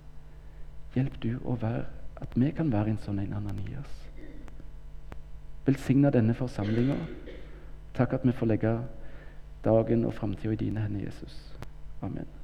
Hjelp 0.94 1.16
du 1.22 1.32
å 1.44 1.56
være, 1.60 1.86
at 2.20 2.36
vi 2.36 2.50
kan 2.56 2.70
være 2.72 2.94
en 2.94 3.00
sånn 3.04 3.18
en 3.20 3.34
Ananias. 3.36 3.96
Velsigna 5.66 6.12
denne 6.14 6.36
forsamlinga. 6.36 6.96
Takk 7.96 8.14
at 8.16 8.24
vi 8.24 8.32
får 8.36 8.48
legge 8.52 8.76
dagen 9.66 10.04
og 10.04 10.14
framtida 10.14 10.54
i 10.54 10.56
dine 10.64 10.86
hender, 10.86 11.06
Jesus. 11.08 11.36
Amen. 12.02 12.35